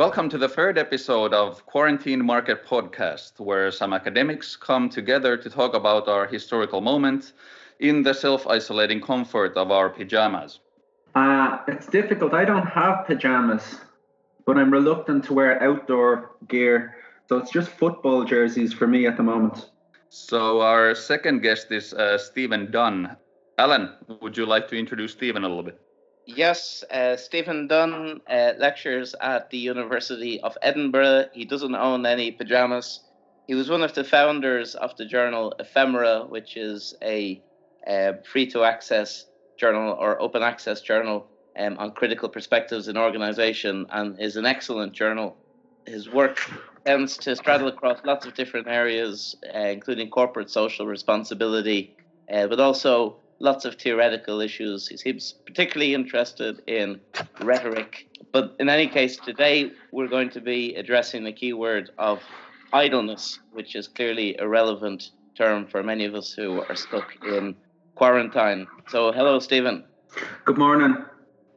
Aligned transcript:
Welcome 0.00 0.30
to 0.30 0.38
the 0.38 0.48
third 0.48 0.78
episode 0.78 1.34
of 1.34 1.66
Quarantine 1.66 2.24
Market 2.24 2.64
Podcast, 2.64 3.38
where 3.38 3.70
some 3.70 3.92
academics 3.92 4.56
come 4.56 4.88
together 4.88 5.36
to 5.36 5.50
talk 5.50 5.74
about 5.74 6.08
our 6.08 6.26
historical 6.26 6.80
moment 6.80 7.34
in 7.80 8.02
the 8.02 8.14
self 8.14 8.46
isolating 8.46 9.02
comfort 9.02 9.58
of 9.58 9.70
our 9.70 9.90
pajamas. 9.90 10.60
Uh, 11.14 11.58
it's 11.68 11.86
difficult. 11.86 12.32
I 12.32 12.46
don't 12.46 12.66
have 12.66 13.04
pajamas, 13.04 13.76
but 14.46 14.56
I'm 14.56 14.72
reluctant 14.72 15.22
to 15.24 15.34
wear 15.34 15.62
outdoor 15.62 16.30
gear. 16.48 16.96
So 17.28 17.36
it's 17.36 17.50
just 17.50 17.68
football 17.68 18.24
jerseys 18.24 18.72
for 18.72 18.86
me 18.86 19.06
at 19.06 19.18
the 19.18 19.22
moment. 19.22 19.68
So 20.08 20.62
our 20.62 20.94
second 20.94 21.40
guest 21.42 21.72
is 21.72 21.92
uh, 21.92 22.16
Stephen 22.16 22.70
Dunn. 22.70 23.18
Alan, 23.58 23.92
would 24.22 24.34
you 24.34 24.46
like 24.46 24.66
to 24.68 24.78
introduce 24.78 25.12
Stephen 25.12 25.44
a 25.44 25.48
little 25.48 25.62
bit? 25.62 25.78
Yes, 26.36 26.84
uh, 26.90 27.16
Stephen 27.16 27.66
Dunn 27.66 28.20
uh, 28.28 28.52
lectures 28.58 29.14
at 29.20 29.50
the 29.50 29.58
University 29.58 30.40
of 30.40 30.56
Edinburgh. 30.62 31.26
He 31.32 31.44
doesn't 31.44 31.74
own 31.74 32.06
any 32.06 32.30
pajamas. 32.30 33.00
He 33.48 33.54
was 33.54 33.68
one 33.68 33.82
of 33.82 33.94
the 33.94 34.04
founders 34.04 34.76
of 34.76 34.96
the 34.96 35.06
journal 35.06 35.54
Ephemera, 35.58 36.26
which 36.28 36.56
is 36.56 36.94
a 37.02 37.42
uh, 37.86 38.12
free 38.24 38.46
to 38.48 38.62
access 38.62 39.26
journal 39.58 39.96
or 39.98 40.20
open 40.22 40.42
access 40.42 40.80
journal 40.82 41.26
um, 41.58 41.76
on 41.78 41.92
critical 41.92 42.28
perspectives 42.28 42.86
in 42.86 42.96
organization 42.96 43.86
and 43.90 44.20
is 44.20 44.36
an 44.36 44.46
excellent 44.46 44.92
journal. 44.92 45.36
His 45.86 46.08
work 46.08 46.38
tends 46.86 47.16
to 47.18 47.34
straddle 47.34 47.68
across 47.68 47.98
lots 48.04 48.24
of 48.24 48.34
different 48.34 48.68
areas, 48.68 49.34
uh, 49.52 49.58
including 49.58 50.10
corporate 50.10 50.50
social 50.50 50.86
responsibility, 50.86 51.96
uh, 52.32 52.46
but 52.46 52.60
also 52.60 53.16
lots 53.40 53.64
of 53.64 53.74
theoretical 53.74 54.40
issues. 54.40 54.86
He 54.86 54.96
seems 54.96 55.32
particularly 55.46 55.94
interested 55.94 56.62
in 56.66 57.00
rhetoric. 57.40 58.06
But 58.32 58.54
in 58.60 58.68
any 58.68 58.86
case, 58.86 59.16
today 59.16 59.72
we're 59.90 60.06
going 60.06 60.30
to 60.30 60.40
be 60.40 60.74
addressing 60.76 61.24
the 61.24 61.32
keyword 61.32 61.90
of 61.98 62.20
idleness, 62.72 63.40
which 63.52 63.74
is 63.74 63.88
clearly 63.88 64.36
a 64.38 64.46
relevant 64.46 65.10
term 65.36 65.66
for 65.66 65.82
many 65.82 66.04
of 66.04 66.14
us 66.14 66.32
who 66.32 66.60
are 66.60 66.76
stuck 66.76 67.16
in 67.26 67.56
quarantine. 67.96 68.66
So, 68.88 69.10
hello, 69.10 69.40
Stephen. 69.40 69.84
Good 70.44 70.58
morning. 70.58 70.96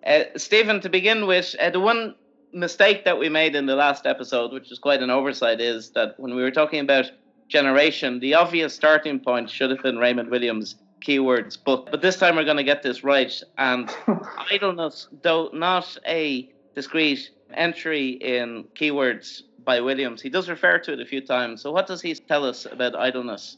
Uh, 0.05 0.23
Stephen, 0.35 0.81
to 0.81 0.89
begin 0.89 1.27
with, 1.27 1.55
uh, 1.59 1.69
the 1.69 1.79
one 1.79 2.15
mistake 2.53 3.05
that 3.05 3.19
we 3.19 3.29
made 3.29 3.55
in 3.55 3.65
the 3.65 3.75
last 3.75 4.05
episode, 4.05 4.51
which 4.53 4.71
is 4.71 4.79
quite 4.79 5.01
an 5.01 5.09
oversight, 5.09 5.59
is 5.59 5.91
that 5.91 6.19
when 6.19 6.35
we 6.35 6.41
were 6.41 6.51
talking 6.51 6.79
about 6.79 7.11
generation, 7.47 8.19
the 8.19 8.33
obvious 8.33 8.73
starting 8.73 9.19
point 9.19 9.49
should 9.49 9.69
have 9.69 9.81
been 9.81 9.97
Raymond 9.97 10.29
Williams' 10.29 10.75
keywords 11.03 11.61
book. 11.61 11.89
But 11.91 12.01
this 12.01 12.17
time 12.17 12.35
we're 12.35 12.45
going 12.45 12.57
to 12.57 12.63
get 12.63 12.83
this 12.83 13.03
right. 13.03 13.33
And 13.57 13.93
idleness, 14.51 15.07
though 15.21 15.49
not 15.53 15.97
a 16.07 16.49
discrete 16.75 17.29
entry 17.53 18.09
in 18.11 18.65
keywords 18.75 19.43
by 19.63 19.79
Williams, 19.81 20.21
he 20.21 20.29
does 20.29 20.49
refer 20.49 20.79
to 20.79 20.93
it 20.93 20.99
a 20.99 21.05
few 21.05 21.21
times. 21.21 21.61
So, 21.61 21.71
what 21.71 21.87
does 21.87 22.01
he 22.01 22.13
tell 22.15 22.45
us 22.45 22.65
about 22.65 22.95
idleness? 22.95 23.57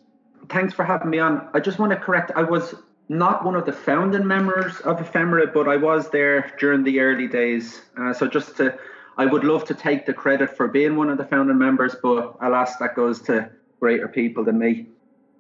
Thanks 0.49 0.73
for 0.73 0.83
having 0.83 1.09
me 1.09 1.19
on. 1.19 1.47
I 1.53 1.59
just 1.59 1.79
want 1.79 1.91
to 1.91 1.97
correct, 1.97 2.31
I 2.35 2.43
was 2.43 2.75
not 3.07 3.45
one 3.45 3.55
of 3.55 3.65
the 3.65 3.73
founding 3.73 4.25
members 4.27 4.79
of 4.81 4.99
Ephemera, 4.99 5.47
but 5.47 5.67
I 5.67 5.77
was 5.77 6.09
there 6.09 6.51
during 6.59 6.83
the 6.83 6.99
early 6.99 7.27
days. 7.27 7.81
Uh, 7.97 8.13
so, 8.13 8.27
just 8.27 8.57
to, 8.57 8.77
I 9.17 9.25
would 9.25 9.43
love 9.43 9.65
to 9.65 9.73
take 9.73 10.05
the 10.05 10.13
credit 10.13 10.55
for 10.55 10.67
being 10.67 10.95
one 10.95 11.09
of 11.09 11.17
the 11.17 11.25
founding 11.25 11.57
members, 11.57 11.95
but 12.01 12.35
alas, 12.41 12.77
that 12.77 12.95
goes 12.95 13.21
to 13.23 13.49
greater 13.79 14.07
people 14.07 14.43
than 14.43 14.59
me. 14.59 14.87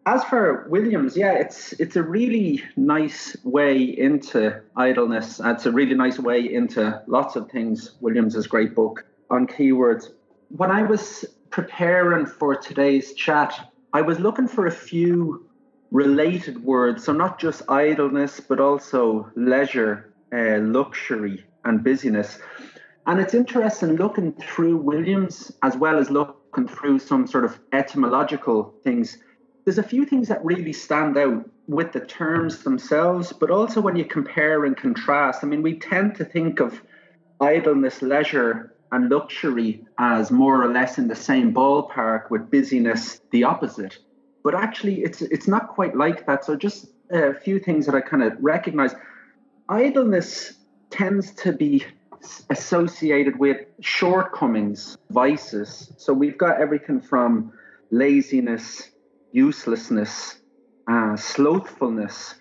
As 0.07 0.23
for 0.25 0.67
Williams, 0.69 1.17
yeah, 1.17 1.33
it's 1.33 1.73
it's 1.73 1.95
a 1.95 2.03
really 2.03 2.61
nice 2.77 3.35
way 3.43 3.81
into 3.81 4.61
idleness. 4.75 5.41
It's 5.43 5.65
a 5.65 5.71
really 5.71 5.95
nice 5.95 6.19
way 6.19 6.53
into 6.53 7.01
lots 7.07 7.35
of 7.35 7.49
things. 7.49 7.95
Williams' 8.01 8.45
great 8.45 8.75
book 8.75 9.03
on 9.31 9.47
keywords. 9.47 10.11
When 10.49 10.69
I 10.69 10.83
was 10.83 11.25
preparing 11.49 12.27
for 12.27 12.55
today's 12.55 13.15
chat, 13.15 13.71
I 13.93 14.01
was 14.01 14.19
looking 14.19 14.47
for 14.47 14.67
a 14.67 14.71
few 14.71 15.49
related 15.89 16.63
words. 16.63 17.03
So 17.03 17.11
not 17.11 17.39
just 17.39 17.63
idleness, 17.67 18.39
but 18.39 18.59
also 18.59 19.31
leisure, 19.35 20.13
uh, 20.31 20.59
luxury, 20.59 21.43
and 21.63 21.83
busyness. 21.83 22.37
And 23.07 23.19
it's 23.19 23.33
interesting 23.33 23.95
looking 23.95 24.33
through 24.33 24.77
Williams 24.77 25.51
as 25.63 25.75
well 25.75 25.97
as 25.97 26.11
looking 26.11 26.67
through 26.67 26.99
some 26.99 27.25
sort 27.25 27.45
of 27.45 27.59
etymological 27.73 28.75
things 28.83 29.17
there's 29.65 29.79
a 29.79 29.83
few 29.83 30.05
things 30.05 30.27
that 30.27 30.45
really 30.45 30.73
stand 30.73 31.17
out 31.17 31.49
with 31.67 31.91
the 31.91 31.99
terms 31.99 32.63
themselves, 32.63 33.33
but 33.33 33.49
also 33.49 33.81
when 33.81 33.95
you 33.95 34.05
compare 34.05 34.63
and 34.65 34.77
contrast. 34.77 35.43
I 35.43 35.47
mean, 35.47 35.63
we 35.63 35.79
tend 35.79 36.15
to 36.15 36.25
think 36.25 36.59
of 36.59 36.79
idleness, 37.41 38.01
leisure, 38.03 38.75
and 38.91 39.09
luxury 39.09 39.83
as 39.97 40.29
more 40.29 40.63
or 40.63 40.71
less 40.71 40.99
in 40.99 41.07
the 41.07 41.15
same 41.15 41.53
ballpark, 41.53 42.29
with 42.29 42.51
busyness 42.51 43.19
the 43.31 43.43
opposite. 43.43 43.97
But 44.43 44.53
actually, 44.53 45.01
it's 45.01 45.23
it's 45.23 45.47
not 45.47 45.69
quite 45.69 45.97
like 45.97 46.27
that. 46.27 46.45
So 46.45 46.55
just 46.55 46.87
a 47.09 47.33
few 47.33 47.59
things 47.59 47.87
that 47.87 47.95
I 47.95 48.01
kind 48.01 48.21
of 48.23 48.33
recognize. 48.39 48.93
Idleness 49.67 50.53
tends 50.91 51.31
to 51.31 51.51
be 51.51 51.83
associated 52.51 53.39
with 53.39 53.65
shortcomings, 53.81 54.97
vices. 55.09 55.91
So 55.97 56.13
we've 56.13 56.37
got 56.37 56.61
everything 56.61 57.01
from 57.01 57.51
laziness, 57.89 58.91
uselessness, 59.35 60.39
uh, 60.89 61.17
slothfulness. 61.17 62.35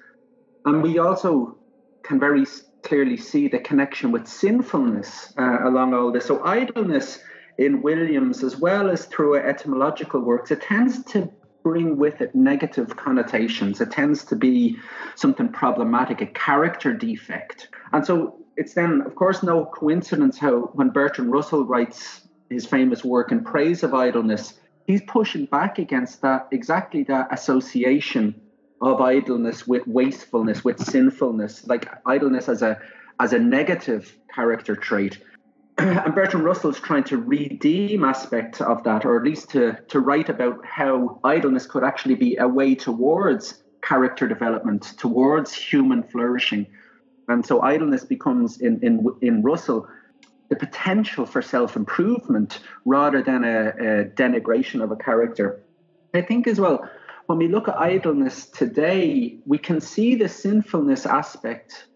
And 0.64 0.80
we 0.80 0.98
also 0.98 1.58
can 2.04 2.20
very 2.20 2.46
clearly 2.84 3.16
see 3.16 3.48
the 3.48 3.58
connection 3.58 4.12
with 4.12 4.28
sinfulness 4.28 5.32
uh, 5.36 5.58
along 5.68 5.92
all 5.92 6.12
this. 6.12 6.26
So, 6.26 6.44
idleness 6.44 7.18
in 7.58 7.82
Williams, 7.82 8.44
as 8.44 8.56
well 8.56 8.90
as 8.90 9.06
through 9.06 9.36
etymological 9.36 10.20
works, 10.20 10.50
it 10.52 10.62
tends 10.62 11.04
to 11.06 11.28
bring 11.64 11.96
with 11.96 12.20
it 12.20 12.34
negative 12.34 12.96
connotations. 12.96 13.80
It 13.80 13.90
tends 13.90 14.24
to 14.26 14.36
be 14.36 14.76
something 15.16 15.48
problematic, 15.48 16.20
a 16.20 16.26
character 16.26 16.92
defect. 16.92 17.68
And 17.92 18.06
so, 18.06 18.38
it's 18.56 18.74
then, 18.74 19.02
of 19.04 19.16
course, 19.16 19.42
no 19.42 19.64
coincidence 19.64 20.38
how 20.38 20.70
when 20.74 20.90
Bertrand 20.90 21.32
Russell 21.32 21.64
writes 21.64 22.20
his 22.50 22.66
famous 22.66 23.04
work 23.04 23.32
in 23.32 23.42
praise 23.42 23.82
of 23.82 23.94
idleness, 23.94 24.54
he's 24.86 25.02
pushing 25.02 25.46
back 25.46 25.78
against 25.78 26.22
that 26.22 26.48
exactly 26.50 27.02
that 27.04 27.28
association 27.32 28.40
of 28.80 29.00
idleness 29.00 29.66
with 29.66 29.86
wastefulness 29.86 30.64
with 30.64 30.78
sinfulness 30.82 31.66
like 31.66 31.88
idleness 32.06 32.48
as 32.48 32.62
a 32.62 32.78
as 33.20 33.32
a 33.32 33.38
negative 33.38 34.16
character 34.34 34.74
trait 34.76 35.22
and 35.78 36.14
Bertrand 36.14 36.44
Russell's 36.44 36.78
trying 36.78 37.02
to 37.04 37.16
redeem 37.16 38.04
aspects 38.04 38.60
of 38.60 38.84
that, 38.84 39.04
or 39.04 39.16
at 39.16 39.24
least 39.24 39.50
to, 39.50 39.76
to 39.88 39.98
write 39.98 40.28
about 40.28 40.64
how 40.64 41.18
idleness 41.24 41.66
could 41.66 41.82
actually 41.82 42.14
be 42.14 42.36
a 42.36 42.46
way 42.46 42.76
towards 42.76 43.60
character 43.82 44.28
development, 44.28 44.94
towards 44.98 45.52
human 45.52 46.04
flourishing. 46.04 46.68
And 47.26 47.44
so 47.44 47.60
idleness 47.60 48.04
becomes 48.04 48.60
in 48.60 48.78
in 48.82 49.04
in 49.20 49.42
Russell 49.42 49.88
the 50.48 50.56
potential 50.56 51.26
for 51.26 51.42
self 51.42 51.76
improvement 51.76 52.60
rather 52.84 53.22
than 53.22 53.44
a, 53.44 53.68
a, 53.68 54.04
denigration 54.04 54.82
of 54.82 54.90
a 54.90 54.96
character. 54.96 55.62
I 56.12 56.22
think 56.22 56.46
as 56.46 56.60
well, 56.60 56.88
when 57.26 57.38
we 57.38 57.48
look 57.48 57.68
at 57.68 57.76
idleness 57.76 58.46
today, 58.46 59.38
we 59.46 59.58
can 59.58 59.80
see 59.80 60.14
the 60.14 60.28
sinfulness 60.28 61.06
aspect 61.06 61.86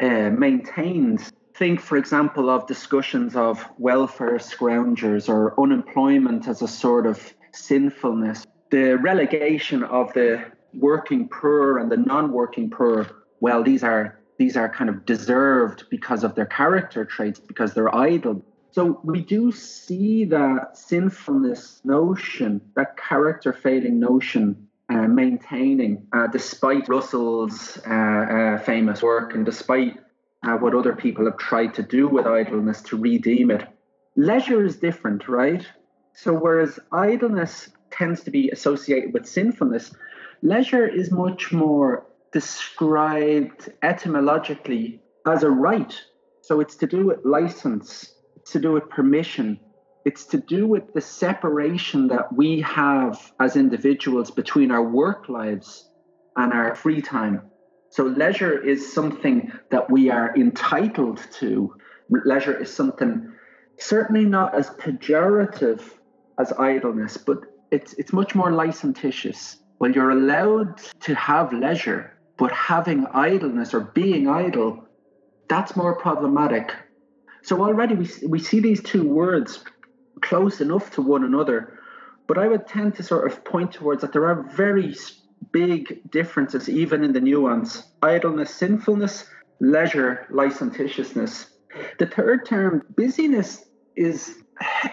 uh, 0.00 0.30
maintained. 0.30 1.22
Think, 1.54 1.80
for 1.80 1.96
example, 1.96 2.50
of 2.50 2.68
discussions 2.68 3.34
of 3.34 3.66
welfare 3.78 4.38
scroungers 4.38 5.28
or 5.28 5.60
unemployment 5.60 6.46
as 6.46 6.62
a 6.62 6.68
sort 6.68 7.04
of 7.04 7.34
sinfulness. 7.52 8.46
The 8.70 8.92
relegation 8.98 9.82
of 9.82 10.12
the 10.12 10.44
working 10.74 11.28
poor 11.28 11.78
and 11.78 11.90
the 11.90 11.96
non 11.96 12.30
working 12.32 12.70
poor, 12.70 13.08
well, 13.40 13.64
these 13.64 13.82
are 13.82 14.17
these 14.38 14.56
are 14.56 14.68
kind 14.68 14.88
of 14.88 15.04
deserved 15.04 15.84
because 15.90 16.24
of 16.24 16.34
their 16.34 16.46
character 16.46 17.04
traits, 17.04 17.40
because 17.40 17.74
they're 17.74 17.94
idle. 17.94 18.42
So 18.70 19.00
we 19.02 19.20
do 19.20 19.50
see 19.50 20.24
that 20.26 20.76
sinfulness 20.76 21.80
notion, 21.84 22.60
that 22.76 22.96
character 22.96 23.52
failing 23.52 23.98
notion, 23.98 24.68
uh, 24.88 25.08
maintaining 25.08 26.06
uh, 26.14 26.28
despite 26.28 26.88
Russell's 26.88 27.78
uh, 27.86 27.90
uh 27.90 28.58
famous 28.60 29.02
work 29.02 29.34
and 29.34 29.44
despite 29.44 29.98
uh, 30.44 30.56
what 30.56 30.74
other 30.74 30.94
people 30.94 31.24
have 31.26 31.36
tried 31.36 31.74
to 31.74 31.82
do 31.82 32.08
with 32.08 32.26
idleness 32.26 32.80
to 32.82 32.96
redeem 32.96 33.50
it. 33.50 33.66
Leisure 34.16 34.64
is 34.64 34.76
different, 34.76 35.28
right? 35.28 35.66
So 36.14 36.32
whereas 36.32 36.78
idleness 36.92 37.70
tends 37.90 38.22
to 38.24 38.30
be 38.30 38.50
associated 38.50 39.12
with 39.12 39.26
sinfulness, 39.26 39.92
leisure 40.42 40.86
is 40.86 41.10
much 41.10 41.52
more 41.52 42.06
described 42.32 43.72
etymologically 43.82 45.00
as 45.26 45.42
a 45.42 45.50
right. 45.50 45.94
So 46.42 46.60
it's 46.60 46.76
to 46.76 46.86
do 46.86 47.06
with 47.06 47.24
license, 47.24 48.14
it's 48.36 48.52
to 48.52 48.58
do 48.58 48.72
with 48.72 48.88
permission, 48.88 49.60
it's 50.04 50.24
to 50.26 50.38
do 50.38 50.66
with 50.66 50.94
the 50.94 51.00
separation 51.00 52.08
that 52.08 52.32
we 52.32 52.60
have 52.62 53.32
as 53.40 53.56
individuals 53.56 54.30
between 54.30 54.70
our 54.70 54.82
work 54.82 55.28
lives 55.28 55.90
and 56.36 56.52
our 56.52 56.74
free 56.74 57.02
time. 57.02 57.42
So 57.90 58.04
leisure 58.04 58.58
is 58.58 58.92
something 58.92 59.52
that 59.70 59.90
we 59.90 60.10
are 60.10 60.34
entitled 60.36 61.20
to. 61.40 61.74
Leisure 62.10 62.58
is 62.58 62.72
something 62.72 63.32
certainly 63.78 64.24
not 64.24 64.54
as 64.54 64.70
pejorative 64.70 65.82
as 66.38 66.52
idleness, 66.52 67.16
but 67.16 67.38
it's 67.70 67.92
it's 67.94 68.12
much 68.12 68.34
more 68.34 68.52
licentious. 68.52 69.56
Well, 69.78 69.92
you're 69.92 70.10
allowed 70.10 70.78
to 71.00 71.14
have 71.14 71.52
leisure, 71.52 72.17
but 72.38 72.52
having 72.52 73.06
idleness 73.12 73.74
or 73.74 73.80
being 73.80 74.28
idle, 74.28 74.86
that's 75.48 75.76
more 75.76 75.96
problematic. 75.96 76.72
So 77.42 77.62
already 77.62 77.94
we 77.94 78.08
we 78.26 78.38
see 78.38 78.60
these 78.60 78.82
two 78.82 79.06
words 79.06 79.64
close 80.20 80.60
enough 80.60 80.90
to 80.92 81.02
one 81.02 81.24
another, 81.24 81.78
but 82.26 82.38
I 82.38 82.48
would 82.48 82.66
tend 82.66 82.96
to 82.96 83.02
sort 83.02 83.30
of 83.30 83.44
point 83.44 83.72
towards 83.72 84.00
that 84.02 84.12
there 84.12 84.26
are 84.26 84.48
very 84.54 84.94
big 85.52 86.10
differences 86.10 86.68
even 86.68 87.04
in 87.04 87.12
the 87.12 87.20
nuance: 87.20 87.82
idleness, 88.02 88.54
sinfulness, 88.54 89.28
leisure, 89.60 90.26
licentiousness. 90.30 91.50
The 91.98 92.06
third 92.06 92.46
term, 92.46 92.82
busyness, 92.96 93.64
is 93.96 94.38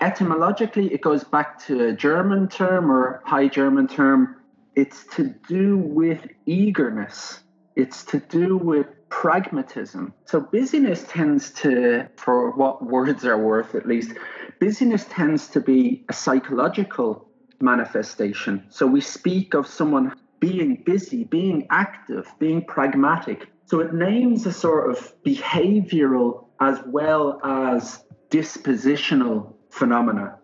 etymologically, 0.01 0.93
it 0.93 1.01
goes 1.01 1.23
back 1.23 1.59
to 1.65 1.87
a 1.87 1.93
German 1.93 2.47
term 2.47 2.91
or 2.91 3.21
High 3.25 3.47
German 3.47 3.87
term. 3.87 4.35
It's 4.75 5.05
to 5.15 5.33
do 5.47 5.77
with 5.77 6.27
eagerness, 6.45 7.39
it's 7.75 8.03
to 8.05 8.19
do 8.19 8.57
with 8.57 8.87
pragmatism. 9.09 10.13
So, 10.25 10.39
busyness 10.41 11.05
tends 11.07 11.51
to, 11.61 12.07
for 12.17 12.51
what 12.51 12.85
words 12.85 13.25
are 13.25 13.37
worth 13.37 13.75
at 13.75 13.85
least, 13.85 14.11
busyness 14.59 15.05
tends 15.09 15.47
to 15.49 15.61
be 15.61 16.05
a 16.09 16.13
psychological 16.13 17.27
manifestation. 17.61 18.65
So, 18.69 18.85
we 18.85 19.01
speak 19.01 19.53
of 19.53 19.67
someone 19.67 20.13
being 20.39 20.83
busy, 20.85 21.23
being 21.23 21.67
active, 21.69 22.27
being 22.39 22.65
pragmatic. 22.65 23.47
So, 23.65 23.79
it 23.79 23.93
names 23.93 24.45
a 24.45 24.51
sort 24.51 24.91
of 24.91 25.13
behavioral 25.23 26.47
as 26.59 26.79
well 26.85 27.39
as 27.43 28.03
dispositional 28.29 29.53
phenomena. 29.69 30.37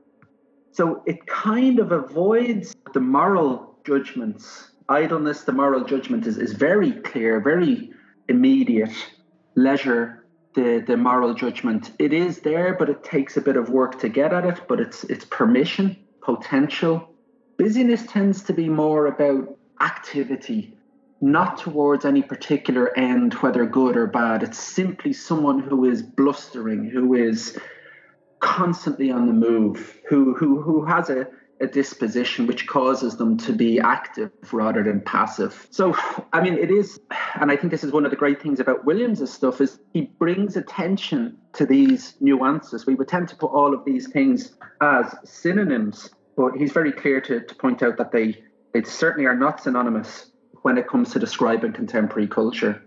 So 0.72 1.04
it 1.06 1.26
kind 1.28 1.80
of 1.80 1.92
avoids 1.92 2.76
the 2.94 3.00
moral 3.00 3.71
judgments. 3.84 4.72
Idleness, 4.90 5.44
the 5.44 5.52
moral 5.52 5.86
judgment 5.86 6.28
is, 6.28 6.38
is 6.38 6.54
very 6.54 6.92
clear, 6.92 7.40
very 7.40 7.92
immediate. 8.28 8.94
Leisure, 9.56 10.26
the, 10.56 10.84
the 10.86 10.98
moral 10.98 11.34
judgment, 11.34 11.92
it 12.00 12.14
is 12.14 12.40
there, 12.40 12.76
but 12.78 12.90
it 12.90 13.04
takes 13.04 13.38
a 13.38 13.42
bit 13.42 13.58
of 13.58 13.70
work 13.70 14.00
to 14.00 14.10
get 14.10 14.34
at 14.34 14.46
it, 14.46 14.62
but 14.68 14.80
it's 14.80 15.04
it's 15.06 15.26
permission, 15.26 15.96
potential. 16.22 17.10
Busyness 17.58 18.06
tends 18.08 18.44
to 18.44 18.54
be 18.54 18.68
more 18.68 19.08
about 19.08 19.58
activity, 19.82 20.78
not 21.22 21.58
towards 21.58 22.06
any 22.06 22.22
particular 22.22 22.98
end, 22.98 23.34
whether 23.36 23.66
good 23.66 23.96
or 23.96 24.08
bad. 24.08 24.44
It's 24.44 24.60
simply 24.60 25.14
someone 25.14 25.60
who 25.60 25.86
is 25.86 26.02
blustering, 26.02 26.90
who 26.90 27.14
is 27.14 27.58
constantly 28.40 29.12
on 29.12 29.28
the 29.28 29.34
move, 29.34 30.00
who 30.10 30.34
who 30.34 30.62
who 30.62 30.86
has 30.86 31.10
a, 31.10 31.28
a 31.62 31.68
disposition 31.68 32.48
which 32.48 32.68
causes 32.68 33.18
them 33.18 33.38
to 33.38 33.54
be 33.54 33.80
active 33.80 34.32
rather 34.52 34.84
than 34.84 35.02
passive. 35.02 35.68
So, 35.70 35.96
I 36.34 36.42
mean, 36.42 36.56
it 36.56 36.72
is, 36.72 37.00
and 37.40 37.52
I 37.52 37.56
think 37.56 37.72
this 37.72 37.84
is 37.84 37.92
one 37.92 38.06
of 38.06 38.12
the 38.12 38.18
great 38.18 38.42
things 38.42 38.60
about 38.60 38.86
Williams's 38.86 39.32
stuff 39.32 39.62
is 39.62 39.80
he 39.94 40.12
brings 40.20 40.58
attention 40.58 41.38
to 41.54 41.66
these 41.66 42.16
nuances. 42.20 42.86
We 42.86 42.96
would 42.96 43.08
tend 43.08 43.30
to 43.30 43.36
put 43.36 43.52
all 43.52 43.74
of 43.74 43.86
these 43.86 44.10
things 44.10 44.56
as 44.82 45.16
synonyms, 45.24 46.10
but 46.36 46.54
he's 46.58 46.72
very 46.72 46.92
clear 46.92 47.22
to, 47.22 47.42
to 47.42 47.56
point 47.56 47.84
out 47.84 47.98
that 47.98 48.12
they 48.12 48.44
they 48.74 48.84
certainly 48.84 49.28
are 49.28 49.36
not 49.36 49.62
synonymous 49.62 50.32
when 50.62 50.78
it 50.78 50.88
comes 50.88 51.12
to 51.12 51.20
describing 51.20 51.74
contemporary 51.74 52.28
culture. 52.28 52.82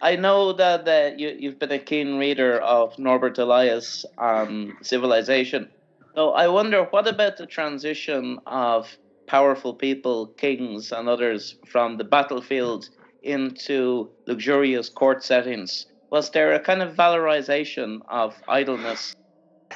I 0.00 0.16
know 0.16 0.54
that 0.54 0.88
uh, 0.88 1.14
you, 1.16 1.36
you've 1.38 1.58
been 1.58 1.72
a 1.72 1.78
keen 1.78 2.16
reader 2.16 2.58
of 2.58 2.98
Norbert 2.98 3.38
Elias 3.38 4.06
um, 4.16 4.78
Civilization. 4.82 5.68
So 6.14 6.30
I 6.30 6.46
wonder, 6.46 6.84
what 6.84 7.08
about 7.08 7.38
the 7.38 7.46
transition 7.46 8.38
of 8.46 8.96
powerful 9.26 9.74
people, 9.74 10.28
kings, 10.36 10.92
and 10.92 11.08
others 11.08 11.56
from 11.66 11.96
the 11.96 12.04
battlefield 12.04 12.88
into 13.24 14.10
luxurious 14.26 14.88
court 14.88 15.24
settings? 15.24 15.86
Was 16.10 16.30
there 16.30 16.52
a 16.54 16.60
kind 16.60 16.82
of 16.82 16.94
valorization 16.94 17.98
of 18.08 18.36
idleness? 18.46 19.12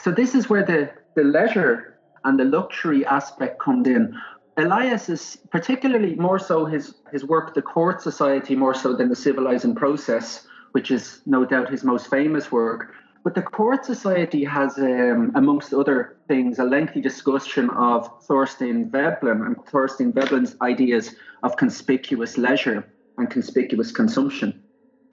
So 0.00 0.12
this 0.12 0.36
is 0.36 0.48
where 0.48 0.64
the, 0.64 0.90
the 1.16 1.24
leisure 1.24 1.98
and 2.22 2.38
the 2.38 2.44
luxury 2.44 3.04
aspect 3.04 3.60
comes 3.60 3.88
in. 3.88 4.14
Elias 4.56 5.08
is 5.08 5.38
particularly 5.50 6.14
more 6.14 6.38
so 6.38 6.64
his, 6.66 6.94
his 7.10 7.24
work, 7.24 7.54
the 7.54 7.62
court 7.62 8.00
society, 8.00 8.54
more 8.54 8.74
so 8.74 8.94
than 8.94 9.08
the 9.08 9.16
civilizing 9.16 9.74
process, 9.74 10.46
which 10.70 10.92
is 10.92 11.20
no 11.26 11.44
doubt 11.44 11.70
his 11.70 11.82
most 11.82 12.08
famous 12.08 12.52
work. 12.52 12.92
But 13.24 13.34
the 13.34 13.42
court 13.42 13.84
society 13.84 14.44
has, 14.44 14.78
um, 14.78 15.32
amongst 15.34 15.74
other 15.74 16.16
things, 16.28 16.58
a 16.58 16.64
lengthy 16.64 17.00
discussion 17.00 17.68
of 17.70 18.08
Thorstein 18.22 18.90
Veblen 18.90 19.42
and 19.44 19.56
Thorstein 19.66 20.12
Veblen's 20.12 20.56
ideas 20.62 21.14
of 21.42 21.56
conspicuous 21.56 22.38
leisure 22.38 22.84
and 23.18 23.28
conspicuous 23.28 23.92
consumption. 23.92 24.62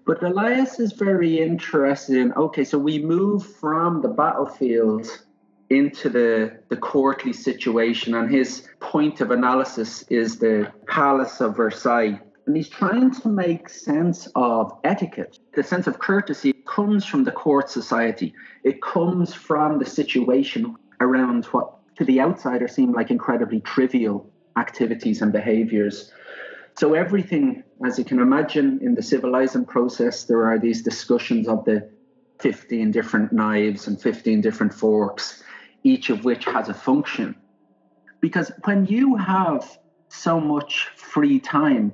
But 0.06 0.22
Elias 0.22 0.80
is 0.80 0.94
very 0.94 1.40
interested 1.40 2.18
in 2.18 2.32
okay, 2.34 2.64
so 2.64 2.78
we 2.78 3.00
move 3.00 3.44
from 3.44 4.02
the 4.02 4.10
battlefield 4.10 5.08
into 5.72 6.10
the, 6.10 6.60
the 6.70 6.78
courtly 6.78 7.34
situation, 7.34 8.14
and 8.14 8.30
his 8.30 8.68
point 8.80 9.20
of 9.20 9.32
analysis 9.32 10.04
is 10.04 10.38
the 10.38 10.72
Palace 10.88 11.42
of 11.42 11.58
Versailles. 11.58 12.20
And 12.46 12.56
he's 12.56 12.70
trying 12.70 13.12
to 13.12 13.28
make 13.28 13.70
sense 13.70 14.28
of 14.36 14.78
etiquette. 14.84 15.40
The 15.54 15.64
sense 15.64 15.88
of 15.88 16.00
courtesy 16.00 16.54
comes 16.66 17.06
from 17.06 17.24
the 17.24 17.32
court 17.32 17.70
society, 17.70 18.34
it 18.64 18.82
comes 18.82 19.34
from 19.34 19.80
the 19.80 19.86
situation 19.86 20.76
around 21.02 21.46
what 21.46 21.72
to 21.98 22.06
the 22.06 22.22
outsider 22.22 22.68
seem 22.68 22.92
like 22.92 23.10
incredibly 23.10 23.62
trivial 23.62 24.30
activities 24.58 25.22
and 25.22 25.32
behaviors. 25.32 26.12
So, 26.78 26.94
everything, 26.94 27.64
as 27.86 27.98
you 27.98 28.06
can 28.06 28.20
imagine, 28.20 28.80
in 28.82 28.96
the 28.96 29.02
civilizing 29.02 29.66
process, 29.66 30.26
there 30.26 30.46
are 30.46 30.60
these 30.60 30.82
discussions 30.82 31.48
of 31.48 31.64
the 31.66 31.90
15 32.40 32.92
different 32.92 33.32
knives 33.32 33.88
and 33.88 34.00
15 34.00 34.42
different 34.42 34.74
forks 34.74 35.42
each 35.86 36.10
of 36.10 36.26
which 36.26 36.46
has 36.46 36.68
a 36.68 36.74
function. 36.74 37.36
Because 38.20 38.52
when 38.64 38.88
you 38.88 39.16
have 39.16 39.80
so 40.10 40.40
much 40.40 40.90
free 40.96 41.40
time, 41.40 41.94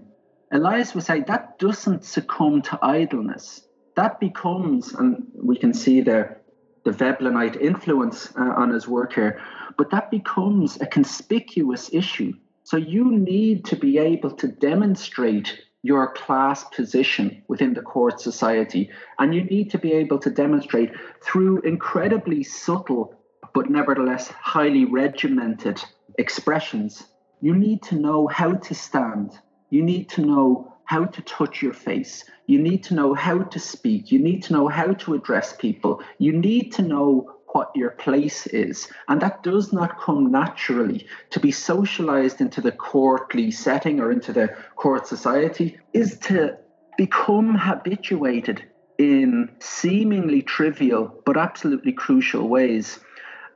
Elias 0.51 0.93
would 0.93 1.03
say 1.03 1.21
that 1.21 1.59
doesn't 1.59 2.03
succumb 2.03 2.61
to 2.63 2.79
idleness. 2.81 3.61
That 3.95 4.19
becomes, 4.19 4.93
and 4.93 5.23
we 5.33 5.57
can 5.57 5.73
see 5.73 6.01
the, 6.01 6.37
the 6.85 6.91
Veblenite 6.91 7.55
influence 7.55 8.31
uh, 8.37 8.53
on 8.57 8.69
his 8.69 8.87
work 8.87 9.13
here, 9.13 9.41
but 9.77 9.91
that 9.91 10.11
becomes 10.11 10.79
a 10.81 10.85
conspicuous 10.85 11.93
issue. 11.93 12.33
So 12.63 12.77
you 12.77 13.11
need 13.11 13.65
to 13.65 13.75
be 13.75 13.97
able 13.97 14.31
to 14.31 14.47
demonstrate 14.47 15.59
your 15.83 16.13
class 16.13 16.63
position 16.65 17.43
within 17.47 17.73
the 17.73 17.81
court 17.81 18.21
society. 18.21 18.91
And 19.17 19.33
you 19.33 19.43
need 19.43 19.71
to 19.71 19.79
be 19.79 19.93
able 19.93 20.19
to 20.19 20.29
demonstrate 20.29 20.91
through 21.23 21.61
incredibly 21.61 22.43
subtle 22.43 23.15
but 23.53 23.69
nevertheless 23.69 24.29
highly 24.29 24.85
regimented 24.85 25.83
expressions, 26.17 27.07
you 27.41 27.55
need 27.55 27.81
to 27.83 27.95
know 27.95 28.27
how 28.27 28.53
to 28.53 28.73
stand. 28.73 29.37
You 29.71 29.81
need 29.81 30.09
to 30.09 30.21
know 30.21 30.71
how 30.83 31.05
to 31.05 31.21
touch 31.21 31.61
your 31.61 31.73
face. 31.73 32.25
You 32.45 32.59
need 32.59 32.83
to 32.83 32.93
know 32.93 33.13
how 33.13 33.39
to 33.43 33.59
speak. 33.59 34.11
You 34.11 34.19
need 34.19 34.43
to 34.43 34.53
know 34.53 34.67
how 34.67 34.91
to 34.93 35.13
address 35.13 35.55
people. 35.55 36.03
You 36.17 36.33
need 36.33 36.73
to 36.73 36.81
know 36.81 37.33
what 37.53 37.71
your 37.75 37.91
place 37.91 38.45
is. 38.47 38.89
And 39.07 39.21
that 39.21 39.43
does 39.43 39.71
not 39.71 39.99
come 39.99 40.31
naturally. 40.31 41.07
To 41.31 41.39
be 41.39 41.51
socialized 41.51 42.41
into 42.41 42.59
the 42.59 42.73
courtly 42.73 43.51
setting 43.51 44.01
or 44.01 44.11
into 44.11 44.33
the 44.33 44.49
court 44.75 45.07
society 45.07 45.79
is 45.93 46.17
to 46.19 46.57
become 46.97 47.55
habituated 47.55 48.65
in 48.97 49.49
seemingly 49.59 50.41
trivial 50.41 51.21
but 51.25 51.37
absolutely 51.37 51.93
crucial 51.93 52.49
ways. 52.49 52.99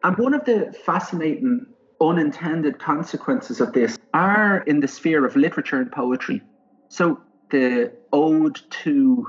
And 0.04 0.18
one 0.18 0.34
of 0.34 0.46
the 0.46 0.74
fascinating 0.86 1.66
unintended 2.02 2.80
consequences 2.80 3.62
of 3.62 3.74
this 3.74 3.98
are 4.14 4.60
in 4.60 4.80
the 4.80 4.88
sphere 4.88 5.26
of 5.26 5.36
literature 5.36 5.80
and 5.80 5.92
poetry. 5.92 6.42
So, 6.90 7.22
the 7.52 7.92
ode 8.12 8.60
to 8.84 9.28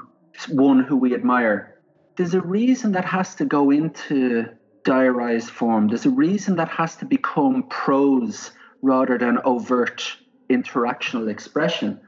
one 0.49 0.83
who 0.83 0.97
we 0.97 1.15
admire, 1.15 1.81
there's 2.17 2.35
a 2.35 2.41
reason 2.41 2.93
that 2.93 3.05
has 3.05 3.35
to 3.37 3.45
go 3.45 3.71
into 3.71 4.47
diarized 4.85 5.51
form. 5.51 5.89
There's 5.89 6.07
a 6.07 6.11
reason 6.11 6.57
that 6.57 6.69
has 6.69 6.97
to 6.97 7.05
become 7.05 7.65
prose 7.69 8.53
rather 8.83 9.19
than 9.19 9.39
overt 9.45 10.17
interactional 10.49 11.29
expression. 11.29 12.01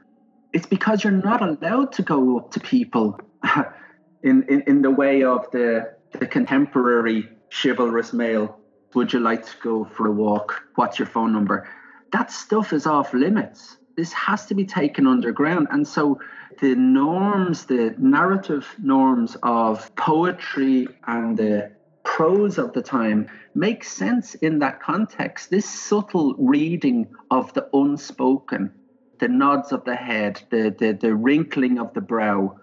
It's 0.53 0.65
because 0.65 1.03
you're 1.03 1.11
not 1.11 1.41
allowed 1.41 1.91
to 1.93 2.01
go 2.01 2.39
up 2.39 2.51
to 2.51 2.59
people 2.59 3.19
in, 4.23 4.43
in, 4.43 4.61
in 4.61 4.81
the 4.81 4.89
way 4.89 5.23
of 5.23 5.51
the, 5.51 5.93
the 6.17 6.25
contemporary 6.25 7.29
chivalrous 7.51 8.13
male 8.13 8.58
would 8.93 9.13
you 9.13 9.19
like 9.19 9.45
to 9.45 9.55
go 9.61 9.85
for 9.85 10.07
a 10.07 10.11
walk? 10.11 10.63
What's 10.75 10.99
your 10.99 11.07
phone 11.07 11.31
number? 11.31 11.67
That 12.11 12.31
stuff 12.31 12.73
is 12.73 12.85
off 12.85 13.13
limits. 13.13 13.77
This 13.95 14.13
has 14.13 14.45
to 14.47 14.55
be 14.55 14.65
taken 14.65 15.05
underground. 15.05 15.67
And 15.71 15.87
so 15.87 16.19
the 16.61 16.75
norms, 16.75 17.65
the 17.65 17.95
narrative 17.97 18.67
norms 18.81 19.37
of 19.43 19.93
poetry 19.95 20.87
and 21.05 21.37
the 21.37 21.71
prose 22.03 22.57
of 22.57 22.73
the 22.73 22.81
time 22.81 23.29
makes 23.53 23.91
sense 23.91 24.35
in 24.35 24.59
that 24.59 24.81
context. 24.81 25.49
This 25.49 25.69
subtle 25.69 26.33
reading 26.37 27.07
of 27.29 27.53
the 27.53 27.67
unspoken, 27.73 28.73
the 29.19 29.27
nods 29.27 29.71
of 29.71 29.83
the 29.83 29.95
head, 29.95 30.41
the, 30.49 30.75
the, 30.77 30.93
the 30.93 31.13
wrinkling 31.13 31.77
of 31.77 31.93
the 31.93 32.01
brow, 32.01 32.57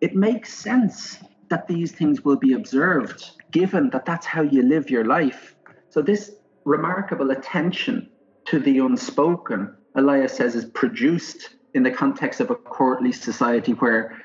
it 0.00 0.14
makes 0.14 0.52
sense 0.52 1.18
that 1.48 1.68
these 1.68 1.92
things 1.92 2.24
will 2.24 2.36
be 2.36 2.52
observed, 2.52 3.30
given 3.50 3.90
that 3.90 4.04
that's 4.04 4.26
how 4.26 4.42
you 4.42 4.62
live 4.62 4.90
your 4.90 5.04
life. 5.04 5.54
So, 5.90 6.02
this 6.02 6.32
remarkable 6.64 7.30
attention 7.30 8.10
to 8.46 8.58
the 8.58 8.78
unspoken, 8.78 9.74
Elias 9.94 10.36
says, 10.36 10.54
is 10.54 10.64
produced 10.66 11.50
in 11.74 11.82
the 11.82 11.90
context 11.90 12.40
of 12.40 12.50
a 12.50 12.54
courtly 12.54 13.12
society 13.12 13.72
where 13.72 14.16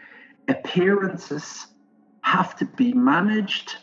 appearances 0.47 1.67
have 2.21 2.55
to 2.57 2.65
be 2.65 2.93
managed, 2.93 3.75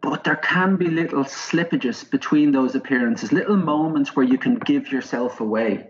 but 0.00 0.24
there 0.24 0.36
can 0.36 0.76
be 0.76 0.86
little 0.86 1.24
slippages 1.24 2.08
between 2.08 2.52
those 2.52 2.74
appearances, 2.74 3.32
little 3.32 3.56
moments 3.56 4.14
where 4.14 4.26
you 4.26 4.38
can 4.38 4.56
give 4.56 4.92
yourself 4.92 5.40
away. 5.40 5.88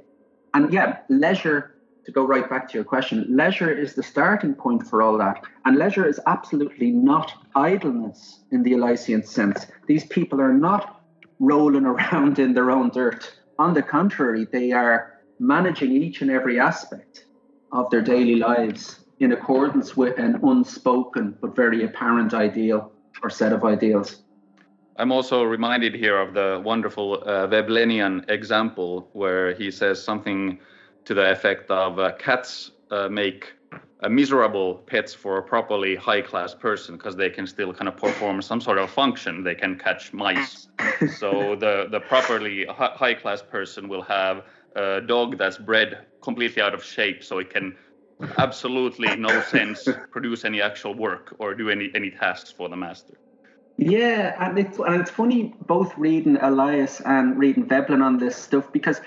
And 0.52 0.72
yeah, 0.72 0.98
leisure, 1.08 1.73
to 2.04 2.12
go 2.12 2.24
right 2.24 2.48
back 2.48 2.68
to 2.68 2.74
your 2.74 2.84
question, 2.84 3.26
leisure 3.28 3.70
is 3.70 3.94
the 3.94 4.02
starting 4.02 4.54
point 4.54 4.86
for 4.86 5.02
all 5.02 5.16
that. 5.18 5.44
And 5.64 5.76
leisure 5.76 6.06
is 6.06 6.20
absolutely 6.26 6.90
not 6.90 7.32
idleness 7.54 8.40
in 8.50 8.62
the 8.62 8.72
Elysian 8.72 9.24
sense. 9.24 9.66
These 9.86 10.04
people 10.06 10.40
are 10.40 10.52
not 10.52 11.00
rolling 11.38 11.86
around 11.94 12.38
in 12.38 12.54
their 12.54 12.70
own 12.70 12.90
dirt. 12.90 13.32
On 13.58 13.74
the 13.74 13.82
contrary, 13.82 14.46
they 14.50 14.72
are 14.72 15.20
managing 15.38 15.92
each 15.92 16.22
and 16.22 16.30
every 16.30 16.60
aspect 16.60 17.24
of 17.72 17.90
their 17.90 18.02
daily 18.02 18.36
lives 18.36 19.00
in 19.20 19.32
accordance 19.32 19.96
with 19.96 20.18
an 20.18 20.40
unspoken 20.42 21.36
but 21.40 21.56
very 21.56 21.84
apparent 21.84 22.34
ideal 22.34 22.92
or 23.22 23.30
set 23.30 23.52
of 23.52 23.64
ideals. 23.64 24.22
I'm 24.96 25.10
also 25.10 25.42
reminded 25.42 25.94
here 25.94 26.16
of 26.16 26.34
the 26.34 26.62
wonderful 26.64 27.22
uh, 27.26 27.48
example 28.28 29.08
where 29.12 29.54
he 29.54 29.70
says 29.70 30.02
something 30.02 30.60
to 31.04 31.14
the 31.14 31.30
effect 31.30 31.70
of 31.70 31.98
uh, 31.98 32.12
cats 32.18 32.70
uh, 32.90 33.08
make 33.08 33.52
miserable 34.08 34.74
pets 34.86 35.14
for 35.14 35.38
a 35.38 35.42
properly 35.42 35.96
high 35.96 36.20
class 36.20 36.54
person 36.54 36.96
because 36.96 37.16
they 37.16 37.30
can 37.30 37.46
still 37.46 37.72
kind 37.72 37.88
of 37.88 37.96
perform 37.96 38.42
some 38.42 38.60
sort 38.60 38.78
of 38.78 38.90
function. 38.90 39.42
They 39.42 39.54
can 39.54 39.78
catch 39.78 40.12
mice. 40.12 40.68
so 41.18 41.56
the, 41.56 41.86
the 41.90 42.00
properly 42.00 42.66
high 42.66 43.14
class 43.14 43.42
person 43.42 43.88
will 43.88 44.02
have 44.02 44.44
a 44.76 45.00
dog 45.00 45.38
that's 45.38 45.56
bred 45.56 46.06
completely 46.22 46.60
out 46.60 46.74
of 46.74 46.84
shape 46.84 47.22
so 47.22 47.38
it 47.38 47.50
can 47.50 47.76
absolutely 48.38 49.14
no 49.16 49.40
sense 49.50 49.88
produce 50.10 50.44
any 50.44 50.60
actual 50.60 50.94
work 50.94 51.34
or 51.38 51.54
do 51.54 51.70
any 51.70 51.90
any 51.94 52.10
tasks 52.10 52.50
for 52.50 52.68
the 52.68 52.76
master. 52.76 53.14
Yeah, 53.76 54.36
and 54.44 54.58
it's 54.58 54.78
and 54.78 55.00
it's 55.00 55.10
funny 55.10 55.54
both 55.66 55.96
reading 55.96 56.36
Elias 56.40 57.00
and 57.00 57.38
reading 57.38 57.66
Veblen 57.66 58.02
on 58.02 58.18
this 58.18 58.36
stuff 58.36 58.72
because 58.72 59.00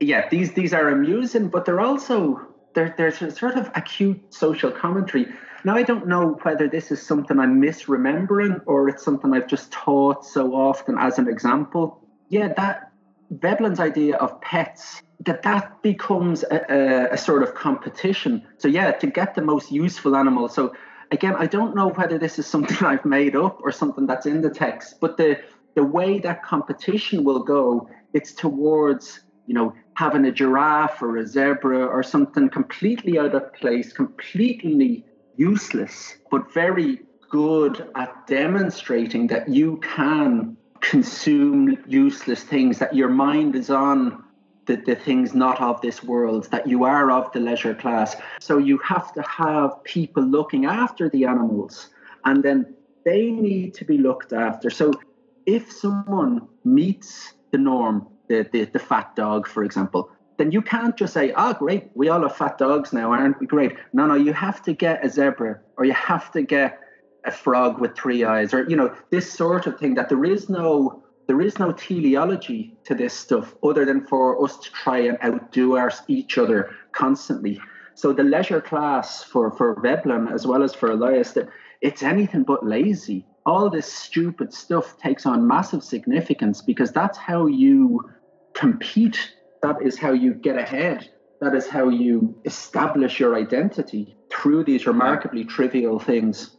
yeah, 0.00 0.28
these 0.28 0.52
these 0.52 0.72
are 0.72 0.88
amusing, 0.88 1.48
but 1.48 1.64
they're 1.64 1.80
also 1.80 2.40
they're 2.74 2.94
there's 2.96 3.22
a 3.22 3.30
sort 3.30 3.56
of 3.56 3.70
acute 3.74 4.34
social 4.34 4.70
commentary. 4.70 5.26
Now 5.64 5.76
I 5.76 5.82
don't 5.82 6.06
know 6.06 6.38
whether 6.42 6.68
this 6.68 6.90
is 6.90 7.00
something 7.00 7.38
I'm 7.38 7.60
misremembering 7.60 8.62
or 8.66 8.88
it's 8.88 9.02
something 9.02 9.32
I've 9.32 9.46
just 9.46 9.72
taught 9.72 10.24
so 10.24 10.54
often 10.54 10.98
as 10.98 11.18
an 11.18 11.28
example. 11.28 12.06
Yeah, 12.28 12.52
that 12.54 12.92
Veblen's 13.30 13.80
idea 13.80 14.16
of 14.16 14.40
pets 14.40 15.02
that 15.20 15.42
that 15.42 15.82
becomes 15.82 16.42
a, 16.42 16.66
a, 16.68 17.12
a, 17.12 17.16
sort 17.16 17.42
of 17.42 17.54
competition. 17.54 18.46
So 18.58 18.68
yeah, 18.68 18.92
to 18.92 19.06
get 19.06 19.34
the 19.34 19.42
most 19.42 19.72
useful 19.72 20.16
animal. 20.16 20.48
So 20.48 20.74
again, 21.10 21.34
I 21.38 21.46
don't 21.46 21.74
know 21.74 21.88
whether 21.88 22.18
this 22.18 22.38
is 22.38 22.46
something 22.46 22.76
I've 22.86 23.04
made 23.04 23.36
up 23.36 23.60
or 23.62 23.72
something 23.72 24.06
that's 24.06 24.26
in 24.26 24.42
the 24.42 24.50
text, 24.50 25.00
but 25.00 25.16
the 25.16 25.40
the 25.74 25.84
way 25.84 26.20
that 26.20 26.44
competition 26.44 27.24
will 27.24 27.42
go, 27.42 27.88
it's 28.12 28.32
towards 28.32 29.23
you 29.46 29.54
know 29.54 29.74
having 29.94 30.24
a 30.24 30.32
giraffe 30.32 31.00
or 31.02 31.16
a 31.16 31.26
zebra 31.26 31.86
or 31.86 32.02
something 32.02 32.48
completely 32.48 33.18
out 33.18 33.34
of 33.34 33.52
place, 33.54 33.92
completely 33.92 35.04
useless, 35.36 36.16
but 36.30 36.52
very 36.52 37.00
good 37.30 37.88
at 37.96 38.26
demonstrating 38.26 39.26
that 39.28 39.48
you 39.48 39.76
can 39.78 40.56
consume 40.80 41.76
useless 41.86 42.42
things, 42.42 42.78
that 42.78 42.94
your 42.94 43.08
mind 43.08 43.56
is 43.56 43.70
on 43.70 44.22
the, 44.66 44.76
the 44.76 44.94
things 44.94 45.34
not 45.34 45.60
of 45.60 45.80
this 45.80 46.02
world, 46.02 46.48
that 46.50 46.66
you 46.66 46.84
are 46.84 47.10
of 47.10 47.32
the 47.32 47.40
leisure 47.40 47.74
class. 47.74 48.16
So 48.40 48.58
you 48.58 48.78
have 48.78 49.12
to 49.14 49.22
have 49.22 49.82
people 49.84 50.22
looking 50.22 50.66
after 50.66 51.08
the 51.08 51.24
animals 51.24 51.88
and 52.24 52.42
then 52.42 52.74
they 53.04 53.30
need 53.30 53.74
to 53.74 53.84
be 53.84 53.98
looked 53.98 54.32
after. 54.32 54.70
So 54.70 54.92
if 55.46 55.72
someone 55.72 56.48
meets 56.64 57.34
the 57.50 57.58
norm, 57.58 58.08
the, 58.28 58.48
the, 58.52 58.64
the 58.64 58.78
fat 58.78 59.14
dog, 59.16 59.46
for 59.46 59.64
example, 59.64 60.10
then 60.36 60.50
you 60.50 60.62
can't 60.62 60.96
just 60.96 61.14
say, 61.14 61.32
oh, 61.36 61.52
great, 61.54 61.90
we 61.94 62.08
all 62.08 62.22
have 62.22 62.36
fat 62.36 62.58
dogs 62.58 62.92
now, 62.92 63.12
aren't 63.12 63.38
we? 63.38 63.46
Great. 63.46 63.76
No, 63.92 64.06
no, 64.06 64.14
you 64.14 64.32
have 64.32 64.62
to 64.62 64.72
get 64.72 65.04
a 65.04 65.08
zebra 65.08 65.60
or 65.76 65.84
you 65.84 65.92
have 65.92 66.32
to 66.32 66.42
get 66.42 66.80
a 67.24 67.30
frog 67.30 67.80
with 67.80 67.96
three 67.96 68.24
eyes 68.24 68.52
or, 68.52 68.68
you 68.68 68.76
know, 68.76 68.94
this 69.10 69.32
sort 69.32 69.66
of 69.66 69.78
thing 69.78 69.94
that 69.94 70.08
there 70.08 70.24
is 70.24 70.48
no 70.48 71.04
there 71.26 71.40
is 71.40 71.58
no 71.58 71.72
teleology 71.72 72.76
to 72.84 72.94
this 72.94 73.14
stuff 73.14 73.54
other 73.62 73.86
than 73.86 74.06
for 74.06 74.44
us 74.44 74.58
to 74.58 74.70
try 74.72 74.98
and 74.98 75.18
outdo 75.24 75.76
our, 75.76 75.90
each 76.06 76.36
other 76.36 76.70
constantly. 76.92 77.58
So 77.94 78.12
the 78.12 78.24
leisure 78.24 78.60
class 78.60 79.24
for, 79.24 79.50
for 79.50 79.80
Veblen 79.80 80.28
as 80.28 80.46
well 80.46 80.62
as 80.62 80.74
for 80.74 80.90
Elias, 80.90 81.36
it's 81.80 82.02
anything 82.02 82.42
but 82.42 82.66
lazy. 82.66 83.26
All 83.46 83.68
this 83.68 83.92
stupid 83.92 84.54
stuff 84.54 84.96
takes 84.98 85.26
on 85.26 85.46
massive 85.46 85.84
significance 85.84 86.62
because 86.62 86.92
that's 86.92 87.18
how 87.18 87.46
you 87.46 88.10
compete. 88.54 89.34
That 89.62 89.82
is 89.82 89.98
how 89.98 90.12
you 90.12 90.32
get 90.34 90.56
ahead. 90.56 91.10
That 91.40 91.54
is 91.54 91.68
how 91.68 91.88
you 91.88 92.34
establish 92.44 93.20
your 93.20 93.34
identity 93.36 94.16
through 94.30 94.64
these 94.64 94.86
remarkably 94.86 95.44
trivial 95.44 95.98
things. 95.98 96.56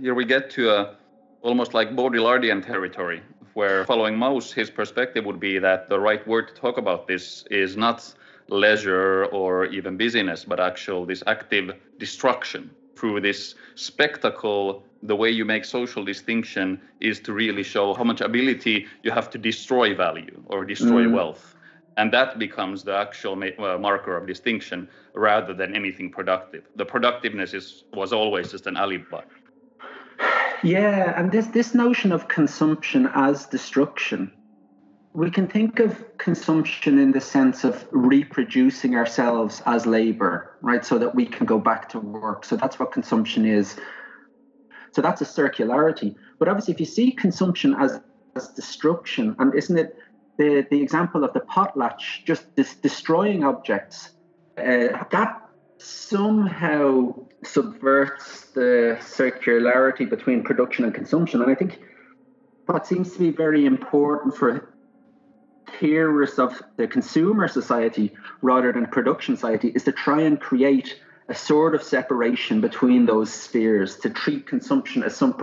Here 0.00 0.14
we 0.14 0.24
get 0.24 0.50
to 0.50 0.70
a 0.70 0.96
almost 1.42 1.74
like 1.74 1.90
Baudrillardian 1.90 2.64
territory 2.64 3.22
where 3.54 3.84
following 3.84 4.16
Mauss, 4.16 4.52
his 4.52 4.70
perspective 4.70 5.24
would 5.24 5.40
be 5.40 5.58
that 5.58 5.88
the 5.88 5.98
right 5.98 6.26
word 6.26 6.48
to 6.48 6.54
talk 6.54 6.78
about 6.78 7.06
this 7.06 7.44
is 7.50 7.76
not 7.76 8.14
leisure 8.48 9.26
or 9.26 9.66
even 9.66 9.96
busyness, 9.96 10.44
but 10.44 10.60
actual 10.60 11.06
this 11.06 11.22
active 11.26 11.72
destruction 11.98 12.70
through 12.96 13.20
this 13.20 13.54
spectacle. 13.74 14.84
The 15.02 15.16
way 15.16 15.30
you 15.30 15.44
make 15.44 15.64
social 15.64 16.04
distinction 16.04 16.80
is 17.00 17.20
to 17.20 17.32
really 17.32 17.62
show 17.62 17.94
how 17.94 18.04
much 18.04 18.20
ability 18.20 18.86
you 19.02 19.10
have 19.10 19.28
to 19.30 19.38
destroy 19.38 19.94
value 19.94 20.42
or 20.46 20.64
destroy 20.64 21.04
mm. 21.04 21.12
wealth. 21.12 21.54
And 21.96 22.12
that 22.12 22.38
becomes 22.38 22.82
the 22.82 22.96
actual 22.96 23.34
uh, 23.34 23.78
marker 23.78 24.16
of 24.16 24.26
distinction 24.26 24.88
rather 25.14 25.54
than 25.54 25.76
anything 25.76 26.10
productive. 26.10 26.64
The 26.74 26.84
productiveness 26.84 27.54
is, 27.54 27.84
was 27.92 28.12
always 28.12 28.50
just 28.50 28.66
an 28.66 28.76
alibi. 28.76 29.22
Yeah, 30.62 31.18
and 31.18 31.30
this 31.30 31.46
this 31.48 31.74
notion 31.74 32.10
of 32.10 32.26
consumption 32.28 33.10
as 33.14 33.46
destruction. 33.46 34.32
We 35.14 35.30
can 35.30 35.46
think 35.46 35.78
of 35.78 36.18
consumption 36.18 36.98
in 36.98 37.12
the 37.12 37.20
sense 37.20 37.62
of 37.62 37.86
reproducing 37.92 38.96
ourselves 38.96 39.62
as 39.64 39.86
labor, 39.86 40.56
right? 40.60 40.84
So 40.84 40.98
that 40.98 41.14
we 41.14 41.24
can 41.24 41.46
go 41.46 41.56
back 41.56 41.88
to 41.90 42.00
work. 42.00 42.44
So 42.44 42.56
that's 42.56 42.80
what 42.80 42.90
consumption 42.90 43.46
is. 43.46 43.76
So 44.90 45.00
that's 45.02 45.20
a 45.20 45.24
circularity. 45.24 46.16
But 46.40 46.48
obviously, 46.48 46.74
if 46.74 46.80
you 46.80 46.86
see 46.86 47.12
consumption 47.12 47.76
as, 47.78 48.00
as 48.34 48.48
destruction, 48.48 49.36
and 49.38 49.54
isn't 49.54 49.78
it 49.78 49.96
the, 50.36 50.66
the 50.68 50.82
example 50.82 51.22
of 51.22 51.32
the 51.32 51.40
potlatch 51.40 52.24
just 52.24 52.56
this 52.56 52.74
destroying 52.74 53.44
objects? 53.44 54.10
Uh, 54.58 54.98
that 55.12 55.40
somehow 55.78 57.14
subverts 57.44 58.46
the 58.46 58.98
circularity 59.00 60.10
between 60.10 60.42
production 60.42 60.84
and 60.84 60.92
consumption. 60.92 61.40
And 61.40 61.52
I 61.52 61.54
think 61.54 61.78
what 62.66 62.84
seems 62.84 63.12
to 63.12 63.18
be 63.20 63.30
very 63.30 63.64
important 63.64 64.36
for 64.36 64.73
theorists 65.78 66.38
of 66.38 66.62
the 66.76 66.86
consumer 66.86 67.48
society 67.48 68.12
rather 68.42 68.72
than 68.72 68.86
production 68.86 69.36
society 69.36 69.68
is 69.68 69.84
to 69.84 69.92
try 69.92 70.22
and 70.22 70.40
create 70.40 71.00
a 71.28 71.34
sort 71.34 71.74
of 71.74 71.82
separation 71.82 72.60
between 72.60 73.06
those 73.06 73.32
spheres, 73.32 73.96
to 73.98 74.10
treat 74.10 74.46
consumption 74.46 75.02
as 75.02 75.16
some, 75.16 75.34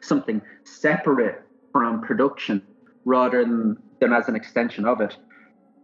something 0.00 0.42
separate 0.64 1.42
from 1.72 2.02
production 2.02 2.62
rather 3.04 3.42
than, 3.42 3.76
than 4.00 4.12
as 4.12 4.28
an 4.28 4.36
extension 4.36 4.84
of 4.84 5.00
it. 5.00 5.16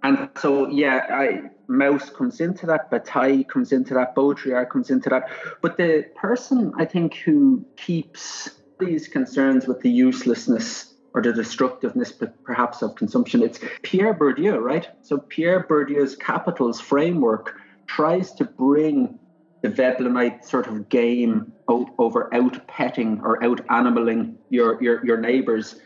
And 0.02 0.28
so, 0.36 0.68
yeah, 0.68 1.06
I, 1.10 1.50
Mauss 1.68 2.10
comes 2.10 2.40
into 2.40 2.66
that, 2.66 2.90
Bataille 2.90 3.44
comes 3.44 3.72
into 3.72 3.94
that, 3.94 4.14
Baudrillard 4.14 4.68
comes 4.70 4.90
into 4.90 5.08
that. 5.08 5.28
But 5.62 5.78
the 5.78 6.04
person, 6.14 6.72
I 6.78 6.84
think, 6.84 7.14
who 7.14 7.64
keeps 7.76 8.50
these 8.78 9.08
concerns 9.08 9.66
with 9.66 9.80
the 9.80 9.90
uselessness 9.90 10.94
or 11.16 11.22
the 11.22 11.32
destructiveness, 11.32 12.12
perhaps, 12.44 12.82
of 12.82 12.94
consumption, 12.94 13.42
it's 13.42 13.58
Pierre 13.82 14.12
Bourdieu, 14.12 14.60
right? 14.62 14.86
So 15.00 15.16
Pierre 15.16 15.66
Bourdieu's 15.68 16.14
Capitals 16.14 16.78
framework 16.78 17.54
tries 17.86 18.34
to 18.34 18.44
bring 18.44 19.18
the 19.62 19.70
Veblenite 19.70 20.44
sort 20.44 20.66
of 20.66 20.90
game 20.90 21.54
o- 21.68 21.88
over 21.98 22.32
out 22.34 22.68
petting 22.68 23.22
or 23.22 23.42
out 23.42 23.66
animaling 23.68 24.36
your, 24.50 24.80
your, 24.82 25.04
your 25.06 25.16
neighbors 25.16 25.76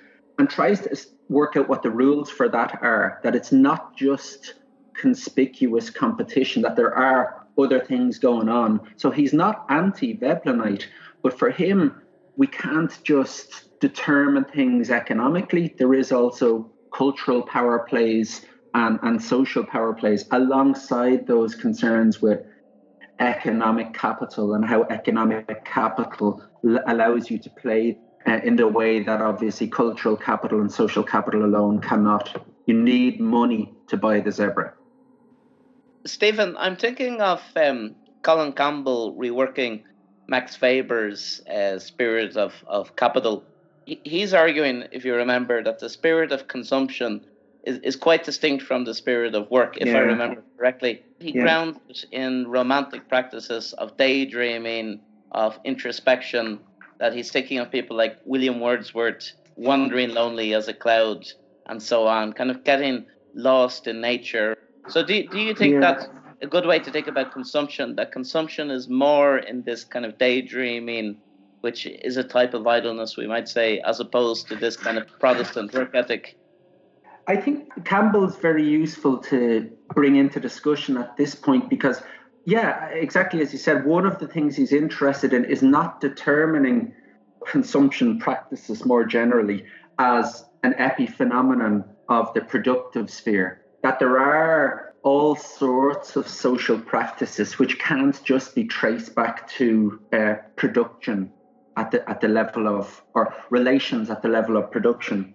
and 0.40 0.50
tries 0.50 0.80
to 0.80 0.98
work 1.28 1.56
out 1.56 1.68
what 1.68 1.84
the 1.84 1.90
rules 1.90 2.28
for 2.28 2.48
that 2.48 2.80
are. 2.82 3.20
That 3.22 3.36
it's 3.36 3.52
not 3.52 3.96
just 3.96 4.54
conspicuous 4.96 5.90
competition, 5.90 6.60
that 6.62 6.74
there 6.74 6.92
are 6.92 7.46
other 7.56 7.78
things 7.78 8.18
going 8.18 8.48
on. 8.48 8.80
So 8.96 9.12
he's 9.12 9.32
not 9.32 9.64
anti 9.68 10.14
Veblenite, 10.14 10.88
but 11.22 11.38
for 11.38 11.50
him, 11.50 12.02
we 12.36 12.48
can't 12.48 12.92
just 13.04 13.69
determine 13.80 14.44
things 14.44 14.90
economically. 14.90 15.74
There 15.78 15.94
is 15.94 16.12
also 16.12 16.70
cultural 16.94 17.42
power 17.42 17.80
plays 17.88 18.44
and, 18.74 18.98
and 19.02 19.22
social 19.22 19.64
power 19.64 19.94
plays 19.94 20.24
alongside 20.30 21.26
those 21.26 21.54
concerns 21.54 22.20
with 22.22 22.40
economic 23.18 23.92
capital 23.92 24.54
and 24.54 24.64
how 24.64 24.84
economic 24.84 25.64
capital 25.64 26.42
l- 26.66 26.80
allows 26.86 27.30
you 27.30 27.38
to 27.38 27.50
play 27.50 27.98
uh, 28.26 28.38
in 28.44 28.56
the 28.56 28.68
way 28.68 29.02
that 29.02 29.20
obviously 29.20 29.68
cultural 29.68 30.16
capital 30.16 30.60
and 30.60 30.72
social 30.72 31.02
capital 31.02 31.44
alone 31.44 31.80
cannot. 31.80 32.46
You 32.66 32.74
need 32.74 33.20
money 33.20 33.74
to 33.88 33.96
buy 33.96 34.20
the 34.20 34.30
zebra. 34.30 34.74
Stephen, 36.06 36.56
I'm 36.58 36.76
thinking 36.76 37.20
of 37.20 37.42
um, 37.56 37.94
Colin 38.22 38.52
Campbell 38.52 39.14
reworking 39.14 39.82
Max 40.28 40.60
Weber's 40.60 41.40
uh, 41.50 41.78
spirit 41.78 42.36
of, 42.36 42.54
of 42.66 42.96
capital. 42.96 43.49
He's 44.04 44.32
arguing, 44.34 44.84
if 44.92 45.04
you 45.04 45.14
remember, 45.14 45.62
that 45.62 45.78
the 45.80 45.88
spirit 45.88 46.32
of 46.32 46.46
consumption 46.46 47.24
is, 47.64 47.78
is 47.78 47.96
quite 47.96 48.24
distinct 48.24 48.64
from 48.64 48.84
the 48.84 48.94
spirit 48.94 49.34
of 49.34 49.50
work, 49.50 49.76
if 49.78 49.88
yeah. 49.88 49.96
I 49.96 50.00
remember 50.00 50.42
correctly. 50.56 51.02
He 51.18 51.32
yeah. 51.32 51.42
grounds 51.42 51.78
it 51.88 52.04
in 52.12 52.46
romantic 52.46 53.08
practices 53.08 53.72
of 53.74 53.96
daydreaming, 53.96 55.00
of 55.32 55.58
introspection, 55.64 56.60
that 56.98 57.14
he's 57.14 57.30
thinking 57.30 57.58
of 57.58 57.70
people 57.70 57.96
like 57.96 58.18
William 58.24 58.60
Wordsworth, 58.60 59.32
wandering 59.56 60.10
lonely 60.10 60.54
as 60.54 60.68
a 60.68 60.74
cloud, 60.74 61.26
and 61.66 61.82
so 61.82 62.06
on, 62.06 62.32
kind 62.32 62.50
of 62.50 62.64
getting 62.64 63.06
lost 63.34 63.86
in 63.86 64.00
nature. 64.00 64.56
So, 64.88 65.04
do, 65.04 65.26
do 65.26 65.38
you 65.38 65.54
think 65.54 65.74
yeah. 65.74 65.80
that's 65.80 66.08
a 66.42 66.46
good 66.46 66.66
way 66.66 66.78
to 66.78 66.90
think 66.90 67.06
about 67.06 67.32
consumption? 67.32 67.96
That 67.96 68.12
consumption 68.12 68.70
is 68.70 68.88
more 68.88 69.38
in 69.38 69.62
this 69.62 69.84
kind 69.84 70.04
of 70.04 70.18
daydreaming, 70.18 71.18
which 71.60 71.86
is 71.86 72.16
a 72.16 72.24
type 72.24 72.54
of 72.54 72.66
idleness, 72.66 73.16
we 73.16 73.26
might 73.26 73.48
say, 73.48 73.80
as 73.80 74.00
opposed 74.00 74.48
to 74.48 74.56
this 74.56 74.76
kind 74.76 74.98
of 74.98 75.06
Protestant 75.18 75.72
work 75.72 75.94
ethic 75.94 76.36
I 77.30 77.36
think 77.36 77.84
Campbell's 77.84 78.36
very 78.36 78.68
useful 78.68 79.18
to 79.18 79.70
bring 79.94 80.16
into 80.16 80.40
discussion 80.40 80.96
at 80.96 81.16
this 81.16 81.32
point 81.32 81.70
because, 81.70 82.02
yeah, 82.44 82.86
exactly 82.86 83.40
as 83.40 83.52
you 83.52 83.58
said, 83.58 83.84
one 83.84 84.04
of 84.04 84.18
the 84.18 84.26
things 84.26 84.56
he's 84.56 84.72
interested 84.72 85.32
in 85.32 85.44
is 85.44 85.62
not 85.62 86.00
determining 86.00 86.92
consumption 87.46 88.18
practices 88.18 88.84
more 88.84 89.04
generally 89.04 89.64
as 90.00 90.44
an 90.64 90.74
epiphenomenon 90.74 91.84
of 92.08 92.34
the 92.34 92.40
productive 92.40 93.08
sphere. 93.08 93.62
That 93.84 94.00
there 94.00 94.18
are 94.18 94.94
all 95.04 95.36
sorts 95.36 96.16
of 96.16 96.26
social 96.26 96.80
practices 96.80 97.60
which 97.60 97.78
can't 97.78 98.20
just 98.24 98.56
be 98.56 98.64
traced 98.64 99.14
back 99.14 99.48
to 99.50 100.00
uh, 100.12 100.34
production 100.56 101.32
at 101.80 101.90
the 101.92 102.00
at 102.12 102.20
the 102.20 102.28
level 102.28 102.64
of 102.68 103.02
or 103.14 103.34
relations 103.50 104.10
at 104.10 104.20
the 104.22 104.28
level 104.28 104.56
of 104.56 104.70
production 104.70 105.34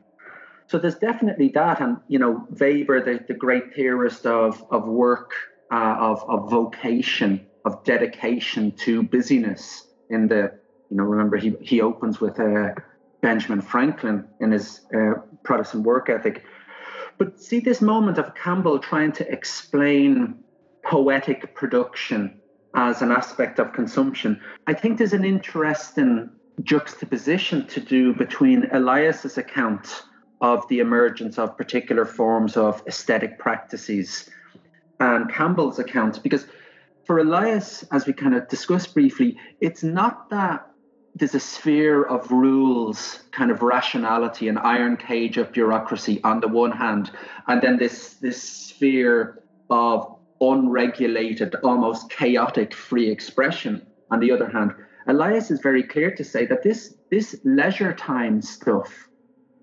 so 0.67 0.79
there's 0.79 0.97
definitely 0.97 1.49
that, 1.49 1.79
and 1.79 1.97
you 2.07 2.17
know, 2.17 2.47
Weber, 2.49 3.03
the, 3.03 3.23
the 3.27 3.33
great 3.33 3.75
theorist 3.75 4.25
of 4.25 4.63
of 4.72 4.87
work, 4.87 5.31
uh, 5.72 5.96
of 6.00 6.24
of 6.27 6.50
vocation, 6.50 7.46
of 7.65 7.83
dedication 7.83 8.72
to 8.77 9.03
busyness. 9.03 9.87
In 10.09 10.27
the 10.27 10.51
you 10.89 10.98
know, 10.98 11.03
remember 11.03 11.37
he 11.37 11.55
he 11.61 11.81
opens 11.81 12.20
with 12.20 12.39
uh, 12.39 12.74
Benjamin 13.22 13.61
Franklin 13.61 14.27
in 14.39 14.51
his 14.51 14.81
uh, 14.96 15.22
Protestant 15.43 15.83
work 15.83 16.09
ethic. 16.09 16.43
But 17.17 17.39
see 17.39 17.59
this 17.59 17.81
moment 17.81 18.17
of 18.17 18.35
Campbell 18.35 18.79
trying 18.79 19.11
to 19.13 19.31
explain 19.31 20.43
poetic 20.83 21.55
production 21.55 22.41
as 22.74 23.01
an 23.01 23.11
aspect 23.11 23.57
of 23.59 23.72
consumption. 23.72 24.41
I 24.67 24.74
think 24.74 24.98
there's 24.98 25.13
an 25.13 25.24
interesting 25.24 26.29
juxtaposition 26.63 27.68
to 27.68 27.79
do 27.79 28.13
between 28.13 28.68
Elias's 28.72 29.37
account 29.37 30.03
of 30.41 30.68
the 30.68 30.79
emergence 30.79 31.37
of 31.37 31.57
particular 31.57 32.05
forms 32.05 32.57
of 32.57 32.81
aesthetic 32.87 33.39
practices 33.39 34.29
and 35.00 35.31
Campbell's 35.31 35.79
account 35.79 36.22
Because 36.24 36.46
for 37.05 37.20
Elias, 37.20 37.83
as 37.91 38.07
we 38.07 38.13
kind 38.13 38.33
of 38.33 38.48
discussed 38.48 38.94
briefly, 38.94 39.37
it's 39.61 39.83
not 39.83 40.29
that 40.31 40.68
there's 41.13 41.35
a 41.35 41.39
sphere 41.39 42.03
of 42.03 42.29
rules, 42.31 43.24
kind 43.31 43.51
of 43.51 43.61
rationality, 43.61 44.48
and 44.48 44.57
iron 44.59 44.98
cage 44.98 45.37
of 45.37 45.51
bureaucracy 45.51 46.20
on 46.24 46.41
the 46.41 46.48
one 46.48 46.72
hand, 46.72 47.11
and 47.48 47.61
then 47.61 47.77
this 47.77 48.15
this 48.15 48.41
sphere 48.41 49.44
of 49.70 50.18
unregulated, 50.41 51.55
almost 51.63 52.09
chaotic 52.09 52.74
free 52.74 53.09
expression 53.09 53.85
on 54.11 54.20
the 54.20 54.31
other 54.31 54.50
hand. 54.50 54.74
Elias 55.07 55.51
is 55.51 55.59
very 55.59 55.83
clear 55.83 56.11
to 56.15 56.24
say 56.24 56.46
that 56.46 56.63
this 56.63 56.96
this 57.11 57.35
leisure 57.44 57.94
time 57.94 58.41
stuff 58.41 59.07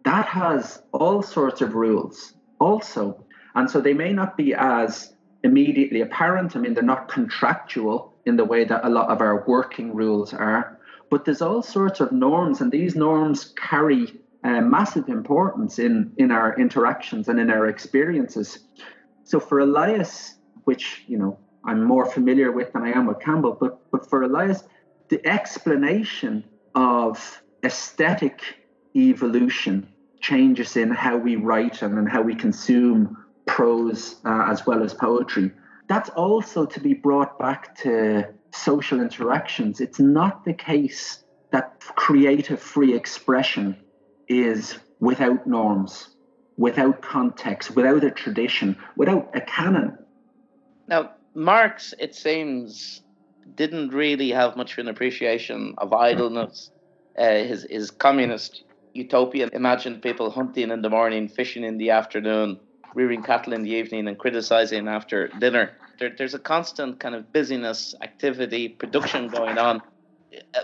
that 0.05 0.26
has 0.26 0.83
all 0.92 1.22
sorts 1.22 1.61
of 1.61 1.74
rules 1.74 2.35
also. 2.61 3.24
And 3.55 3.70
so 3.70 3.81
they 3.81 3.92
may 3.94 4.12
not 4.12 4.37
be 4.37 4.55
as 4.55 5.14
immediately 5.44 6.00
apparent. 6.00 6.57
I 6.57 6.61
mean, 6.61 6.74
they're 6.74 6.83
not 6.83 7.09
contractual 7.09 8.14
in 8.24 8.37
the 8.37 8.44
way 8.44 8.64
that 8.64 8.85
a 8.85 8.88
lot 8.88 9.11
of 9.11 9.20
our 9.20 9.44
working 9.46 9.94
rules 9.94 10.33
are, 10.33 10.78
but 11.11 11.24
there's 11.24 11.42
all 11.42 11.62
sorts 11.62 12.00
of 12.00 12.12
norms, 12.12 12.61
and 12.61 12.70
these 12.70 12.94
norms 12.94 13.52
carry 13.57 14.20
uh, 14.44 14.61
massive 14.61 15.09
importance 15.09 15.78
in, 15.78 16.12
in 16.16 16.31
our 16.31 16.59
interactions 16.59 17.28
and 17.28 17.38
in 17.38 17.50
our 17.50 17.66
experiences. 17.66 18.61
So 19.24 19.40
for 19.40 19.61
Elias, 19.61 20.37
which, 20.64 21.05
you 21.07 21.18
know, 21.18 21.38
I'm 21.64 21.85
more 21.85 22.07
familiar 22.07 22.50
with 22.50 22.72
than 22.72 22.83
I 22.83 22.90
am 22.90 23.07
with 23.07 23.20
Campbell, 23.20 23.57
but, 23.61 23.90
but 23.90 24.09
for 24.09 24.22
Elias, 24.22 24.64
the 25.12 25.27
explanation 25.27 26.42
of 26.75 27.42
aesthetic 27.62 28.40
evolution 28.96 29.87
changes 30.20 30.75
in 30.75 30.90
how 30.90 31.18
we 31.18 31.37
write 31.37 31.83
and, 31.83 32.09
how 32.09 32.22
we 32.22 32.35
consume 32.35 33.14
prose 33.44 34.16
uh, 34.25 34.46
as 34.48 34.66
well 34.66 34.83
as 34.83 34.94
poetry. 34.94 35.51
That's 35.87 36.09
also 36.09 36.64
to 36.64 36.81
be 36.81 36.94
brought 36.94 37.38
back 37.38 37.75
to 37.81 38.33
social 38.53 39.03
interactions. 39.03 39.83
It's 39.83 40.01
not 40.01 40.46
the 40.46 40.55
case 40.55 41.22
that 41.51 41.79
creative 41.81 42.59
free 42.59 42.94
expression 42.94 43.77
is 44.29 44.79
without 44.98 45.46
norms, 45.46 46.09
without 46.57 47.03
context, 47.03 47.77
without 47.77 48.03
a 48.03 48.11
tradition, 48.11 48.79
without 48.96 49.29
a 49.35 49.42
canon. 49.42 49.98
Now, 50.88 51.11
Marx, 51.35 51.92
it 51.98 52.14
seems, 52.14 53.01
didn't 53.55 53.90
really 53.90 54.31
have 54.31 54.57
much 54.57 54.72
of 54.72 54.78
an 54.78 54.88
appreciation 54.88 55.74
of 55.78 55.92
idleness. 55.92 56.70
Uh, 57.18 57.44
his, 57.44 57.66
his 57.70 57.90
communist 57.90 58.64
utopia 58.94 59.48
imagined 59.52 60.02
people 60.02 60.31
hunting 60.31 60.70
in 60.70 60.83
the 60.83 60.90
morning, 60.90 61.28
fishing 61.28 61.64
in 61.64 61.78
the 61.78 61.90
afternoon, 61.90 62.59
rearing 62.94 63.22
cattle 63.22 63.52
in 63.52 63.62
the 63.62 63.70
evening, 63.70 64.09
and 64.09 64.18
criticizing 64.18 64.88
after 64.88 65.28
dinner. 65.28 65.72
There, 65.98 66.14
there's 66.16 66.35
a 66.35 66.38
constant 66.38 67.00
kind 67.00 67.14
of 67.14 67.33
busyness, 67.33 67.94
activity, 68.02 68.68
production 68.68 69.28
going 69.28 69.59
on. 69.59 69.83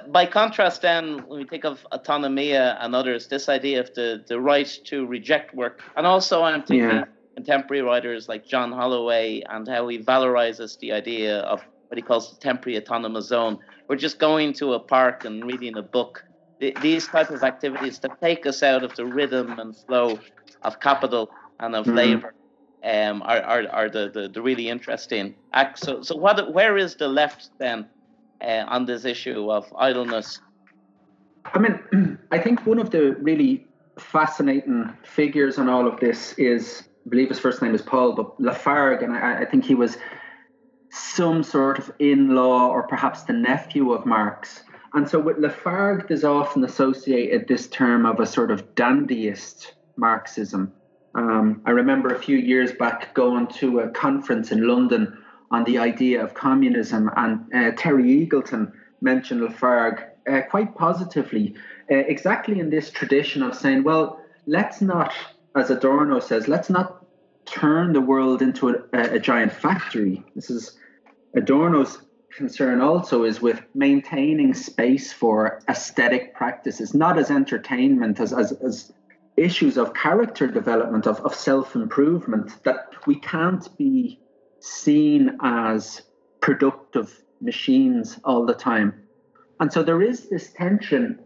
By 0.09 0.25
contrast, 0.25 0.81
then, 0.83 1.29
when 1.29 1.41
we 1.41 1.47
think 1.47 1.64
of 1.64 1.87
autonomia 1.93 2.77
and 2.81 2.95
others, 2.95 3.29
this 3.29 3.49
idea 3.49 3.81
of 3.81 3.93
the, 3.95 4.25
the 4.27 4.41
right 4.41 4.67
to 4.85 5.05
reject 5.07 5.55
work, 5.55 5.83
and 5.97 6.07
also 6.07 6.43
I'm 6.43 6.62
thinking 6.62 6.88
yeah. 6.88 7.05
contemporary 7.35 7.83
writers 7.83 8.29
like 8.29 8.47
John 8.47 8.73
Holloway 8.73 9.43
and 9.49 9.69
how 9.69 9.87
he 9.88 9.99
valorizes 9.99 10.79
the 10.79 10.93
idea 10.93 11.41
of 11.41 11.62
what 11.88 11.98
he 11.98 12.03
calls 12.03 12.31
the 12.31 12.37
temporary 12.40 12.79
autonomous 12.79 13.27
zone. 13.27 13.59
We're 13.88 13.96
just 13.96 14.18
going 14.18 14.53
to 14.55 14.74
a 14.74 14.79
park 14.79 15.24
and 15.24 15.44
reading 15.44 15.77
a 15.77 15.83
book 15.83 16.24
these 16.83 17.07
type 17.07 17.31
of 17.31 17.42
activities 17.42 17.98
that 18.01 18.20
take 18.20 18.46
us 18.46 18.62
out 18.62 18.83
of 18.83 18.94
the 18.96 19.07
rhythm 19.07 19.59
and 19.59 19.77
flow 19.77 20.18
of 20.62 20.81
capital 20.81 21.31
and 21.61 21.74
of 21.74 21.87
mm-hmm. 21.87 21.96
labor 21.96 22.35
um, 22.85 23.22
are, 23.22 23.40
are, 23.42 23.68
are 23.68 23.90
the, 23.90 24.11
the, 24.12 24.29
the, 24.29 24.42
really 24.42 24.68
interesting 24.68 25.35
acts. 25.53 25.81
So, 25.83 26.03
so 26.03 26.16
what, 26.16 26.53
where 26.53 26.77
is 26.77 26.94
the 26.94 27.09
left 27.09 27.51
then 27.59 27.87
uh, 28.40 28.64
on 28.68 28.87
this 28.87 29.05
issue 29.05 29.51
of 29.51 29.72
idleness? 29.77 30.40
I 31.44 31.59
mean, 31.59 32.18
I 32.31 32.38
think 32.38 32.66
one 32.66 32.79
of 32.79 32.90
the 32.90 33.16
really 33.20 33.66
fascinating 33.98 34.92
figures 35.03 35.59
in 35.59 35.68
all 35.68 35.88
of 35.88 35.98
this 35.98 36.35
is, 36.35 36.85
I 37.07 37.11
believe 37.11 37.29
his 37.29 37.40
first 37.40 37.62
name 37.62 37.74
is 37.74 37.83
Paul, 37.83 38.12
but 38.12 38.40
Lafargue, 38.40 39.03
and 39.03 39.12
I, 39.12 39.42
I 39.42 39.44
think 39.44 39.64
he 39.64 39.74
was 39.74 39.96
some 40.90 41.42
sort 41.42 41.79
of 41.79 41.92
in 41.98 42.35
law 42.35 42.68
or 42.68 42.83
perhaps 42.85 43.22
the 43.24 43.33
nephew 43.33 43.92
of 43.92 44.07
Marx. 44.07 44.62
And 44.94 45.09
so 45.09 45.18
with 45.18 45.37
Lafargue, 45.37 46.09
there's 46.09 46.24
often 46.24 46.64
associated 46.64 47.46
this 47.46 47.68
term 47.68 48.07
of 48.07 48.20
a 48.20 48.27
sort 48.27 48.51
of 48.51 48.74
dandyist 48.74 49.72
Marxism. 49.96 50.72
Um, 51.14 51.62
I 51.66 51.70
remember 51.70 52.14
a 52.14 52.18
few 52.18 52.37
years 52.37 52.72
back 52.72 53.14
going 53.14 53.48
to 53.59 53.81
a 53.81 53.88
conference 53.90 54.53
in 54.53 54.66
London 54.66 55.18
on 55.51 55.64
the 55.64 55.79
idea 55.79 56.22
of 56.22 56.35
communism, 56.35 57.11
and 57.16 57.53
uh, 57.55 57.70
Terry 57.77 58.05
Eagleton 58.05 58.72
mentioned 59.01 59.40
Lafargue 59.40 60.05
uh, 60.31 60.42
quite 60.51 60.74
positively, 60.74 61.55
uh, 61.90 61.96
exactly 61.96 62.61
in 62.61 62.70
this 62.70 62.90
tradition 62.90 63.42
of 63.42 63.55
saying, 63.55 63.83
well, 63.83 64.20
let's 64.46 64.81
not, 64.81 65.12
as 65.57 65.70
Adorno 65.70 66.20
says, 66.20 66.48
let's 66.48 66.68
not 66.68 66.98
turn 67.51 67.93
the 67.93 68.01
world 68.01 68.43
into 68.43 68.69
a, 68.69 69.15
a 69.15 69.19
giant 69.19 69.53
factory. 69.53 70.25
This 70.35 70.51
is 70.51 70.77
Adorno's 71.37 71.99
concern 72.37 72.81
also 72.81 73.25
is 73.25 73.41
with 73.41 73.61
maintaining 73.75 74.55
space 74.55 75.13
for 75.13 75.61
aesthetic 75.69 76.35
practices, 76.35 76.95
not 76.95 77.19
as 77.19 77.31
entertainment, 77.31 78.21
as, 78.21 78.33
as, 78.33 78.53
as 78.53 78.93
issues 79.37 79.77
of 79.77 79.95
character 79.95 80.47
development, 80.47 81.07
of, 81.07 81.21
of 81.21 81.35
self 81.35 81.75
improvement, 81.75 82.63
that 82.65 82.95
we 83.07 83.17
can't 83.17 83.77
be 83.77 84.21
seen 84.61 85.37
as 85.43 86.03
productive 86.41 87.23
machines 87.41 88.19
all 88.25 88.47
the 88.47 88.55
time. 88.55 89.03
And 89.61 89.73
so 89.73 89.83
there 89.83 90.03
is 90.03 90.29
this 90.29 90.53
tension 90.53 91.21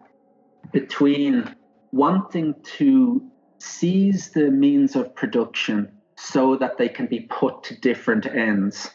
between 0.73 1.55
wanting 1.93 2.55
to 2.79 3.23
seize 3.59 4.31
the 4.31 4.51
means 4.51 4.97
of 4.97 5.15
production 5.15 5.93
so 6.23 6.57
that 6.57 6.79
they 6.79 6.89
can 6.89 7.07
be 7.07 7.21
put 7.21 7.65
to 7.65 7.81
different 7.81 8.27
ends 8.27 8.91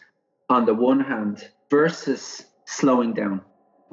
on 0.50 0.66
the 0.66 0.74
one 0.74 1.02
hand 1.02 1.50
versus 1.70 2.46
slowing 2.66 3.14
down. 3.14 3.42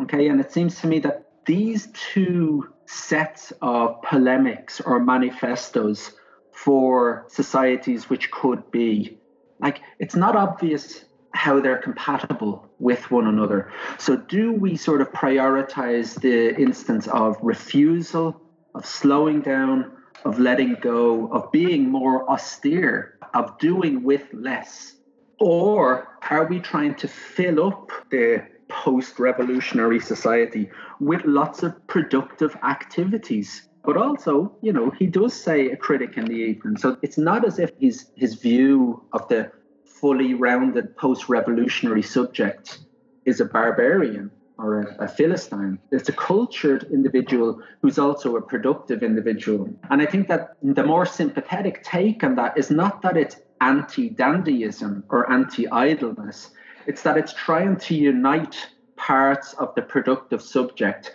Okay, 0.02 0.28
and 0.28 0.40
it 0.40 0.52
seems 0.52 0.80
to 0.80 0.86
me 0.86 1.00
that 1.00 1.26
these 1.44 1.88
two 2.12 2.68
sets 2.86 3.52
of 3.60 4.00
polemics 4.02 4.80
or 4.80 5.00
manifestos 5.00 6.12
for 6.52 7.26
societies 7.28 8.08
which 8.08 8.30
could 8.30 8.70
be 8.70 9.18
like 9.58 9.80
it's 9.98 10.14
not 10.14 10.36
obvious 10.36 11.04
how 11.32 11.60
they're 11.60 11.78
compatible 11.78 12.68
with 12.78 13.10
one 13.10 13.26
another. 13.26 13.72
So, 13.98 14.16
do 14.16 14.52
we 14.52 14.76
sort 14.76 15.00
of 15.00 15.10
prioritize 15.10 16.20
the 16.20 16.54
instance 16.54 17.08
of 17.08 17.36
refusal, 17.42 18.40
of 18.76 18.86
slowing 18.86 19.40
down, 19.40 19.90
of 20.24 20.38
letting 20.38 20.76
go, 20.80 21.28
of 21.32 21.50
being 21.52 21.90
more 21.90 22.28
austere, 22.30 23.13
of 23.34 23.58
doing 23.58 24.02
with 24.02 24.22
less? 24.32 24.94
Or 25.40 26.08
are 26.30 26.46
we 26.46 26.60
trying 26.60 26.94
to 26.96 27.08
fill 27.08 27.66
up 27.66 27.90
the 28.10 28.46
post 28.68 29.18
revolutionary 29.18 30.00
society 30.00 30.70
with 31.00 31.24
lots 31.24 31.62
of 31.62 31.86
productive 31.86 32.56
activities? 32.62 33.68
But 33.84 33.96
also, 33.98 34.56
you 34.62 34.72
know, 34.72 34.90
he 34.90 35.06
does 35.06 35.34
say 35.34 35.70
a 35.70 35.76
critic 35.76 36.16
in 36.16 36.24
the 36.24 36.34
evening. 36.34 36.78
So 36.78 36.96
it's 37.02 37.18
not 37.18 37.44
as 37.44 37.58
if 37.58 37.70
his 37.78 38.06
his 38.16 38.34
view 38.36 39.02
of 39.12 39.28
the 39.28 39.50
fully 39.84 40.34
rounded 40.34 40.96
post 40.96 41.28
revolutionary 41.28 42.02
subject 42.02 42.78
is 43.26 43.40
a 43.40 43.44
barbarian 43.44 44.30
or 44.58 44.80
a, 44.80 45.04
a, 45.04 45.08
Philistine. 45.08 45.78
It's 45.90 46.08
a 46.08 46.12
cultured 46.12 46.84
individual 46.84 47.60
who's 47.82 47.98
also 47.98 48.36
a 48.36 48.42
productive 48.42 49.02
individual. 49.02 49.68
And 49.90 50.00
I 50.00 50.06
think 50.06 50.28
that 50.28 50.56
the 50.62 50.84
more 50.84 51.06
sympathetic 51.06 51.82
take 51.82 52.22
on 52.22 52.36
that 52.36 52.56
is 52.56 52.70
not 52.70 53.02
that 53.02 53.16
it's 53.16 53.36
anti 53.60 54.10
dandyism 54.10 55.02
or 55.08 55.30
anti 55.30 55.68
idleness, 55.70 56.50
it's 56.86 57.02
that 57.02 57.16
it's 57.16 57.32
trying 57.32 57.76
to 57.76 57.94
unite 57.94 58.68
parts 58.96 59.54
of 59.54 59.74
the 59.74 59.82
productive 59.82 60.42
subject 60.42 61.14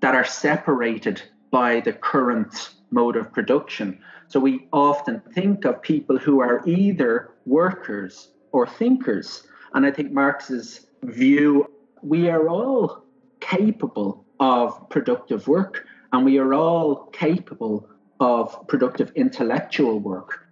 that 0.00 0.14
are 0.14 0.24
separated 0.24 1.22
by 1.50 1.80
the 1.80 1.92
current 1.92 2.70
mode 2.90 3.16
of 3.16 3.32
production. 3.32 4.00
So 4.28 4.40
we 4.40 4.68
often 4.72 5.20
think 5.34 5.64
of 5.64 5.82
people 5.82 6.18
who 6.18 6.40
are 6.40 6.62
either 6.66 7.30
workers 7.46 8.30
or 8.52 8.66
thinkers. 8.66 9.46
And 9.74 9.84
I 9.84 9.90
think 9.90 10.12
Marx's 10.12 10.86
view 11.02 11.70
we 12.02 12.28
are 12.28 12.48
all 12.48 13.04
capable 13.40 14.24
of 14.38 14.88
productive 14.88 15.46
work 15.48 15.86
and 16.12 16.24
we 16.24 16.38
are 16.38 16.54
all 16.54 17.06
capable 17.06 17.88
of 18.18 18.66
productive 18.68 19.12
intellectual 19.14 19.98
work. 19.98 20.46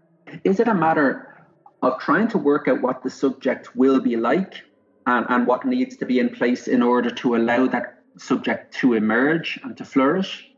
Is 0.45 0.61
it 0.61 0.69
a 0.69 0.75
matter 0.75 1.47
of 1.83 1.99
trying 2.01 2.29
to 2.29 2.39
work 2.39 2.69
out 2.69 2.83
what 2.83 3.03
the 3.03 3.11
subject 3.11 3.75
will 3.77 4.01
be 4.01 4.17
like 4.17 4.63
and, 5.07 5.27
and 5.29 5.47
what 5.47 5.65
needs 5.65 5.97
to 5.97 6.07
be 6.07 6.19
in 6.19 6.29
place 6.31 6.69
in 6.69 6.83
order 6.83 7.11
to 7.11 7.37
allow 7.37 7.67
that 7.67 8.03
subject 8.17 8.75
to 8.75 8.95
emerge 8.95 9.59
and 9.63 9.77
to 9.77 9.85
flourish? 9.85 10.51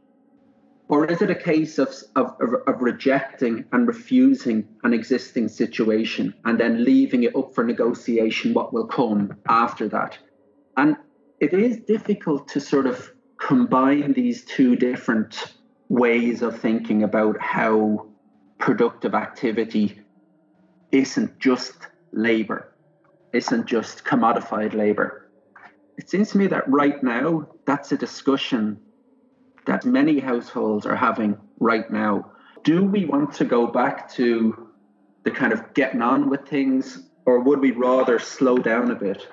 Or 0.89 1.07
is 1.07 1.23
it 1.23 1.31
a 1.31 1.37
case 1.37 1.79
of, 1.79 1.95
of, 2.17 2.35
of 2.67 2.83
rejecting 2.83 3.65
and 3.71 3.87
refusing 3.87 4.67
an 4.83 4.93
existing 4.93 5.47
situation 5.49 6.35
and 6.45 6.59
then 6.59 6.85
leaving 6.85 7.23
it 7.23 7.37
up 7.37 7.55
for 7.55 7.63
negotiation 7.63 8.55
what 8.55 8.73
will 8.73 8.87
come 8.87 9.37
after 9.49 9.89
that? 9.89 10.19
And 10.81 10.97
it 11.41 11.53
is 11.53 11.81
difficult 11.81 12.49
to 12.49 12.59
sort 12.59 12.87
of 12.87 13.13
combine 13.37 14.15
these 14.15 14.47
two 14.47 14.77
different 14.77 15.53
ways 15.91 16.41
of 16.41 16.59
thinking 16.59 17.03
about 17.03 17.39
how 17.39 18.07
productive 18.57 19.15
activity 19.15 20.01
isn't 20.91 21.39
just 21.39 21.75
labor, 22.13 22.73
isn't 23.35 23.67
just 23.67 24.05
commodified 24.05 24.73
labor. 24.73 25.29
It 25.99 26.09
seems 26.09 26.31
to 26.31 26.39
me 26.39 26.47
that 26.47 26.67
right 26.67 27.03
now, 27.03 27.47
that's 27.67 27.93
a 27.93 27.99
discussion 27.99 28.81
that 29.67 29.85
many 29.85 30.19
households 30.19 30.87
are 30.87 30.97
having 30.97 31.37
right 31.59 31.91
now. 31.91 32.33
Do 32.65 32.87
we 32.87 33.05
want 33.05 33.35
to 33.35 33.45
go 33.45 33.67
back 33.67 34.11
to 34.13 34.71
the 35.25 35.31
kind 35.31 35.53
of 35.53 35.75
getting 35.75 36.01
on 36.01 36.31
with 36.31 36.49
things, 36.49 37.07
or 37.27 37.41
would 37.41 37.61
we 37.61 37.73
rather 37.73 38.19
slow 38.19 38.57
down 38.57 38.91
a 38.91 38.95
bit? 38.95 39.29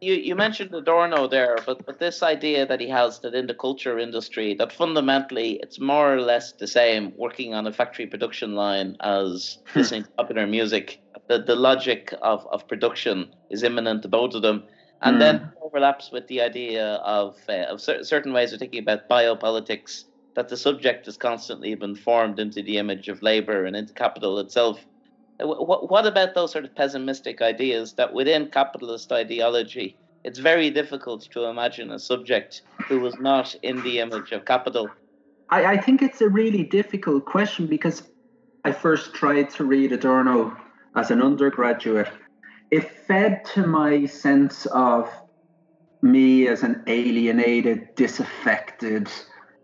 You, 0.00 0.14
you 0.14 0.36
mentioned 0.36 0.72
Adorno 0.72 1.26
there, 1.26 1.58
but 1.66 1.84
but 1.84 1.98
this 1.98 2.22
idea 2.22 2.66
that 2.66 2.80
he 2.80 2.88
has 2.88 3.18
that 3.20 3.34
in 3.34 3.46
the 3.48 3.54
culture 3.54 3.98
industry 3.98 4.54
that 4.54 4.72
fundamentally 4.72 5.58
it's 5.62 5.80
more 5.80 6.14
or 6.14 6.20
less 6.20 6.52
the 6.52 6.68
same 6.68 7.12
working 7.16 7.52
on 7.54 7.66
a 7.66 7.72
factory 7.72 8.06
production 8.06 8.54
line 8.54 8.96
as 9.00 9.58
listening 9.74 10.04
to 10.04 10.10
popular 10.10 10.46
music. 10.46 11.00
The 11.28 11.38
the 11.42 11.56
logic 11.56 12.14
of, 12.22 12.46
of 12.52 12.68
production 12.68 13.34
is 13.50 13.62
immanent 13.64 14.02
to 14.02 14.08
both 14.08 14.34
of 14.34 14.42
them 14.42 14.64
and 15.02 15.16
mm. 15.16 15.20
then 15.20 15.52
overlaps 15.62 16.10
with 16.12 16.26
the 16.28 16.40
idea 16.42 16.94
of 17.04 17.36
uh, 17.48 17.64
of 17.64 17.80
cer- 17.80 18.04
certain 18.04 18.32
ways 18.32 18.52
of 18.52 18.60
thinking 18.60 18.82
about 18.82 19.08
biopolitics 19.08 20.04
that 20.34 20.48
the 20.48 20.56
subject 20.56 21.08
is 21.08 21.16
constantly 21.16 21.74
been 21.74 21.96
formed 21.96 22.38
into 22.38 22.62
the 22.62 22.78
image 22.78 23.08
of 23.08 23.22
labor 23.22 23.64
and 23.64 23.74
into 23.74 23.92
capital 23.92 24.38
itself. 24.38 24.84
What, 25.40 25.90
what 25.90 26.06
about 26.06 26.34
those 26.34 26.52
sort 26.52 26.64
of 26.64 26.74
pessimistic 26.74 27.40
ideas 27.42 27.94
that 27.94 28.12
within 28.12 28.50
capitalist 28.50 29.12
ideology, 29.12 29.96
it's 30.24 30.38
very 30.38 30.70
difficult 30.70 31.28
to 31.32 31.44
imagine 31.44 31.90
a 31.92 31.98
subject 31.98 32.62
who 32.86 33.00
was 33.00 33.18
not 33.18 33.54
in 33.62 33.82
the 33.82 34.00
image 34.00 34.32
of 34.32 34.44
capital? 34.44 34.88
I, 35.50 35.64
I 35.64 35.76
think 35.76 36.02
it's 36.02 36.20
a 36.20 36.28
really 36.28 36.64
difficult 36.64 37.24
question 37.24 37.66
because 37.66 38.02
I 38.64 38.72
first 38.72 39.14
tried 39.14 39.50
to 39.50 39.64
read 39.64 39.92
Adorno 39.92 40.56
as 40.96 41.10
an 41.10 41.22
undergraduate 41.22 42.08
it 42.70 42.90
fed 43.06 43.44
to 43.54 43.66
my 43.66 44.04
sense 44.06 44.66
of 44.66 45.10
me 46.02 46.48
as 46.48 46.62
an 46.62 46.82
alienated, 46.86 47.94
disaffected 47.96 49.08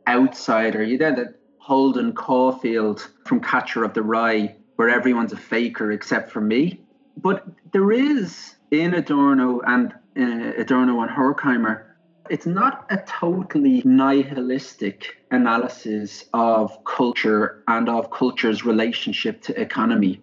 outsider. 0.08 0.82
You 0.82 0.98
know 0.98 1.14
that 1.14 1.34
Holden 1.58 2.14
Caulfield 2.14 3.08
from 3.26 3.40
Catcher 3.40 3.84
of 3.84 3.94
the 3.94 4.02
Rye, 4.02 4.56
where 4.76 4.88
everyone's 4.88 5.32
a 5.32 5.36
faker 5.36 5.92
except 5.92 6.30
for 6.30 6.40
me. 6.40 6.80
But 7.16 7.44
there 7.72 7.92
is 7.92 8.56
in 8.70 8.94
Adorno 8.94 9.60
and 9.60 9.92
uh, 10.18 10.60
Adorno 10.60 11.00
and 11.00 11.10
Horkheimer, 11.10 11.84
it's 12.30 12.46
not 12.46 12.86
a 12.90 12.98
totally 13.06 13.82
nihilistic 13.84 15.16
analysis 15.30 16.24
of 16.32 16.82
culture 16.84 17.62
and 17.68 17.88
of 17.88 18.10
culture's 18.10 18.64
relationship 18.64 19.42
to 19.42 19.60
economy. 19.60 20.22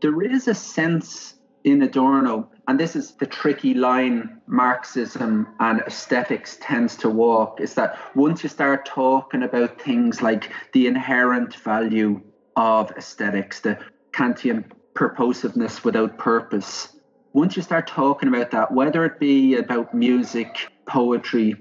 There 0.00 0.22
is 0.22 0.48
a 0.48 0.54
sense 0.54 1.34
in 1.64 1.82
Adorno, 1.82 2.48
and 2.68 2.80
this 2.80 2.96
is 2.96 3.12
the 3.12 3.26
tricky 3.26 3.74
line 3.74 4.40
Marxism 4.46 5.46
and 5.58 5.80
aesthetics 5.80 6.56
tends 6.60 6.96
to 6.96 7.10
walk, 7.10 7.60
is 7.60 7.74
that 7.74 7.98
once 8.14 8.42
you 8.42 8.48
start 8.48 8.86
talking 8.86 9.42
about 9.42 9.80
things 9.80 10.22
like 10.22 10.52
the 10.72 10.86
inherent 10.86 11.54
value 11.56 12.22
of 12.56 12.90
aesthetics, 12.92 13.60
the 13.60 13.78
Kantian 14.12 14.64
purposiveness 14.94 15.84
without 15.84 16.18
purpose, 16.18 16.96
once 17.32 17.56
you 17.56 17.62
start 17.62 17.86
talking 17.86 18.28
about 18.28 18.50
that, 18.50 18.72
whether 18.72 19.04
it 19.04 19.20
be 19.20 19.54
about 19.54 19.94
music, 19.94 20.68
poetry, 20.86 21.56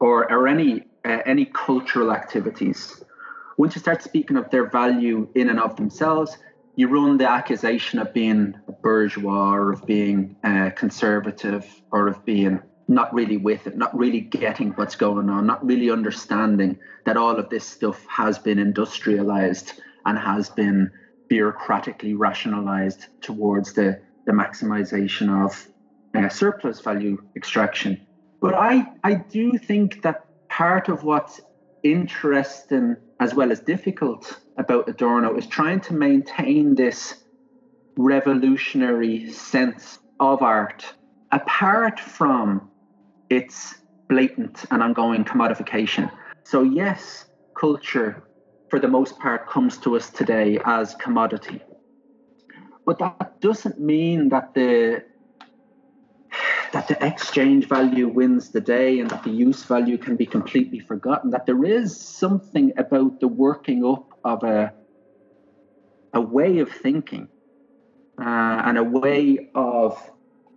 or, 0.00 0.30
or 0.30 0.46
any 0.46 0.84
uh, 1.06 1.18
any 1.26 1.44
cultural 1.46 2.12
activities, 2.12 3.02
once 3.58 3.74
you 3.74 3.80
start 3.80 4.02
speaking 4.02 4.36
of 4.36 4.50
their 4.50 4.68
value 4.68 5.28
in 5.34 5.50
and 5.50 5.60
of 5.60 5.76
themselves, 5.76 6.38
you 6.76 6.88
run 6.88 7.18
the 7.18 7.28
accusation 7.28 7.98
of 7.98 8.12
being 8.12 8.54
bourgeois 8.82 9.52
or 9.52 9.72
of 9.72 9.86
being 9.86 10.36
uh, 10.42 10.70
conservative 10.76 11.66
or 11.90 12.08
of 12.08 12.24
being 12.24 12.60
not 12.88 13.12
really 13.14 13.36
with 13.36 13.66
it, 13.66 13.76
not 13.76 13.96
really 13.96 14.20
getting 14.20 14.70
what's 14.72 14.96
going 14.96 15.30
on, 15.30 15.46
not 15.46 15.64
really 15.64 15.90
understanding 15.90 16.78
that 17.04 17.16
all 17.16 17.36
of 17.36 17.48
this 17.48 17.64
stuff 17.64 18.04
has 18.08 18.38
been 18.38 18.58
industrialized 18.58 19.80
and 20.06 20.18
has 20.18 20.50
been 20.50 20.90
bureaucratically 21.30 22.14
rationalized 22.16 23.06
towards 23.20 23.72
the, 23.72 24.00
the 24.26 24.32
maximization 24.32 25.44
of 25.44 25.66
uh, 26.14 26.28
surplus 26.28 26.80
value 26.80 27.18
extraction. 27.36 28.06
But 28.40 28.54
I, 28.54 28.86
I 29.02 29.14
do 29.14 29.58
think 29.58 30.02
that 30.02 30.26
part 30.48 30.88
of 30.88 31.02
what's 31.02 31.40
interesting 31.82 32.96
as 33.20 33.34
well 33.34 33.50
as 33.50 33.60
difficult 33.60 34.40
about 34.56 34.88
Adorno 34.88 35.36
is 35.36 35.46
trying 35.46 35.80
to 35.80 35.94
maintain 35.94 36.74
this 36.74 37.14
revolutionary 37.96 39.30
sense 39.30 39.98
of 40.20 40.42
art 40.42 40.94
apart 41.32 41.98
from 41.98 42.70
its 43.30 43.74
blatant 44.08 44.64
and 44.70 44.82
ongoing 44.82 45.24
commodification. 45.24 46.10
So, 46.44 46.62
yes, 46.62 47.24
culture 47.58 48.22
for 48.74 48.80
the 48.80 48.88
most 48.88 49.16
part 49.20 49.48
comes 49.48 49.78
to 49.78 49.94
us 49.94 50.10
today 50.10 50.58
as 50.64 50.96
commodity. 50.96 51.60
But 52.84 52.98
that 52.98 53.40
doesn't 53.40 53.78
mean 53.78 54.30
that 54.30 54.52
the 54.52 55.04
that 56.72 56.88
the 56.88 56.98
exchange 57.06 57.68
value 57.68 58.08
wins 58.08 58.50
the 58.50 58.60
day 58.60 58.98
and 58.98 59.08
that 59.10 59.22
the 59.22 59.30
use 59.30 59.62
value 59.62 59.96
can 59.96 60.16
be 60.16 60.26
completely 60.26 60.80
forgotten. 60.80 61.30
That 61.30 61.46
there 61.46 61.62
is 61.62 61.96
something 61.96 62.72
about 62.76 63.20
the 63.20 63.28
working 63.28 63.86
up 63.86 64.08
of 64.24 64.42
a 64.42 64.72
a 66.12 66.20
way 66.20 66.58
of 66.58 66.68
thinking 66.68 67.28
uh, 68.20 68.62
and 68.66 68.76
a 68.76 68.82
way 68.82 69.50
of 69.54 70.02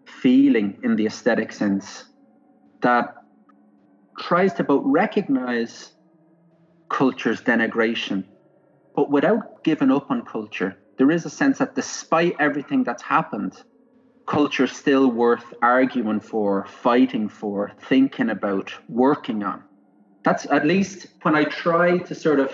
feeling 0.07 0.79
in 0.81 0.95
the 0.95 1.05
aesthetic 1.05 1.51
sense 1.51 2.05
that 2.81 3.13
tries 4.17 4.53
to 4.53 4.63
both 4.63 4.81
recognize 4.85 5.91
culture's 6.89 7.41
denigration, 7.41 8.23
but 8.95 9.09
without 9.09 9.63
giving 9.63 9.91
up 9.91 10.09
on 10.09 10.25
culture. 10.25 10.77
There 10.97 11.11
is 11.11 11.25
a 11.25 11.29
sense 11.29 11.59
that 11.59 11.75
despite 11.75 12.35
everything 12.39 12.83
that's 12.83 13.03
happened, 13.03 13.61
culture 14.25 14.63
is 14.63 14.71
still 14.71 15.09
worth 15.09 15.53
arguing 15.61 16.19
for, 16.19 16.65
fighting 16.65 17.29
for, 17.29 17.71
thinking 17.87 18.29
about, 18.29 18.73
working 18.89 19.43
on. 19.43 19.63
That's 20.23 20.45
at 20.47 20.65
least 20.65 21.07
when 21.21 21.35
I 21.35 21.45
try 21.45 21.99
to 21.99 22.15
sort 22.15 22.39
of 22.39 22.51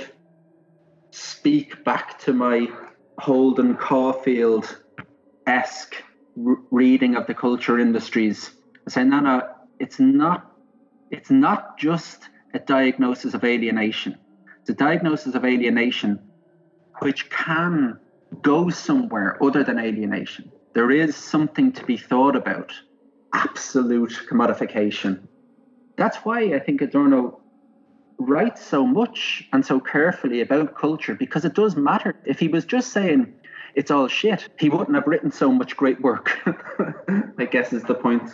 speak 1.12 1.84
back 1.84 2.20
to 2.20 2.34
my 2.34 2.68
Holden 3.18 3.76
Caulfield 3.78 4.78
esque 5.48 5.96
reading 6.36 7.16
of 7.16 7.28
the 7.28 7.34
culture 7.34 7.80
industries. 7.80 8.52
I 8.88 8.92
say, 8.92 9.04
no, 9.04 9.20
no, 9.20 9.42
it's 9.80 10.00
not. 10.00 10.52
It's 11.12 11.30
not 11.30 11.78
just 11.78 12.24
a 12.54 12.60
diagnosis 12.60 13.34
of 13.34 13.44
alienation. 13.44 14.18
A 14.70 14.74
diagnosis 14.74 15.36
of 15.36 15.44
alienation 15.44 16.20
which 17.00 17.30
can 17.30 18.00
go 18.42 18.70
somewhere 18.70 19.38
other 19.44 19.64
than 19.64 19.78
alienation. 19.78 20.52
There 20.74 20.90
is 20.90 21.16
something 21.16 21.72
to 21.74 21.86
be 21.86 21.98
thought 21.98 22.36
about. 22.36 22.72
Absolute 23.34 24.20
commodification. 24.30 25.28
That's 25.98 26.18
why 26.18 26.54
I 26.54 26.60
think 26.60 26.82
Adorno 26.82 27.42
writes 28.18 28.66
so 28.66 28.86
much 28.86 29.48
and 29.52 29.66
so 29.66 29.80
carefully 29.80 30.42
about 30.42 30.78
culture 30.78 31.16
because 31.16 31.46
it 31.46 31.54
does 31.54 31.76
matter. 31.76 32.16
If 32.26 32.40
he 32.40 32.48
was 32.48 32.66
just 32.66 32.94
saying 32.94 33.34
it's 33.76 33.92
all 33.92 34.08
shit, 34.08 34.48
he 34.60 34.70
wouldn't 34.70 34.96
have 34.96 35.08
written 35.08 35.32
so 35.32 35.52
much 35.52 35.76
great 35.76 36.02
work. 36.02 36.40
I 37.38 37.46
guess 37.46 37.74
is 37.74 37.84
the 37.84 37.96
point. 37.96 38.30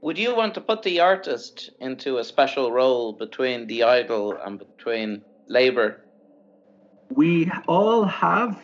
Would 0.00 0.16
you 0.16 0.34
want 0.34 0.54
to 0.54 0.60
put 0.60 0.82
the 0.82 1.00
artist 1.00 1.70
into 1.80 2.18
a 2.18 2.24
special 2.24 2.72
role 2.72 3.12
between 3.12 3.66
the 3.66 3.82
idol 3.82 4.36
and 4.42 4.58
between 4.58 5.22
labor? 5.50 5.98
We 7.10 7.50
all 7.66 8.04
have 8.04 8.58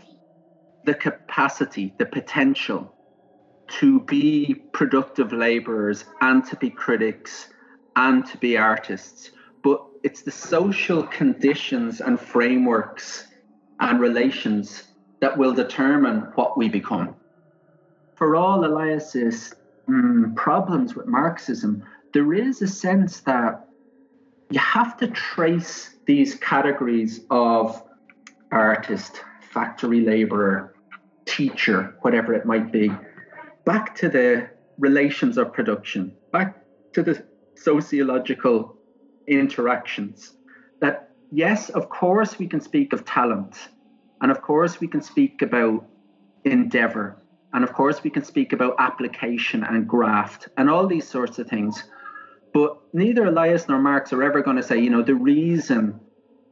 the 0.84 0.94
capacity, 0.94 1.92
the 1.98 2.06
potential 2.06 2.94
to 3.68 4.00
be 4.00 4.54
productive 4.72 5.32
laborers 5.32 6.04
and 6.20 6.44
to 6.46 6.56
be 6.56 6.70
critics 6.70 7.48
and 7.96 8.24
to 8.26 8.38
be 8.38 8.56
artists. 8.56 9.32
But 9.64 9.80
it's 10.04 10.22
the 10.22 10.30
social 10.30 11.02
conditions 11.02 12.00
and 12.00 12.20
frameworks 12.20 13.26
and 13.80 14.00
relations 14.00 14.84
that 15.20 15.36
will 15.36 15.52
determine 15.52 16.20
what 16.36 16.56
we 16.56 16.68
become. 16.68 17.16
For 18.14 18.36
all 18.36 18.64
Elias's 18.64 19.52
mm, 19.90 20.36
problems 20.36 20.94
with 20.94 21.06
Marxism, 21.06 21.82
there 22.14 22.32
is 22.32 22.62
a 22.62 22.68
sense 22.68 23.20
that 23.22 23.66
you 24.50 24.60
have 24.60 24.96
to 24.98 25.08
trace 25.08 25.95
these 26.06 26.34
categories 26.36 27.20
of 27.30 27.82
artist, 28.52 29.22
factory 29.52 30.00
laborer, 30.00 30.74
teacher, 31.24 31.96
whatever 32.00 32.32
it 32.32 32.46
might 32.46 32.72
be, 32.72 32.90
back 33.64 33.94
to 33.96 34.08
the 34.08 34.48
relations 34.78 35.36
of 35.36 35.52
production, 35.52 36.12
back 36.32 36.56
to 36.92 37.02
the 37.02 37.24
sociological 37.56 38.76
interactions. 39.26 40.34
That, 40.80 41.10
yes, 41.32 41.70
of 41.70 41.88
course, 41.88 42.38
we 42.38 42.46
can 42.46 42.60
speak 42.60 42.92
of 42.92 43.04
talent 43.04 43.68
and 44.20 44.30
of 44.30 44.42
course, 44.42 44.80
we 44.80 44.88
can 44.88 45.02
speak 45.02 45.42
about 45.42 45.86
endeavor. 46.44 47.16
And 47.52 47.64
of 47.64 47.72
course, 47.72 48.02
we 48.02 48.10
can 48.10 48.24
speak 48.24 48.52
about 48.52 48.76
application 48.78 49.62
and 49.64 49.86
graft 49.86 50.48
and 50.56 50.70
all 50.70 50.86
these 50.86 51.08
sorts 51.08 51.38
of 51.38 51.48
things. 51.48 51.84
But 52.56 52.78
neither 52.94 53.26
Elias 53.26 53.68
nor 53.68 53.78
Marx 53.78 54.14
are 54.14 54.22
ever 54.22 54.40
going 54.40 54.56
to 54.56 54.62
say, 54.62 54.80
you 54.80 54.88
know, 54.88 55.02
the 55.02 55.14
reason 55.14 56.00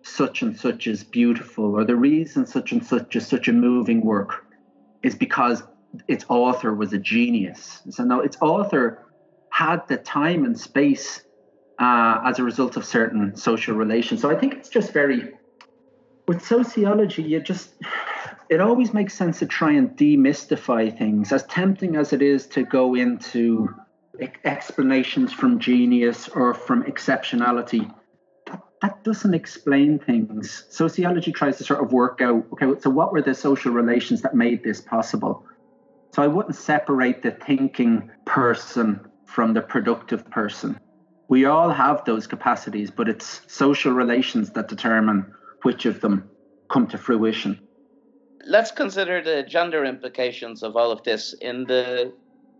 such 0.02 0.42
and 0.42 0.54
such 0.54 0.86
is 0.86 1.02
beautiful 1.02 1.76
or 1.76 1.86
the 1.86 1.96
reason 1.96 2.44
such 2.44 2.72
and 2.72 2.84
such 2.84 3.16
is 3.16 3.26
such 3.26 3.48
a 3.48 3.54
moving 3.54 4.04
work 4.04 4.44
is 5.02 5.14
because 5.14 5.62
its 6.06 6.26
author 6.28 6.74
was 6.74 6.92
a 6.92 6.98
genius. 6.98 7.80
So, 7.88 8.04
no, 8.04 8.20
its 8.20 8.36
author 8.42 9.06
had 9.48 9.88
the 9.88 9.96
time 9.96 10.44
and 10.44 10.60
space 10.60 11.22
uh, 11.78 12.20
as 12.22 12.38
a 12.38 12.42
result 12.42 12.76
of 12.76 12.84
certain 12.84 13.34
social 13.34 13.74
relations. 13.74 14.20
So 14.20 14.30
I 14.30 14.34
think 14.34 14.52
it's 14.52 14.68
just 14.68 14.92
very 14.92 15.32
with 16.28 16.44
sociology, 16.44 17.22
you 17.22 17.40
just 17.40 17.70
it 18.50 18.60
always 18.60 18.92
makes 18.92 19.14
sense 19.14 19.38
to 19.38 19.46
try 19.46 19.72
and 19.72 19.96
demystify 19.96 20.98
things. 20.98 21.32
As 21.32 21.44
tempting 21.44 21.96
as 21.96 22.12
it 22.12 22.20
is 22.20 22.46
to 22.48 22.62
go 22.62 22.94
into 22.94 23.74
explanations 24.44 25.32
from 25.32 25.58
genius 25.58 26.28
or 26.28 26.54
from 26.54 26.84
exceptionality, 26.84 27.92
that, 28.80 29.02
doesn't 29.02 29.34
explain 29.34 29.98
things. 29.98 30.64
Sociology 30.70 31.32
tries 31.32 31.56
to 31.58 31.64
sort 31.64 31.82
of 31.82 31.92
work 31.92 32.20
out 32.20 32.44
okay, 32.52 32.80
so 32.80 32.90
what 32.90 33.12
were 33.12 33.22
the 33.22 33.34
social 33.34 33.72
relations 33.72 34.22
that 34.22 34.34
made 34.34 34.62
this 34.62 34.80
possible? 34.80 35.44
So 36.14 36.22
I 36.22 36.26
wouldn't 36.26 36.54
separate 36.54 37.22
the 37.22 37.32
thinking 37.32 38.10
person 38.24 39.00
from 39.26 39.54
the 39.54 39.62
productive 39.62 40.30
person. 40.30 40.78
We 41.28 41.46
all 41.46 41.70
have 41.70 42.04
those 42.04 42.26
capacities, 42.26 42.90
but 42.90 43.08
it's 43.08 43.40
social 43.48 43.92
relations 43.92 44.50
that 44.50 44.68
determine 44.68 45.32
which 45.62 45.86
of 45.86 46.00
them 46.00 46.28
come 46.70 46.86
to 46.88 46.98
fruition. 46.98 47.58
Let's 48.46 48.70
consider 48.70 49.22
the 49.22 49.42
gender 49.42 49.84
implications 49.84 50.62
of 50.62 50.76
all 50.76 50.92
of 50.92 51.02
this. 51.02 51.34
In 51.40 51.64
the 51.64 52.12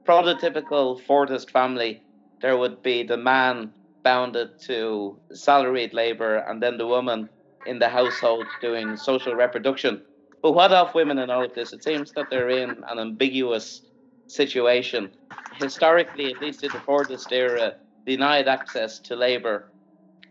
prototypical 0.06 1.00
Fordist 1.00 1.50
family, 1.50 2.02
there 2.40 2.56
would 2.56 2.82
be 2.82 3.02
the 3.02 3.16
man 3.16 3.72
bounded 4.02 4.60
to 4.60 5.18
salaried 5.32 5.94
labor 5.94 6.36
and 6.36 6.62
then 6.62 6.76
the 6.76 6.86
woman 6.86 7.28
in 7.66 7.78
the 7.78 7.88
household 7.88 8.46
doing 8.60 8.96
social 8.96 9.34
reproduction. 9.34 10.02
But 10.42 10.52
what 10.52 10.72
of 10.72 10.94
women 10.94 11.18
in 11.18 11.30
all 11.30 11.44
of 11.44 11.54
this? 11.54 11.72
It 11.72 11.82
seems 11.82 12.12
that 12.12 12.28
they're 12.28 12.50
in 12.50 12.70
an 12.90 12.98
ambiguous 12.98 13.80
situation. 14.26 15.10
Historically, 15.54 16.30
at 16.32 16.40
least 16.40 16.62
in 16.62 16.70
the 16.70 16.78
Fordist 16.78 17.32
era, 17.32 17.76
denied 18.06 18.48
access 18.48 18.98
to 18.98 19.16
labor 19.16 19.70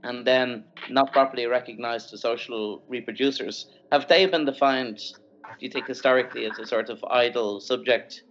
and 0.03 0.27
then 0.27 0.65
not 0.89 1.11
properly 1.11 1.47
recognized 1.47 2.13
as 2.13 2.21
social 2.21 2.83
reproducers. 2.91 3.65
Have 3.91 4.07
they 4.07 4.25
been 4.27 4.45
defined, 4.45 4.97
do 4.97 5.65
you 5.65 5.69
think, 5.69 5.87
historically 5.87 6.45
as 6.45 6.59
a 6.59 6.65
sort 6.67 6.89
of 6.89 7.03
idle 7.09 7.59
subject? 7.59 8.21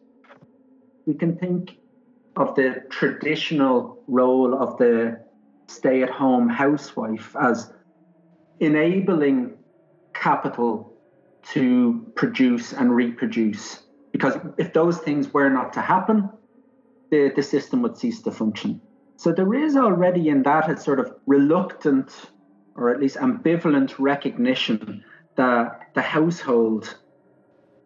We 1.06 1.14
can 1.14 1.36
think 1.36 1.78
of 2.36 2.54
the 2.54 2.84
traditional 2.88 4.02
role 4.06 4.54
of 4.54 4.78
the 4.78 5.20
stay 5.66 6.02
at 6.02 6.10
home 6.10 6.48
housewife 6.48 7.34
as 7.40 7.72
enabling 8.60 9.56
capital 10.14 10.92
to 11.42 12.06
produce 12.14 12.72
and 12.72 12.94
reproduce. 12.94 13.82
Because 14.12 14.36
if 14.58 14.72
those 14.72 14.98
things 14.98 15.32
were 15.32 15.48
not 15.48 15.72
to 15.72 15.80
happen, 15.80 16.30
the, 17.10 17.32
the 17.34 17.42
system 17.42 17.82
would 17.82 17.96
cease 17.96 18.22
to 18.22 18.30
function. 18.30 18.80
So 19.16 19.32
there 19.32 19.54
is 19.54 19.76
already 19.76 20.28
in 20.28 20.42
that 20.44 20.70
a 20.70 20.76
sort 20.76 21.00
of 21.00 21.14
reluctant 21.26 22.30
or 22.74 22.90
at 22.90 23.00
least 23.00 23.16
ambivalent 23.16 23.94
recognition 23.98 25.04
that 25.36 25.88
the 25.94 26.02
household 26.02 26.96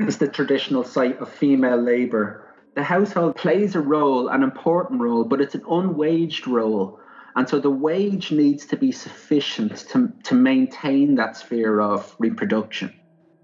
is 0.01 0.19
the 0.19 0.29
traditional 0.29 0.85
site 0.85 1.19
of 1.19 1.33
female 1.33 1.77
labour. 1.77 2.46
The 2.77 2.85
household 2.85 3.37
plays 3.37 3.75
a 3.75 3.81
role, 3.81 4.29
an 4.29 4.43
important 4.43 5.01
role, 5.01 5.25
but 5.25 5.41
it's 5.41 5.55
an 5.55 5.63
unwaged 5.63 6.47
role. 6.47 7.01
And 7.35 7.49
so 7.49 7.59
the 7.59 7.71
wage 7.71 8.31
needs 8.31 8.67
to 8.67 8.77
be 8.77 8.93
sufficient 8.93 9.89
to, 9.89 10.13
to 10.25 10.35
maintain 10.35 11.15
that 11.15 11.39
sphere 11.39 11.81
of 11.81 12.15
reproduction. 12.19 12.93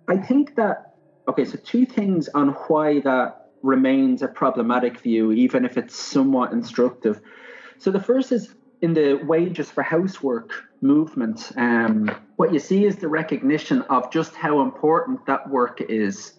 I 0.07 0.19
think 0.19 0.57
that, 0.57 0.97
okay, 1.29 1.47
so 1.47 1.59
two 1.65 1.87
things 1.87 2.29
on 2.35 2.51
why 2.69 3.01
that 3.01 3.49
remains 3.63 4.21
a 4.21 4.29
problematic 4.29 5.01
view, 5.01 5.33
even 5.33 5.65
if 5.65 5.79
it's 5.79 5.99
somewhat 5.99 6.53
instructive. 6.53 7.19
So 7.79 7.91
the 7.91 8.01
first 8.01 8.33
is 8.33 8.55
in 8.83 8.93
the 8.93 9.15
wages 9.15 9.71
for 9.71 9.83
housework 9.83 10.53
movement. 10.83 11.53
Um, 11.57 12.11
what 12.37 12.53
you 12.53 12.59
see 12.59 12.85
is 12.85 12.97
the 12.97 13.09
recognition 13.09 13.81
of 13.83 14.13
just 14.13 14.35
how 14.35 14.61
important 14.61 15.25
that 15.25 15.49
work 15.49 15.81
is. 15.81 16.35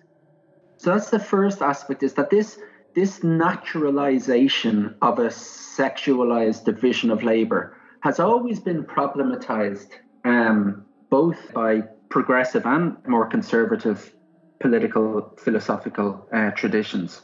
So 0.77 0.91
that's 0.91 1.09
the 1.09 1.19
first 1.19 1.61
aspect: 1.61 2.03
is 2.03 2.13
that 2.15 2.29
this 2.29 2.59
this 2.95 3.23
naturalization 3.23 4.95
of 5.01 5.19
a 5.19 5.27
sexualized 5.27 6.65
division 6.65 7.09
of 7.11 7.23
labor 7.23 7.77
has 8.01 8.19
always 8.19 8.59
been 8.59 8.83
problematized, 8.83 9.89
um, 10.25 10.85
both 11.09 11.37
by 11.53 11.81
progressive 12.09 12.65
and 12.65 12.97
more 13.07 13.27
conservative 13.27 14.13
political 14.59 15.33
philosophical 15.37 16.27
uh, 16.33 16.51
traditions. 16.51 17.21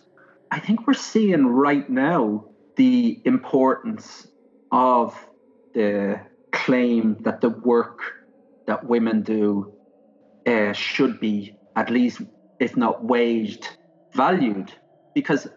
I 0.52 0.60
think 0.60 0.88
we're 0.88 0.94
seeing 0.94 1.46
right 1.46 1.88
now 1.90 2.46
the 2.76 3.22
importance 3.26 4.28
of 4.72 5.16
the 5.74 6.20
claim 6.52 7.18
that 7.22 7.42
the 7.42 7.50
work 7.50 8.00
that 8.66 8.84
women 8.84 9.22
do 9.22 9.74
uh, 10.48 10.74
should 10.74 11.20
be 11.20 11.56
at 11.76 11.90
least, 11.90 12.22
if 12.60 12.76
not 12.76 13.04
waged, 13.04 13.78
valued. 14.14 14.72
Because 15.14 15.48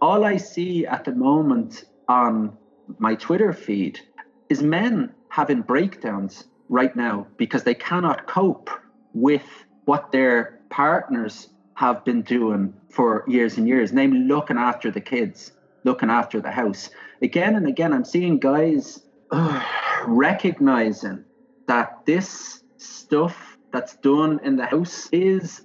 all 0.00 0.24
I 0.24 0.36
see 0.36 0.86
at 0.86 1.04
the 1.04 1.12
moment 1.12 1.84
on 2.08 2.56
my 2.98 3.14
Twitter 3.14 3.52
feed 3.52 4.00
is 4.48 4.62
men 4.62 5.12
having 5.28 5.62
breakdowns 5.62 6.44
right 6.68 6.94
now 6.94 7.26
because 7.36 7.64
they 7.64 7.74
cannot 7.74 8.26
cope 8.26 8.70
with 9.12 9.64
what 9.84 10.10
their 10.12 10.60
partners 10.70 11.48
have 11.74 12.04
been 12.04 12.22
doing 12.22 12.72
for 12.90 13.24
years 13.26 13.58
and 13.58 13.66
years, 13.68 13.92
namely 13.92 14.20
looking 14.20 14.56
after 14.56 14.90
the 14.90 15.00
kids, 15.00 15.52
looking 15.84 16.10
after 16.10 16.40
the 16.40 16.50
house. 16.50 16.90
Again 17.22 17.56
and 17.56 17.66
again, 17.66 17.92
I'm 17.92 18.04
seeing 18.04 18.38
guys 18.38 19.00
uh, 19.30 19.62
recognizing 20.06 21.24
that 21.66 21.92
this 22.06 22.62
stuff 22.76 23.58
that's 23.72 23.96
done 23.96 24.40
in 24.44 24.56
the 24.56 24.66
house 24.66 25.08
is 25.10 25.62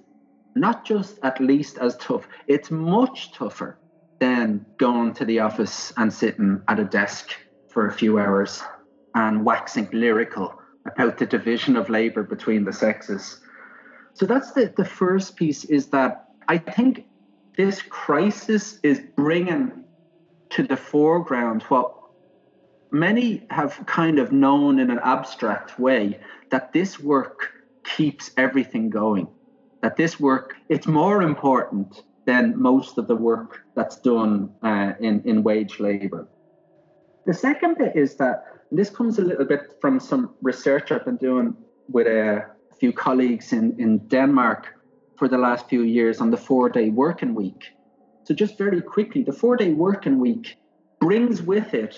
not 0.56 0.84
just 0.84 1.18
at 1.22 1.40
least 1.40 1.78
as 1.78 1.96
tough, 1.96 2.26
it's 2.48 2.70
much 2.70 3.32
tougher 3.32 3.78
than 4.20 4.64
going 4.76 5.14
to 5.14 5.24
the 5.24 5.40
office 5.40 5.92
and 5.96 6.12
sitting 6.12 6.62
at 6.68 6.78
a 6.78 6.84
desk 6.84 7.30
for 7.68 7.86
a 7.86 7.92
few 7.92 8.18
hours 8.18 8.62
and 9.14 9.44
waxing 9.44 9.88
lyrical 9.92 10.54
about 10.86 11.18
the 11.18 11.26
division 11.26 11.76
of 11.76 11.88
labor 11.88 12.22
between 12.22 12.64
the 12.64 12.72
sexes. 12.72 13.40
So 14.14 14.26
that's 14.26 14.52
the, 14.52 14.72
the 14.76 14.84
first 14.84 15.36
piece 15.36 15.64
is 15.64 15.86
that 15.88 16.28
I 16.48 16.58
think 16.58 17.06
this 17.56 17.82
crisis 17.82 18.78
is 18.82 19.00
bringing 19.16 19.84
to 20.50 20.62
the 20.62 20.76
foreground 20.76 21.62
what 21.64 21.94
many 22.90 23.46
have 23.50 23.82
kind 23.86 24.18
of 24.18 24.32
known 24.32 24.78
in 24.78 24.90
an 24.90 25.00
abstract 25.02 25.78
way 25.78 26.20
that 26.50 26.72
this 26.72 26.98
work 26.98 27.50
keeps 27.84 28.30
everything 28.36 28.90
going 28.90 29.28
that 29.80 29.96
this 29.96 30.18
work 30.18 30.54
it's 30.68 30.86
more 30.86 31.22
important 31.22 32.02
than 32.30 32.44
most 32.70 32.98
of 32.98 33.04
the 33.10 33.18
work 33.30 33.50
that's 33.76 33.96
done 34.12 34.32
uh, 34.62 34.92
in, 35.00 35.14
in 35.30 35.42
wage 35.42 35.74
labor 35.80 36.22
the 37.26 37.34
second 37.34 37.72
bit 37.78 37.92
is 38.04 38.10
that 38.22 38.36
this 38.78 38.90
comes 38.98 39.18
a 39.18 39.24
little 39.30 39.48
bit 39.52 39.62
from 39.80 39.94
some 40.10 40.22
research 40.50 40.86
i've 40.92 41.04
been 41.10 41.22
doing 41.28 41.48
with 41.88 42.06
a 42.06 42.46
few 42.80 42.92
colleagues 42.92 43.52
in, 43.52 43.64
in 43.84 43.98
denmark 44.14 44.62
for 45.18 45.28
the 45.28 45.38
last 45.46 45.68
few 45.68 45.82
years 45.82 46.20
on 46.20 46.30
the 46.30 46.42
four 46.48 46.68
day 46.68 46.88
working 47.04 47.34
week 47.34 47.62
so 48.24 48.34
just 48.34 48.56
very 48.56 48.80
quickly 48.80 49.22
the 49.22 49.36
four 49.42 49.56
day 49.56 49.72
working 49.72 50.18
week 50.18 50.56
brings 51.00 51.42
with 51.42 51.74
it 51.74 51.94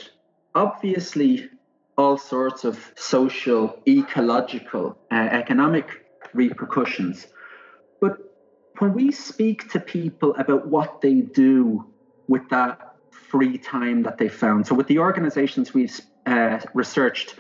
obviously 0.54 1.48
all 1.96 2.16
sorts 2.16 2.64
of 2.64 2.92
social, 2.96 3.78
ecological, 3.86 4.98
uh, 5.10 5.14
economic 5.14 6.06
repercussions. 6.32 7.26
But 8.00 8.31
when 8.78 8.94
we 8.94 9.10
speak 9.10 9.68
to 9.70 9.80
people 9.80 10.34
about 10.38 10.66
what 10.66 11.00
they 11.00 11.20
do 11.20 11.84
with 12.28 12.42
that 12.50 12.78
free 13.10 13.58
time 13.58 14.02
that 14.02 14.18
they 14.18 14.28
found, 14.28 14.66
so 14.66 14.74
with 14.74 14.86
the 14.86 14.98
organizations 14.98 15.74
we've 15.74 15.98
uh, 16.26 16.58
researched, 16.74 17.34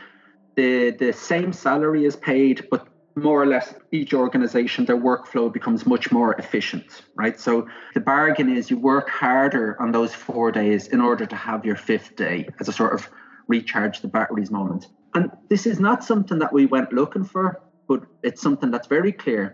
the, 0.56 0.90
the 0.90 1.12
same 1.12 1.52
salary 1.52 2.04
is 2.04 2.16
paid, 2.16 2.66
but 2.70 2.86
more 3.14 3.42
or 3.42 3.46
less 3.46 3.74
each 3.90 4.14
organization 4.14 4.86
their 4.86 4.96
workflow 4.96 5.52
becomes 5.52 5.84
much 5.84 6.10
more 6.10 6.34
efficient 6.38 7.02
right? 7.14 7.38
So 7.38 7.66
the 7.92 8.00
bargain 8.00 8.48
is 8.48 8.70
you 8.70 8.78
work 8.78 9.10
harder 9.10 9.76
on 9.78 9.92
those 9.92 10.14
four 10.14 10.50
days 10.50 10.86
in 10.86 10.98
order 10.98 11.26
to 11.26 11.36
have 11.36 11.62
your 11.62 11.76
fifth 11.76 12.16
day 12.16 12.46
as 12.58 12.68
a 12.68 12.72
sort 12.72 12.94
of 12.94 13.06
recharge 13.48 14.00
the 14.00 14.08
batteries 14.08 14.50
moment. 14.50 14.86
And 15.14 15.28
this 15.50 15.66
is 15.66 15.78
not 15.78 16.02
something 16.02 16.38
that 16.38 16.54
we 16.54 16.64
went 16.64 16.90
looking 16.90 17.24
for 17.24 17.54
but 17.88 18.00
it's 18.22 18.40
something 18.40 18.70
that's 18.70 18.86
very 18.86 19.12
clear. 19.12 19.52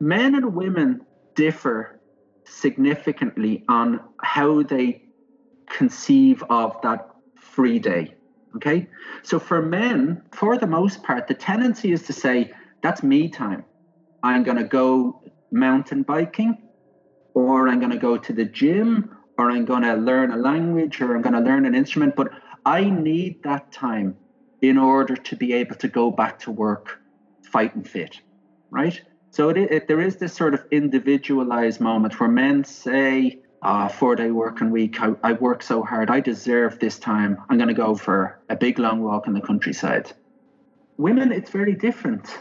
Men 0.00 0.34
and 0.34 0.54
women 0.54 1.00
differ 1.34 2.00
significantly 2.46 3.64
on 3.68 4.00
how 4.22 4.62
they 4.62 5.02
conceive 5.70 6.42
of 6.50 6.76
that 6.82 7.08
free 7.36 7.78
day 7.78 8.14
okay 8.54 8.86
so 9.22 9.38
for 9.38 9.62
men 9.62 10.22
for 10.32 10.58
the 10.58 10.66
most 10.66 11.02
part 11.02 11.26
the 11.26 11.34
tendency 11.34 11.90
is 11.92 12.02
to 12.02 12.12
say 12.12 12.52
that's 12.84 13.02
me 13.02 13.30
time. 13.30 13.64
I'm 14.22 14.42
going 14.42 14.58
to 14.58 14.64
go 14.64 15.22
mountain 15.50 16.02
biking, 16.02 16.58
or 17.32 17.66
I'm 17.66 17.78
going 17.78 17.92
to 17.92 17.96
go 17.96 18.18
to 18.18 18.32
the 18.34 18.44
gym, 18.44 19.08
or 19.38 19.50
I'm 19.50 19.64
going 19.64 19.84
to 19.84 19.94
learn 19.94 20.32
a 20.32 20.36
language, 20.36 21.00
or 21.00 21.16
I'm 21.16 21.22
going 21.22 21.32
to 21.32 21.40
learn 21.40 21.64
an 21.64 21.74
instrument. 21.74 22.14
But 22.14 22.28
I 22.66 22.90
need 22.90 23.42
that 23.42 23.72
time 23.72 24.18
in 24.60 24.76
order 24.76 25.16
to 25.16 25.34
be 25.34 25.54
able 25.54 25.76
to 25.76 25.88
go 25.88 26.10
back 26.10 26.38
to 26.40 26.50
work 26.50 26.98
fighting 27.50 27.84
fit, 27.84 28.20
right? 28.70 29.00
So 29.34 29.48
it, 29.48 29.56
it, 29.56 29.88
there 29.88 30.00
is 30.00 30.14
this 30.14 30.32
sort 30.32 30.54
of 30.54 30.64
individualized 30.70 31.80
moment 31.80 32.20
where 32.20 32.28
men 32.28 32.62
say, 32.62 33.40
uh, 33.62 33.88
four 33.88 34.14
day 34.14 34.30
working 34.30 34.70
week, 34.70 35.00
I, 35.00 35.08
I 35.24 35.32
work 35.32 35.60
so 35.60 35.82
hard, 35.82 36.08
I 36.08 36.20
deserve 36.20 36.78
this 36.78 37.00
time. 37.00 37.38
I'm 37.48 37.56
going 37.56 37.66
to 37.66 37.74
go 37.74 37.96
for 37.96 38.40
a 38.48 38.54
big 38.54 38.78
long 38.78 39.02
walk 39.02 39.26
in 39.26 39.32
the 39.32 39.40
countryside. 39.40 40.12
Women, 40.98 41.32
it's 41.32 41.50
very 41.50 41.74
different. 41.74 42.32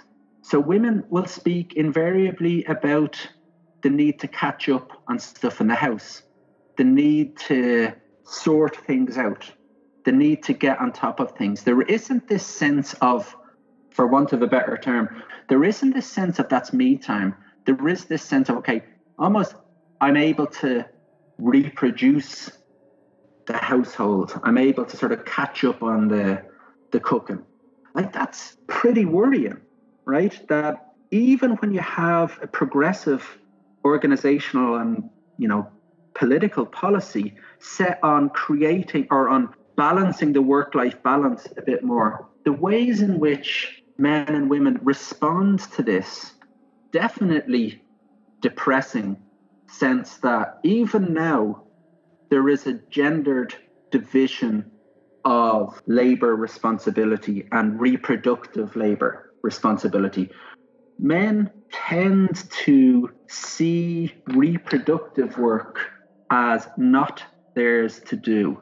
So 0.44 0.60
women 0.60 1.04
will 1.10 1.26
speak 1.26 1.74
invariably 1.74 2.64
about 2.66 3.28
the 3.82 3.90
need 3.90 4.20
to 4.20 4.28
catch 4.28 4.70
up 4.70 4.92
on 5.08 5.18
stuff 5.18 5.62
in 5.62 5.68
the 5.70 5.74
house, 5.76 6.22
the 6.78 6.84
need 6.84 7.40
to 7.48 7.94
sort 8.24 8.76
things 8.76 9.18
out, 9.18 9.52
the 10.06 10.12
need 10.12 10.44
to 10.44 10.54
get 10.54 10.78
on 10.78 10.92
top 10.92 11.20
of 11.20 11.32
things. 11.32 11.64
There 11.64 11.82
isn't 11.82 12.28
this 12.28 12.46
sense 12.46 12.94
of, 13.02 13.36
for 13.90 14.06
want 14.06 14.32
of 14.32 14.44
a 14.44 14.48
better 14.48 14.78
term, 14.78 15.24
there 15.50 15.64
isn't 15.64 15.94
this 15.94 16.08
sense 16.08 16.40
of 16.40 16.50
that's 16.50 16.74
me 16.74 16.98
time. 16.98 17.36
There 17.66 17.88
is 17.88 18.06
this 18.06 18.24
sense 18.24 18.50
of, 18.50 18.58
okay, 18.58 18.84
almost 19.18 19.56
I'm 20.02 20.18
able 20.18 20.48
to 20.48 20.86
reproduce 21.38 22.52
the 23.46 23.58
household. 23.58 24.40
I'm 24.44 24.58
able 24.58 24.86
to 24.86 24.98
sort 24.98 25.12
of 25.12 25.26
catch 25.26 25.64
up 25.64 25.84
on 25.84 26.08
the 26.08 26.44
the 26.92 27.00
cooking. 27.00 27.44
Like 27.96 28.14
that's 28.14 28.58
pretty 28.68 29.06
worrying 29.06 29.62
right? 30.06 30.48
That 30.48 30.94
even 31.12 31.52
when 31.58 31.74
you 31.74 31.80
have 31.80 32.40
a 32.42 32.48
progressive 32.48 33.38
organizational 33.86 34.76
and 34.78 35.10
you 35.38 35.48
know 35.48 35.70
political 36.14 36.66
policy 36.66 37.36
set 37.60 38.00
on 38.04 38.30
creating 38.30 39.08
or 39.10 39.30
on 39.30 39.54
balancing 39.76 40.34
the 40.34 40.42
work-life 40.42 41.02
balance 41.02 41.48
a 41.58 41.62
bit 41.62 41.84
more, 41.84 42.30
the 42.46 42.54
ways 42.54 43.02
in 43.02 43.20
which 43.20 43.83
men 43.98 44.28
and 44.28 44.50
women 44.50 44.80
respond 44.84 45.60
to 45.60 45.84
this 45.84 46.34
definitely 46.92 47.82
depressing 48.42 49.18
sense 49.68 50.18
that 50.18 50.60
even 50.64 51.14
now 51.14 51.64
there 52.30 52.48
is 52.50 52.68
a 52.68 52.74
gendered 52.90 53.56
division 53.92 54.72
of 55.26 55.82
labor 55.88 56.36
responsibility 56.36 57.48
and 57.52 57.80
reproductive 57.80 58.76
labor 58.76 59.32
responsibility. 59.42 60.30
Men 61.00 61.50
tend 61.72 62.50
to 62.66 63.10
see 63.28 64.14
reproductive 64.28 65.38
work 65.38 65.80
as 66.30 66.68
not 66.78 67.24
theirs 67.56 68.00
to 68.08 68.16
do. 68.16 68.60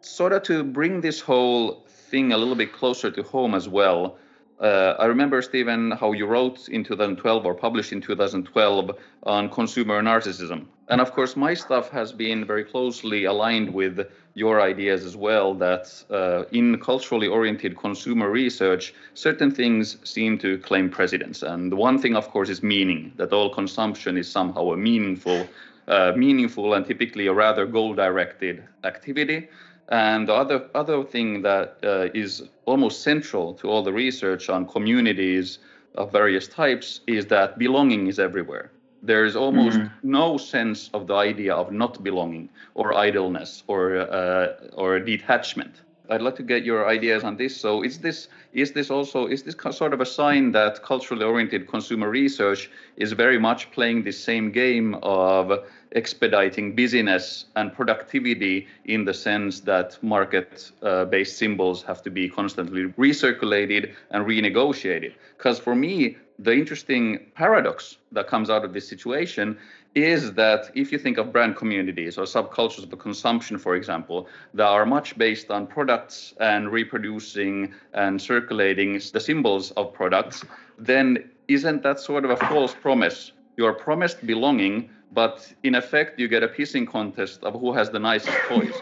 Sort 0.00 0.32
of 0.32 0.42
to 0.44 0.64
bring 0.64 1.00
this 1.00 1.20
whole 1.20 1.86
thing 2.10 2.32
a 2.32 2.36
little 2.36 2.56
bit 2.56 2.72
closer 2.72 3.10
to 3.10 3.22
home 3.22 3.54
as 3.54 3.68
well, 3.68 4.18
uh, 4.60 4.94
I 4.98 5.06
remember, 5.06 5.40
Stephen, 5.40 5.90
how 5.92 6.12
you 6.12 6.26
wrote 6.26 6.68
in 6.68 6.84
2012 6.84 7.46
or 7.46 7.54
published 7.54 7.92
in 7.92 8.00
2012 8.02 8.90
on 9.22 9.48
consumer 9.48 10.02
narcissism. 10.02 10.66
And 10.88 11.00
of 11.00 11.12
course, 11.12 11.34
my 11.34 11.54
stuff 11.54 11.88
has 11.90 12.12
been 12.12 12.44
very 12.44 12.64
closely 12.64 13.24
aligned 13.24 13.72
with 13.72 14.10
your 14.34 14.60
ideas 14.60 15.04
as 15.04 15.16
well 15.16 15.54
that 15.54 16.04
uh, 16.10 16.44
in 16.52 16.78
culturally 16.78 17.26
oriented 17.26 17.78
consumer 17.78 18.28
research, 18.28 18.92
certain 19.14 19.50
things 19.50 19.96
seem 20.04 20.36
to 20.38 20.58
claim 20.58 20.90
precedence. 20.90 21.42
And 21.42 21.72
one 21.72 21.98
thing, 21.98 22.14
of 22.14 22.28
course, 22.28 22.50
is 22.50 22.62
meaning, 22.62 23.12
that 23.16 23.32
all 23.32 23.48
consumption 23.48 24.18
is 24.18 24.30
somehow 24.30 24.72
a 24.72 24.76
meaningful 24.76 25.46
uh, 25.88 26.12
meaningful 26.16 26.74
and 26.74 26.86
typically 26.86 27.26
a 27.26 27.32
rather 27.32 27.66
goal-directed 27.66 28.62
activity. 28.84 29.48
And 29.90 30.28
the 30.28 30.34
other 30.34 30.68
other 30.74 31.02
thing 31.02 31.42
that 31.42 31.78
uh, 31.82 32.08
is 32.14 32.42
almost 32.64 33.02
central 33.02 33.54
to 33.54 33.68
all 33.68 33.82
the 33.82 33.92
research 33.92 34.48
on 34.48 34.66
communities 34.66 35.58
of 35.96 36.12
various 36.12 36.46
types 36.46 37.00
is 37.06 37.26
that 37.26 37.58
belonging 37.58 38.06
is 38.06 38.18
everywhere. 38.18 38.70
There 39.02 39.24
is 39.24 39.34
almost 39.34 39.78
mm. 39.78 39.90
no 40.02 40.36
sense 40.36 40.90
of 40.94 41.06
the 41.06 41.14
idea 41.14 41.54
of 41.54 41.72
not 41.72 42.02
belonging 42.04 42.50
or 42.74 42.94
idleness 42.94 43.64
or 43.66 43.96
uh, 43.96 44.70
or 44.74 45.00
detachment. 45.00 45.80
I'd 46.10 46.22
like 46.22 46.34
to 46.36 46.42
get 46.42 46.64
your 46.64 46.88
ideas 46.88 47.22
on 47.22 47.36
this. 47.36 47.56
So, 47.56 47.82
is 47.82 47.98
this 47.98 48.28
is 48.52 48.72
this 48.72 48.90
also 48.90 49.26
is 49.26 49.42
this 49.42 49.56
sort 49.70 49.94
of 49.94 50.00
a 50.00 50.06
sign 50.06 50.52
that 50.52 50.82
culturally 50.82 51.24
oriented 51.24 51.68
consumer 51.68 52.10
research 52.10 52.70
is 52.96 53.12
very 53.12 53.38
much 53.38 53.70
playing 53.70 54.02
the 54.02 54.12
same 54.12 54.50
game 54.52 54.96
of 55.02 55.64
expediting 55.92 56.74
busyness 56.74 57.46
and 57.56 57.72
productivity 57.72 58.66
in 58.84 59.04
the 59.04 59.14
sense 59.14 59.60
that 59.60 60.00
market 60.02 60.70
uh, 60.82 61.04
based 61.04 61.36
symbols 61.38 61.82
have 61.82 62.02
to 62.02 62.10
be 62.10 62.28
constantly 62.28 62.86
recirculated 62.92 63.92
and 64.10 64.26
renegotiated? 64.26 65.12
Because 65.36 65.58
for 65.58 65.74
me, 65.74 66.16
the 66.38 66.52
interesting 66.52 67.26
paradox 67.34 67.98
that 68.12 68.26
comes 68.26 68.48
out 68.48 68.64
of 68.64 68.72
this 68.72 68.88
situation 68.88 69.58
is 69.94 70.32
that 70.34 70.70
if 70.74 70.92
you 70.92 70.98
think 70.98 71.18
of 71.18 71.32
brand 71.32 71.56
communities 71.56 72.16
or 72.16 72.24
subcultures 72.24 72.90
of 72.90 72.98
consumption, 72.98 73.58
for 73.58 73.74
example, 73.74 74.28
that 74.54 74.66
are 74.66 74.86
much 74.86 75.18
based 75.18 75.50
on 75.50 75.66
products 75.66 76.32
and 76.40 76.70
reproducing 76.70 77.74
and 77.92 78.22
circulating 78.22 79.00
the 79.12 79.20
symbols 79.20 79.72
of 79.72 79.92
products, 79.92 80.44
then 80.78 81.30
isn't 81.48 81.82
that 81.82 81.98
sort 81.98 82.24
of 82.24 82.30
a 82.30 82.36
false 82.36 82.74
promise? 82.74 83.32
You're 83.56 83.74
promised 83.74 84.24
belonging, 84.24 84.88
but 85.12 85.52
in 85.62 85.74
effect, 85.74 86.18
you 86.18 86.28
get 86.28 86.42
a 86.42 86.48
pissing 86.48 86.86
contest 86.86 87.42
of 87.42 87.54
who 87.60 87.72
has 87.72 87.90
the 87.90 87.98
nicest 87.98 88.36
toys. 88.48 88.74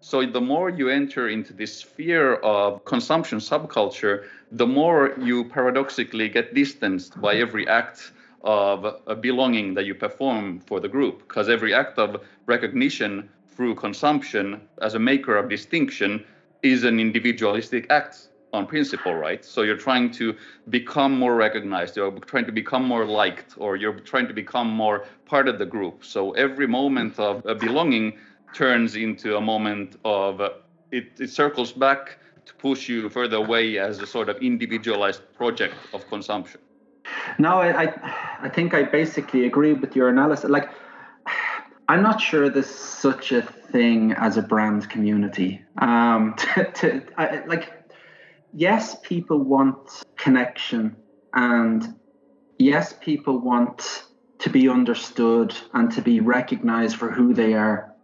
so 0.00 0.24
the 0.24 0.40
more 0.40 0.70
you 0.70 0.88
enter 0.88 1.28
into 1.28 1.52
this 1.52 1.78
sphere 1.78 2.34
of 2.36 2.84
consumption 2.84 3.38
subculture, 3.38 4.24
the 4.52 4.66
more 4.66 5.14
you 5.20 5.44
paradoxically 5.44 6.28
get 6.28 6.54
distanced 6.54 7.20
by 7.20 7.34
every 7.34 7.68
act 7.68 8.12
of 8.42 9.00
a 9.06 9.14
belonging 9.14 9.74
that 9.74 9.86
you 9.86 9.94
perform 9.94 10.60
for 10.60 10.78
the 10.78 10.88
group 10.88 11.20
because 11.20 11.48
every 11.48 11.72
act 11.72 11.98
of 11.98 12.22
recognition 12.46 13.28
through 13.48 13.74
consumption 13.74 14.60
as 14.82 14.94
a 14.94 14.98
maker 14.98 15.36
of 15.36 15.48
distinction 15.48 16.22
is 16.62 16.84
an 16.84 17.00
individualistic 17.00 17.86
act 17.90 18.28
on 18.54 18.66
principle 18.66 19.14
right 19.14 19.44
so 19.44 19.62
you're 19.62 19.76
trying 19.76 20.10
to 20.10 20.34
become 20.68 21.12
more 21.18 21.34
recognized 21.34 21.96
you're 21.96 22.12
trying 22.32 22.46
to 22.46 22.52
become 22.52 22.84
more 22.84 23.04
liked 23.04 23.54
or 23.58 23.76
you're 23.76 24.00
trying 24.00 24.26
to 24.26 24.34
become 24.34 24.68
more 24.68 25.04
part 25.26 25.48
of 25.48 25.58
the 25.58 25.66
group 25.66 26.04
so 26.04 26.32
every 26.32 26.66
moment 26.66 27.18
of 27.18 27.42
belonging 27.58 28.16
turns 28.54 28.94
into 28.94 29.36
a 29.36 29.40
moment 29.40 29.96
of 30.04 30.40
it, 30.90 31.06
it 31.18 31.30
circles 31.30 31.72
back 31.72 32.18
to 32.46 32.54
push 32.54 32.88
you 32.88 33.08
further 33.08 33.38
away 33.38 33.78
as 33.78 34.00
a 34.00 34.06
sort 34.06 34.28
of 34.28 34.36
individualized 34.38 35.22
project 35.34 35.74
of 35.92 36.06
consumption 36.08 36.60
no, 37.38 37.60
I, 37.60 37.84
I, 37.84 37.94
I 38.42 38.48
think 38.48 38.74
I 38.74 38.82
basically 38.82 39.44
agree 39.46 39.72
with 39.72 39.96
your 39.96 40.08
analysis. 40.08 40.50
Like, 40.50 40.70
I'm 41.88 42.02
not 42.02 42.20
sure 42.20 42.48
there's 42.48 42.66
such 42.70 43.32
a 43.32 43.42
thing 43.42 44.12
as 44.12 44.36
a 44.36 44.42
brand 44.42 44.88
community. 44.88 45.62
Um, 45.78 46.34
to, 46.38 46.70
to 46.72 47.02
I, 47.16 47.44
like, 47.46 47.83
yes, 48.54 48.96
people 49.02 49.38
want 49.38 50.02
connection, 50.16 50.96
and 51.32 51.94
yes, 52.58 52.94
people 53.00 53.38
want 53.38 54.04
to 54.38 54.50
be 54.50 54.68
understood 54.68 55.54
and 55.72 55.90
to 55.92 56.02
be 56.02 56.20
recognized 56.20 56.96
for 56.96 57.10
who 57.10 57.34
they 57.34 57.54
are. 57.54 57.94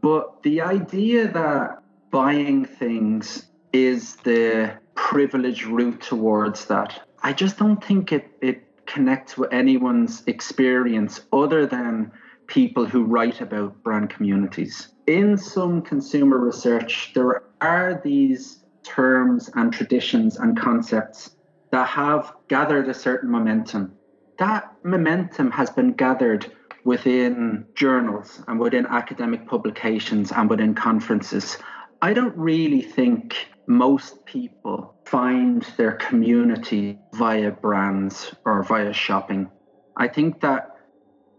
But 0.00 0.42
the 0.42 0.62
idea 0.62 1.28
that 1.28 1.82
buying 2.10 2.64
things 2.64 3.46
is 3.72 4.16
the 4.16 4.72
privileged 4.94 5.64
route 5.66 6.00
towards 6.00 6.66
that 6.66 7.00
I 7.22 7.32
just 7.32 7.58
don't 7.58 7.82
think 7.84 8.12
it, 8.12 8.30
it 8.40 8.86
connects 8.86 9.36
with 9.36 9.52
anyone's 9.52 10.22
experience 10.26 11.20
other 11.32 11.66
than 11.66 12.12
people 12.46 12.86
who 12.86 13.04
write 13.04 13.40
about 13.40 13.82
brand 13.82 14.10
communities. 14.10 14.88
In 15.06 15.36
some 15.36 15.82
consumer 15.82 16.38
research, 16.38 17.12
there 17.14 17.42
are 17.60 18.00
these 18.02 18.59
terms 18.82 19.50
and 19.54 19.72
traditions 19.72 20.36
and 20.36 20.58
concepts 20.58 21.30
that 21.70 21.86
have 21.86 22.32
gathered 22.48 22.88
a 22.88 22.94
certain 22.94 23.30
momentum. 23.30 23.92
That 24.38 24.72
momentum 24.82 25.50
has 25.50 25.70
been 25.70 25.92
gathered 25.92 26.52
within 26.84 27.66
journals 27.74 28.42
and 28.48 28.58
within 28.58 28.86
academic 28.86 29.46
publications 29.46 30.32
and 30.32 30.48
within 30.48 30.74
conferences. 30.74 31.58
I 32.02 32.14
don't 32.14 32.36
really 32.36 32.80
think 32.80 33.36
most 33.66 34.24
people 34.24 34.94
find 35.04 35.62
their 35.76 35.92
community 35.92 36.98
via 37.14 37.50
brands 37.50 38.34
or 38.44 38.62
via 38.62 38.92
shopping. 38.92 39.50
I 39.96 40.08
think 40.08 40.40
that 40.40 40.76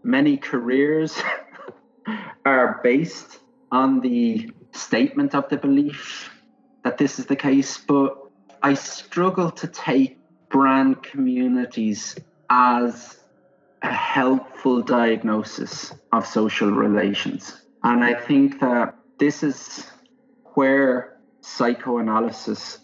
many 0.04 0.36
careers 0.36 1.20
are 2.44 2.80
based 2.82 3.40
on 3.72 4.00
the 4.00 4.50
statement 4.72 5.34
of 5.34 5.48
the 5.48 5.56
belief 5.56 6.31
that 6.84 6.98
this 6.98 7.18
is 7.18 7.26
the 7.26 7.36
case, 7.36 7.78
but 7.78 8.18
I 8.62 8.74
struggle 8.74 9.50
to 9.50 9.66
take 9.66 10.18
brand 10.48 11.02
communities 11.02 12.16
as 12.50 13.18
a 13.82 13.92
helpful 13.92 14.82
diagnosis 14.82 15.94
of 16.12 16.26
social 16.26 16.70
relations. 16.70 17.62
And 17.82 18.04
I 18.04 18.14
think 18.14 18.60
that 18.60 18.94
this 19.18 19.42
is 19.42 19.86
where 20.54 21.18
psychoanalysis 21.40 22.78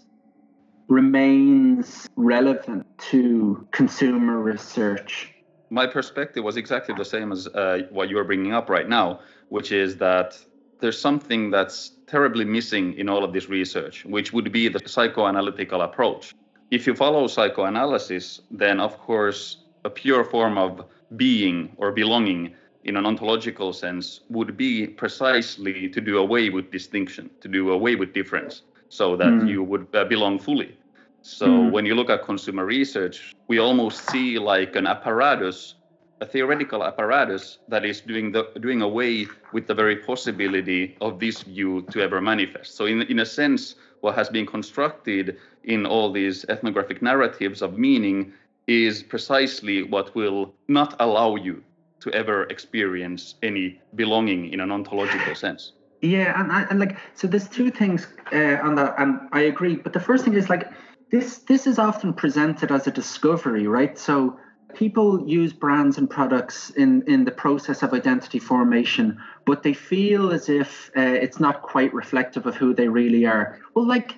remains 0.89 2.09
relevant 2.17 2.87
to 2.99 3.69
consumer 3.71 4.41
research. 4.41 5.33
My 5.71 5.87
perspective 5.87 6.43
was 6.43 6.57
exactly 6.57 6.95
the 6.97 7.05
same 7.05 7.31
as 7.31 7.47
uh, 7.47 7.83
what 7.91 8.09
you're 8.09 8.25
bringing 8.25 8.55
up 8.55 8.71
right 8.71 8.89
now, 8.89 9.21
which 9.51 9.71
is 9.71 9.99
that 9.99 10.39
there's 10.81 10.99
something 10.99 11.51
that's 11.51 11.93
terribly 12.09 12.45
missing 12.45 12.95
in 12.95 13.09
all 13.09 13.23
of 13.25 13.33
this 13.33 13.49
research, 13.49 14.05
which 14.05 14.33
would 14.33 14.51
be 14.51 14.69
the 14.69 14.81
psychoanalytical 14.81 15.85
approach. 15.85 16.35
If 16.71 16.87
you 16.87 16.95
follow 16.95 17.27
psychoanalysis, 17.27 18.41
then 18.51 18.81
of 18.81 18.99
course, 18.99 19.59
a 19.85 19.91
pure 19.91 20.25
form 20.25 20.59
of 20.59 20.85
being 21.17 21.73
or 21.77 21.93
belonging 21.93 22.55
in 22.85 22.97
an 22.97 23.07
ontological 23.07 23.73
sense 23.73 24.21
would 24.29 24.57
be 24.57 24.87
precisely 24.87 25.89
to 25.89 26.01
do 26.01 26.19
away 26.19 26.51
with 26.51 26.71
distinction, 26.71 27.31
to 27.41 27.49
do 27.49 27.71
away 27.71 27.95
with 27.95 28.13
difference, 28.13 28.63
so 28.89 29.17
that 29.17 29.29
mm. 29.29 29.49
you 29.49 29.63
would 29.63 29.87
uh, 29.95 30.05
belong 30.05 30.39
fully. 30.39 30.77
So 31.23 31.47
mm. 31.47 31.71
when 31.71 31.85
you 31.85 31.95
look 31.95 32.11
at 32.11 32.23
consumer 32.25 32.65
research, 32.65 33.35
we 33.49 33.59
almost 33.59 34.09
see 34.11 34.39
like 34.39 34.77
an 34.77 34.87
apparatus, 34.87 35.75
a 36.21 36.27
theoretical 36.27 36.85
apparatus 36.85 37.59
that 37.69 37.85
is 37.85 38.01
doing 38.01 38.33
the 38.33 38.49
doing 38.61 38.83
away 38.83 39.27
with 39.53 39.67
the 39.67 39.75
very 39.75 39.97
possibility 39.97 40.97
of 41.01 41.19
this 41.21 41.43
view 41.43 41.83
to 41.91 42.01
ever 42.01 42.21
manifest. 42.21 42.77
So 42.77 42.87
in 42.87 43.03
in 43.03 43.21
a 43.21 43.27
sense, 43.27 43.77
what 44.01 44.15
has 44.15 44.29
been 44.29 44.47
constructed 44.47 45.37
in 45.65 45.87
all 45.87 46.13
these 46.13 46.45
ethnographic 46.49 47.03
narratives 47.03 47.63
of 47.63 47.79
meaning 47.79 48.33
is 48.67 49.03
precisely 49.03 49.83
what 49.83 50.15
will 50.15 50.55
not 50.69 50.95
allow 51.01 51.37
you 51.37 51.63
to 52.01 52.13
ever 52.13 52.45
experience 52.45 53.35
any 53.43 53.81
belonging 53.95 54.53
in 54.53 54.61
an 54.61 54.71
ontological 54.71 55.35
sense. 55.35 55.73
Yeah, 56.01 56.41
and, 56.41 56.67
and 56.71 56.79
like 56.79 56.97
so, 57.15 57.27
there's 57.27 57.49
two 57.49 57.71
things 57.71 58.07
uh, 58.33 58.59
on 58.63 58.77
that, 58.77 58.95
and 58.99 59.21
I 59.33 59.41
agree. 59.41 59.77
But 59.77 59.93
the 59.93 60.01
first 60.01 60.25
thing 60.25 60.35
is 60.35 60.49
like 60.49 60.71
this. 61.11 61.39
This 61.39 61.67
is 61.67 61.79
often 61.79 62.13
presented 62.13 62.71
as 62.71 62.87
a 62.87 62.91
discovery, 62.91 63.67
right? 63.67 63.99
So 63.99 64.39
people 64.75 65.29
use 65.29 65.53
brands 65.53 65.99
and 65.99 66.09
products 66.09 66.71
in 66.71 67.03
in 67.07 67.25
the 67.25 67.31
process 67.31 67.83
of 67.83 67.93
identity 67.93 68.39
formation, 68.39 69.19
but 69.45 69.63
they 69.63 69.73
feel 69.73 70.31
as 70.31 70.49
if 70.49 70.91
uh, 70.97 71.01
it's 71.01 71.41
not 71.41 71.63
quite 71.63 71.93
reflective 71.95 72.47
of 72.47 72.55
who 72.57 72.75
they 72.75 72.89
really 72.89 73.27
are. 73.27 73.59
Well, 73.75 73.87
like, 73.87 74.17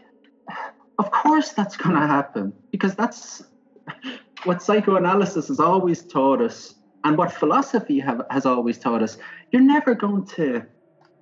of 0.98 1.11
course 1.11 1.51
that's 1.53 1.76
going 1.76 1.96
to 1.96 2.07
happen 2.07 2.53
because 2.70 2.94
that's 2.94 3.42
what 4.44 4.62
psychoanalysis 4.62 5.48
has 5.48 5.61
always 5.61 6.03
taught 6.03 6.40
us 6.40 6.74
and 7.05 7.16
what 7.16 7.32
philosophy 7.32 7.98
have, 8.01 8.22
has 8.30 8.46
always 8.46 8.78
taught 8.78 9.03
us, 9.03 9.18
you're 9.51 9.62
never 9.62 9.94
going 9.94 10.26
to 10.26 10.64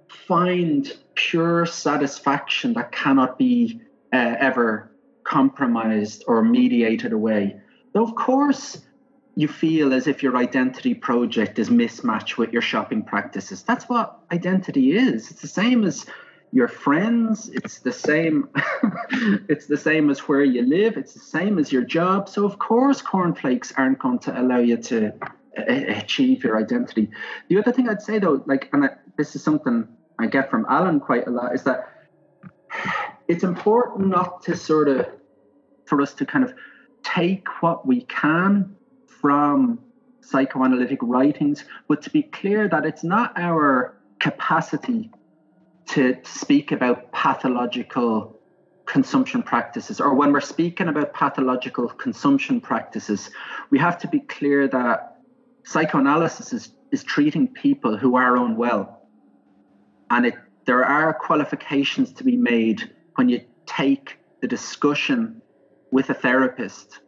find 0.09 0.97
pure 1.14 1.66
satisfaction 1.66 2.72
that 2.74 2.93
cannot 2.93 3.39
be 3.39 3.81
uh, 4.12 4.35
ever 4.39 4.91
compromised 5.24 6.24
or 6.26 6.43
mediated 6.43 7.12
away. 7.12 7.61
Though, 7.93 8.05
of 8.05 8.14
course, 8.14 8.79
you 9.39 9.47
feel 9.47 9.95
as 9.95 10.07
if 10.07 10.22
your 10.22 10.36
identity 10.36 10.95
project 10.95 11.59
is 11.59 11.70
mismatched 11.70 12.39
with 12.39 12.53
your 12.53 12.62
shopping 12.62 13.03
practices. 13.03 13.62
That's 13.62 13.89
what 13.89 14.18
identity 14.32 14.97
is. 14.97 15.30
It's 15.30 15.43
the 15.43 15.49
same 15.49 15.84
as 15.84 16.07
your 16.51 16.66
friends 16.66 17.51
it's 17.51 17.80
the 17.80 17.93
same 17.93 18.49
it's 19.51 19.66
the 19.66 19.76
same 19.76 20.09
as 20.09 20.20
where 20.20 20.43
you 20.43 20.62
live 20.62 20.97
it's 20.97 21.12
the 21.12 21.20
same 21.20 21.59
as 21.59 21.70
your 21.70 21.84
job 21.84 22.26
so 22.26 22.47
of 22.47 22.59
course 22.59 23.03
cornflakes 23.03 23.70
aren't 23.76 23.99
going 23.99 24.18
to 24.18 24.41
allow 24.41 24.57
you 24.57 24.78
to 24.78 25.12
uh, 25.59 25.61
uh, 25.61 25.84
achieve 25.89 26.45
your 26.45 26.57
identity. 26.57 27.11
The 27.49 27.59
other 27.59 27.72
thing 27.72 27.89
I'd 27.89 28.03
say 28.03 28.18
though, 28.18 28.43
like, 28.47 28.68
and 28.72 28.84
I, 28.84 28.91
this 29.16 29.34
is 29.34 29.43
something 29.43 29.89
I 30.18 30.26
get 30.26 30.51
from 30.51 30.66
Alan 30.68 31.01
quite 31.01 31.26
a 31.26 31.30
lot, 31.30 31.55
is 31.55 31.64
that 31.64 31.89
it's 33.26 33.45
important 33.45 34.09
not 34.09 34.43
to 34.45 34.57
sort 34.57 34.89
of 34.89 35.07
for 35.86 36.01
us 36.01 36.14
to 36.14 36.26
kind 36.26 36.45
of 36.45 36.55
take 37.03 37.47
what 37.61 37.86
we 37.86 38.03
can 38.03 38.76
from 39.21 39.81
psychoanalytic 40.21 40.99
writings, 41.03 41.64
but 41.89 42.03
to 42.03 42.11
be 42.11 42.23
clear 42.23 42.69
that 42.69 42.85
it's 42.85 43.05
not 43.05 43.33
our 43.37 43.97
capacity 44.19 45.11
to 45.87 46.16
speak 46.23 46.71
about 46.73 47.11
pathological 47.12 48.39
consumption 48.85 49.43
practices, 49.43 50.01
or 50.01 50.14
when 50.14 50.33
we're 50.33 50.41
speaking 50.41 50.89
about 50.89 51.12
pathological 51.12 51.89
consumption 51.89 52.61
practices, 52.61 53.31
we 53.71 53.79
have 53.79 53.99
to 53.99 54.09
be 54.09 54.21
clear 54.21 54.66
that 54.69 55.19
psychoanalysis 55.64 56.53
is, 56.53 56.73
is 56.91 57.05
treating 57.05 57.49
people 57.49 57.97
who 57.97 58.16
are 58.16 58.37
unwell. 58.37 59.03
And 60.11 60.27
it, 60.27 60.35
there 60.64 60.85
are 60.85 61.12
qualifications 61.12 62.12
to 62.14 62.25
be 62.25 62.37
made 62.37 62.91
when 63.16 63.29
you 63.29 63.43
take 63.66 64.19
the 64.41 64.49
discussion 64.49 65.43
with 65.91 66.09
a 66.11 66.14
therapist 66.14 67.01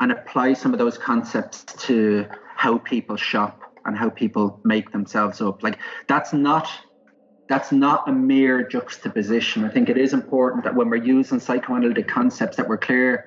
and 0.00 0.12
apply 0.12 0.52
some 0.54 0.72
of 0.72 0.78
those 0.78 0.98
concepts 0.98 1.64
to 1.86 2.26
how 2.56 2.78
people 2.78 3.16
shop 3.16 3.60
and 3.84 3.96
how 3.96 4.10
people 4.10 4.60
make 4.64 4.90
themselves 4.92 5.40
up. 5.40 5.62
Like 5.62 5.78
that's 6.08 6.32
not 6.32 6.68
that's 7.48 7.70
not 7.70 8.08
a 8.08 8.12
mere 8.12 8.66
juxtaposition. 8.66 9.64
I 9.64 9.68
think 9.68 9.88
it 9.88 9.96
is 9.96 10.12
important 10.12 10.64
that 10.64 10.74
when 10.74 10.90
we're 10.90 10.96
using 10.96 11.38
psychoanalytic 11.38 12.08
concepts 12.08 12.56
that 12.56 12.68
we're 12.68 12.78
clear 12.78 13.24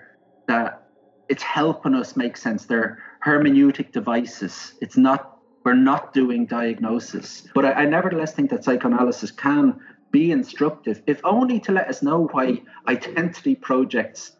that 0.47 0.82
it's 1.30 1.43
helping 1.43 1.95
us 1.95 2.17
make 2.17 2.36
sense. 2.36 2.65
They're 2.65 2.97
hermeneutic 3.26 3.91
devices. 3.93 4.74
It's 4.82 4.97
not 4.97 5.36
we're 5.63 5.74
not 5.74 6.13
doing 6.13 6.45
diagnosis. 6.45 7.47
But 7.53 7.65
I, 7.65 7.72
I 7.74 7.86
nevertheless 7.86 8.34
think 8.34 8.49
that 8.49 8.63
psychoanalysis 8.63 9.32
can 9.32 9.80
be 10.11 10.32
instructive, 10.32 11.01
if 11.05 11.22
only 11.24 11.59
to 11.61 11.72
let 11.72 11.88
us 11.88 12.01
know 12.01 12.28
why 12.32 12.61
identity 12.88 13.55
projects 13.55 14.32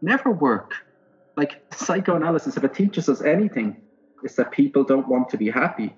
never 0.00 0.30
work. 0.30 0.74
Like 1.38 1.52
psychoanalysis, 1.72 2.56
if 2.56 2.64
it 2.64 2.74
teaches 2.74 3.08
us 3.08 3.22
anything, 3.22 3.76
is 4.24 4.34
that 4.36 4.50
people 4.50 4.82
don't 4.82 5.08
want 5.08 5.28
to 5.30 5.36
be 5.36 5.48
happy. 5.48 5.94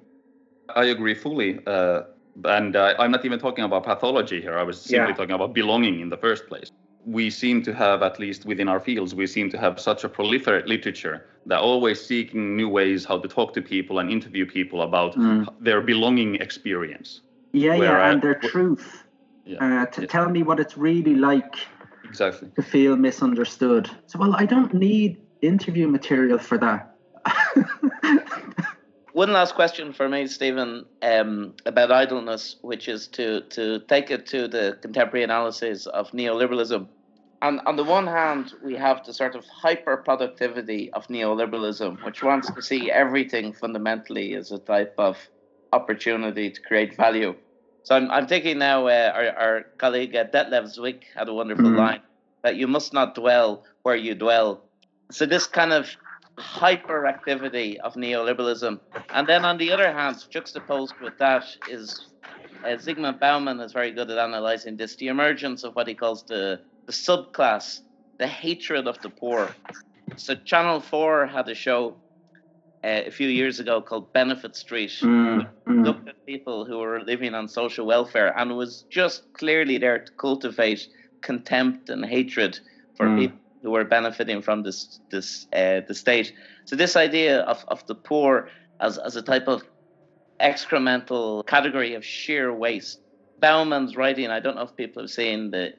I 0.77 0.85
agree 0.85 1.15
fully. 1.15 1.61
Uh, 1.67 2.03
and 2.45 2.77
uh, 2.77 2.95
I'm 2.99 3.11
not 3.11 3.25
even 3.25 3.39
talking 3.39 3.65
about 3.65 3.85
pathology 3.85 4.41
here. 4.41 4.59
I 4.59 4.63
was 4.63 4.81
simply 4.81 5.13
yeah. 5.13 5.15
talking 5.15 5.35
about 5.35 5.55
belonging 5.55 6.01
in 6.01 6.11
the 6.11 6.17
first 6.17 6.47
place. 6.47 6.71
We 7.07 7.31
seem 7.31 7.63
to 7.63 7.73
have, 7.73 8.03
at 8.03 8.19
least 8.19 8.45
within 8.45 8.69
our 8.69 8.81
fields, 8.81 9.15
we 9.15 9.27
seem 9.27 9.49
to 9.51 9.59
have 9.59 9.81
such 9.81 10.05
a 10.05 10.09
proliferate 10.09 10.67
literature 10.67 11.27
that 11.47 11.61
always 11.61 11.99
seeking 12.05 12.55
new 12.57 12.69
ways 12.69 13.07
how 13.07 13.19
to 13.19 13.27
talk 13.27 13.55
to 13.55 13.63
people 13.63 13.99
and 14.01 14.11
interview 14.11 14.45
people 14.45 14.83
about 14.83 15.15
mm. 15.17 15.47
their 15.59 15.81
belonging 15.81 16.35
experience. 16.35 17.23
Yeah, 17.53 17.75
yeah, 17.75 18.11
and 18.11 18.21
their 18.21 18.35
truth. 18.35 19.05
Yeah, 19.47 19.57
uh, 19.65 19.87
to 19.87 20.03
yeah. 20.03 20.07
tell 20.07 20.29
me 20.29 20.43
what 20.43 20.61
it's 20.61 20.77
really 20.77 21.15
like 21.15 21.55
exactly 22.05 22.49
to 22.57 22.63
feel 22.63 22.97
misunderstood. 22.97 23.91
So, 24.07 24.19
well, 24.19 24.35
I 24.37 24.45
don't 24.45 24.75
need 24.75 25.17
interview 25.43 25.89
material 25.89 26.39
for 26.39 26.59
that. 26.59 26.97
One 29.13 29.33
last 29.33 29.55
question 29.55 29.93
for 29.93 30.09
me, 30.09 30.27
Stephen, 30.29 30.87
um, 31.03 31.55
about 31.67 31.91
idleness, 31.91 32.57
which 32.63 32.89
is 32.89 33.09
to 33.09 33.41
to 33.57 33.81
take 33.81 34.11
it 34.11 34.27
to 34.27 34.47
the 34.47 34.79
contemporary 34.81 35.25
analysis 35.25 35.87
of 35.87 36.11
neoliberalism. 36.13 36.87
And 37.43 37.61
on 37.67 37.77
the 37.77 37.85
one 37.85 38.07
hand, 38.07 38.53
we 38.63 38.77
have 38.77 39.05
the 39.05 39.15
sort 39.15 39.35
of 39.35 39.45
hyper 39.47 39.97
productivity 39.97 40.93
of 40.93 41.07
neoliberalism, 41.09 42.05
which 42.05 42.23
wants 42.23 42.51
to 42.53 42.63
see 42.63 42.91
everything 42.91 43.55
fundamentally 43.55 44.35
as 44.35 44.53
a 44.53 44.59
type 44.59 44.95
of 44.99 45.17
opportunity 45.73 46.51
to 46.51 46.61
create 46.61 46.97
value. 46.97 47.35
So 47.83 47.97
I'm, 47.97 48.11
I'm 48.11 48.27
thinking 48.27 48.59
now, 48.59 48.87
uh, 48.87 49.13
our, 49.15 49.29
our 49.39 49.63
colleague 49.79 50.15
uh, 50.15 50.25
Detlev 50.25 50.65
Zwick 50.77 51.05
had 51.17 51.29
a 51.29 51.35
wonderful 51.35 51.65
mm-hmm. 51.65 51.79
line 51.79 52.03
that 52.43 52.57
you 52.57 52.67
must 52.67 52.93
not 52.93 53.15
dwell 53.15 53.65
where 53.83 53.97
you 53.97 54.15
dwell. 54.15 54.65
So 55.11 55.27
this 55.27 55.47
kind 55.47 55.73
of 55.73 55.89
hyperactivity 56.41 57.79
of 57.79 57.95
neoliberalism. 57.95 58.81
And 59.11 59.27
then 59.29 59.45
on 59.45 59.59
the 59.59 59.73
other 59.73 59.93
hand, 59.93 60.25
juxtaposed 60.31 60.95
with 61.03 61.19
that 61.19 61.45
is 61.69 62.07
uh, 62.65 62.69
Zygmunt 62.69 63.21
Bauman 63.21 63.61
is 63.61 63.73
very 63.73 63.93
good 63.93 64.11
at 64.11 64.19
analyzing 64.19 64.77
this 64.77 64.97
the 64.97 65.09
emergence 65.09 65.65
of 65.65 65.75
what 65.75 65.89
he 65.89 65.95
calls 65.95 66.23
the, 66.25 66.61
the 66.87 66.93
subclass, 66.93 67.81
the 68.19 68.27
hatred 68.27 68.87
of 68.87 69.01
the 69.03 69.11
poor. 69.11 69.55
So 70.17 70.35
Channel 70.35 70.81
4 70.81 71.27
had 71.27 71.49
a 71.49 71.55
show 71.55 71.97
uh, 72.85 73.03
a 73.07 73.11
few 73.11 73.29
years 73.29 73.61
ago 73.61 73.81
called 73.81 74.13
Benefit 74.13 74.57
Street. 74.57 74.91
Mm, 75.03 75.49
mm. 75.67 75.85
Looked 75.85 76.09
at 76.09 76.27
people 76.27 76.65
who 76.65 76.79
were 76.79 77.01
living 77.03 77.35
on 77.35 77.49
social 77.49 77.87
welfare 77.87 78.37
and 78.39 78.57
was 78.57 78.85
just 78.91 79.33
clearly 79.35 79.79
there 79.79 79.99
to 79.99 80.13
cultivate 80.13 80.87
contempt 81.21 81.91
and 81.91 82.05
hatred 82.05 82.59
for 82.97 83.07
mm. 83.07 83.19
people 83.19 83.40
who 83.63 83.75
are 83.75 83.85
benefiting 83.85 84.43
from 84.43 84.63
this 84.63 85.01
this 85.11 85.47
uh, 85.53 85.81
the 85.87 85.95
state. 85.95 86.33
So 86.65 86.77
this 86.77 86.97
idea 86.97 87.41
of, 87.41 87.65
of 87.69 87.87
the 87.87 87.95
poor 87.95 88.49
as, 88.81 88.99
as 88.99 89.17
a 89.17 89.23
type 89.23 89.49
of 89.49 89.63
excremental 90.41 91.47
category 91.47 91.95
of 91.95 92.05
sheer 92.05 92.53
waste. 92.53 93.01
Bauman's 93.41 93.97
writing, 93.97 94.31
I 94.31 94.41
don't 94.41 94.57
know 94.57 94.63
if 94.63 94.77
people 94.77 95.03
have 95.03 95.11
seen 95.11 95.51
the 95.51 95.75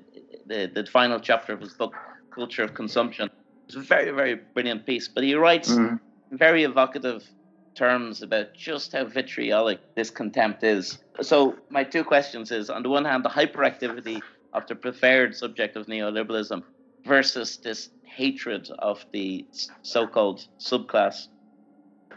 the, 0.45 0.69
the 0.73 0.85
final 0.85 1.19
chapter 1.19 1.53
of 1.53 1.61
his 1.61 1.73
book, 1.73 1.95
Culture 2.31 2.63
of 2.63 2.73
Consumption. 2.73 3.29
It's 3.67 3.75
a 3.75 3.79
very, 3.79 4.11
very 4.11 4.35
brilliant 4.35 4.85
piece. 4.85 5.07
But 5.07 5.23
he 5.23 5.35
writes 5.35 5.71
mm 5.71 5.99
very 6.31 6.63
evocative 6.63 7.29
terms 7.75 8.21
about 8.21 8.53
just 8.53 8.93
how 8.93 9.05
vitriolic 9.05 9.79
this 9.95 10.09
contempt 10.09 10.63
is. 10.63 10.99
So 11.21 11.55
my 11.69 11.83
two 11.83 12.03
questions 12.03 12.51
is 12.51 12.69
on 12.69 12.83
the 12.83 12.89
one 12.89 13.05
hand 13.05 13.23
the 13.23 13.29
hyperactivity 13.29 14.21
of 14.53 14.67
the 14.67 14.75
preferred 14.75 15.35
subject 15.35 15.75
of 15.75 15.87
neoliberalism 15.87 16.63
versus 17.05 17.57
this 17.57 17.89
hatred 18.03 18.69
of 18.79 19.05
the 19.11 19.45
so-called 19.81 20.47
subclass. 20.59 21.27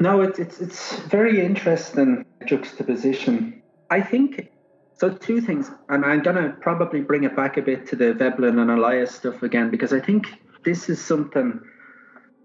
No, 0.01 0.23
it's 0.23 0.39
it's 0.61 0.97
very 1.03 1.45
interesting 1.45 2.25
juxtaposition. 2.47 3.63
I 3.91 4.01
think 4.01 4.51
so. 4.97 5.11
Two 5.11 5.41
things, 5.41 5.71
and 5.89 6.05
I'm 6.05 6.23
gonna 6.23 6.57
probably 6.61 7.01
bring 7.01 7.25
it 7.25 7.37
back 7.37 7.57
a 7.57 7.63
bit 7.63 7.87
to 7.89 7.97
the 7.97 8.13
Veblen 8.13 8.59
and 8.59 8.71
Elias 8.71 9.15
stuff 9.15 9.43
again 9.43 9.71
because 9.71 9.93
I 9.93 10.01
think 10.01 10.27
this 10.65 10.89
is 10.89 11.01
something 11.01 11.61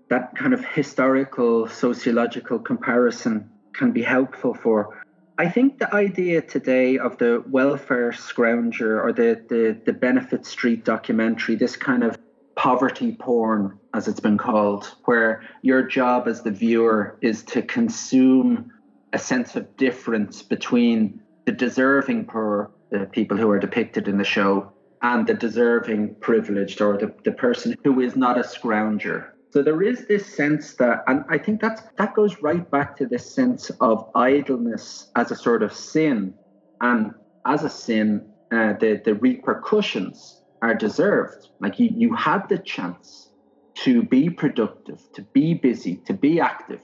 that 0.10 0.36
kind 0.36 0.54
of 0.54 0.64
historical 0.66 1.68
sociological 1.68 2.60
comparison 2.60 3.50
can 3.74 3.92
be 3.92 4.04
helpful 4.04 4.54
for. 4.54 5.04
I 5.38 5.48
think 5.48 5.80
the 5.80 5.94
idea 5.96 6.42
today 6.42 6.98
of 6.98 7.18
the 7.18 7.42
welfare 7.48 8.12
scrounger 8.12 9.02
or 9.02 9.14
the, 9.14 9.42
the, 9.48 9.80
the 9.86 9.94
benefit 9.94 10.46
street 10.46 10.84
documentary, 10.84 11.56
this 11.56 11.78
kind 11.78 12.04
of 12.04 12.18
poverty 12.60 13.14
porn, 13.14 13.80
as 13.93 14.10
it's 14.10 14.20
been 14.20 14.38
called, 14.38 14.93
where 15.05 15.41
your 15.62 15.82
job 15.82 16.28
as 16.28 16.41
the 16.41 16.51
viewer 16.51 17.18
is 17.22 17.41
to 17.41 17.62
consume 17.62 18.70
a 19.14 19.18
sense 19.18 19.55
of 19.55 19.78
difference 19.78 20.43
between 20.43 21.22
the 21.45 21.53
deserving 21.53 22.26
poor, 22.26 22.70
the 22.91 23.05
people 23.14 23.38
who 23.38 23.49
are 23.49 23.60
depicted 23.60 24.10
in 24.10 24.18
the 24.18 24.26
show, 24.26 24.74
and 25.01 25.26
the 25.26 25.34
deserving 25.34 26.14
privileged 26.16 26.82
or 26.82 26.97
the, 26.97 27.14
the 27.24 27.32
person 27.32 27.74
who 27.86 28.01
is 28.01 28.18
not 28.18 28.38
a 28.38 28.41
scrounger. 28.41 29.30
So 29.51 29.64
there 29.64 29.82
is 29.82 30.05
this 30.07 30.26
sense 30.26 30.74
that, 30.76 31.05
and 31.07 31.24
I 31.30 31.38
think 31.38 31.62
that's 31.62 31.82
that 31.97 32.14
goes 32.14 32.41
right 32.41 32.70
back 32.70 32.97
to 32.97 33.05
this 33.05 33.34
sense 33.34 33.72
of 33.80 34.12
idleness 34.16 35.10
as 35.16 35.32
a 35.32 35.36
sort 35.38 35.64
of 35.64 35.72
sin, 35.72 36.34
and 36.82 37.14
as 37.45 37.64
a 37.64 37.70
sin, 37.70 38.30
uh, 38.51 38.74
the 38.74 39.01
the 39.05 39.16
repercussions 39.16 40.39
are 40.62 40.74
deserved. 40.74 41.49
Like 41.60 41.80
you, 41.80 41.89
you 41.95 42.16
had 42.16 42.47
the 42.49 42.57
chance 42.57 43.30
to 43.76 44.03
be 44.03 44.30
productive, 44.30 45.01
to 45.14 45.22
be 45.22 45.53
busy, 45.53 45.97
to 46.05 46.14
be 46.14 46.39
active. 46.39 46.82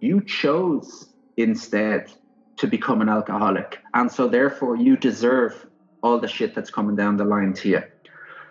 You 0.00 0.22
chose 0.22 1.08
instead 1.36 2.12
to 2.58 2.66
become 2.66 3.02
an 3.02 3.08
alcoholic, 3.08 3.78
and 3.94 4.10
so 4.10 4.28
therefore 4.28 4.76
you 4.76 4.96
deserve 4.96 5.66
all 6.02 6.18
the 6.20 6.28
shit 6.28 6.54
that's 6.54 6.70
coming 6.70 6.96
down 6.96 7.16
the 7.16 7.24
line 7.24 7.52
to 7.54 7.68
you. 7.68 7.82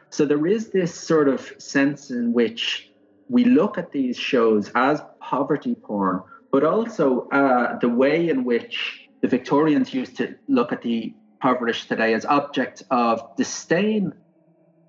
So 0.10 0.26
there 0.26 0.46
is 0.46 0.70
this 0.70 0.94
sort 0.94 1.28
of 1.28 1.52
sense 1.58 2.12
in 2.12 2.34
which 2.34 2.92
we 3.30 3.46
look 3.46 3.78
at 3.78 3.92
these 3.92 4.18
shows 4.18 4.72
as 4.76 5.02
poverty 5.20 5.76
porn, 5.76 6.22
but 6.52 6.64
also 6.64 7.28
uh, 7.30 7.80
the 7.80 7.90
way 7.90 8.30
in 8.30 8.44
which 8.44 9.10
the 9.22 9.28
Victorians 9.28 9.94
used 9.94 10.18
to 10.18 10.36
look 10.48 10.72
at 10.72 10.82
the 10.82 11.14
impoverished 11.46 11.88
today 11.88 12.14
as 12.14 12.26
objects 12.26 12.84
of 12.90 13.36
disdain 13.38 14.14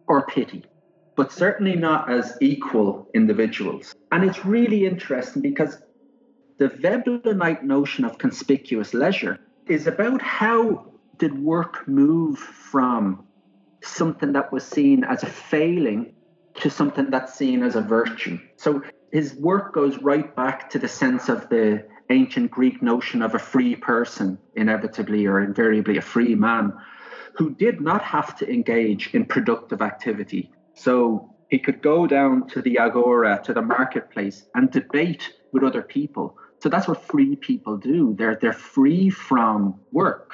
or 0.08 0.26
pity, 0.26 0.64
but 1.16 1.32
certainly 1.32 1.76
not 1.76 2.10
as 2.10 2.36
equal 2.40 3.08
individuals. 3.14 3.94
And 4.12 4.24
it's 4.24 4.44
really 4.44 4.86
interesting 4.86 5.42
because 5.42 5.78
the 6.58 6.68
Veblenite 6.68 7.64
notion 7.64 8.04
of 8.04 8.18
conspicuous 8.18 8.94
leisure 8.94 9.38
is 9.66 9.86
about 9.86 10.22
how 10.22 10.86
did 11.18 11.38
work 11.38 11.86
move 11.88 12.38
from 12.38 13.24
something 13.82 14.32
that 14.32 14.52
was 14.52 14.64
seen 14.64 15.04
as 15.04 15.22
a 15.22 15.26
failing 15.26 16.14
to 16.54 16.70
something 16.70 17.10
that's 17.10 17.34
seen 17.34 17.62
as 17.62 17.76
a 17.76 17.80
virtue. 17.80 18.38
So 18.56 18.82
his 19.12 19.34
work 19.34 19.74
goes 19.74 19.98
right 19.98 20.34
back 20.34 20.70
to 20.70 20.78
the 20.78 20.88
sense 20.88 21.28
of 21.28 21.48
the 21.48 21.86
ancient 22.10 22.50
Greek 22.50 22.82
notion 22.82 23.22
of 23.22 23.34
a 23.34 23.38
free 23.38 23.76
person, 23.76 24.38
inevitably 24.54 25.26
or 25.26 25.40
invariably 25.40 25.98
a 25.98 26.02
free 26.02 26.34
man, 26.34 26.72
who 27.36 27.54
did 27.54 27.80
not 27.80 28.02
have 28.02 28.36
to 28.38 28.50
engage 28.50 29.14
in 29.14 29.24
productive 29.24 29.82
activity. 29.82 30.50
So 30.74 31.30
he 31.48 31.58
could 31.58 31.82
go 31.82 32.06
down 32.06 32.48
to 32.48 32.62
the 32.62 32.78
agora, 32.78 33.40
to 33.44 33.52
the 33.52 33.62
marketplace, 33.62 34.46
and 34.54 34.70
debate 34.70 35.32
with 35.52 35.62
other 35.62 35.82
people. 35.82 36.36
So 36.62 36.68
that's 36.68 36.88
what 36.88 37.04
free 37.04 37.36
people 37.36 37.76
do. 37.76 38.14
They're 38.18 38.38
they're 38.40 38.52
free 38.52 39.10
from 39.10 39.78
work, 39.92 40.32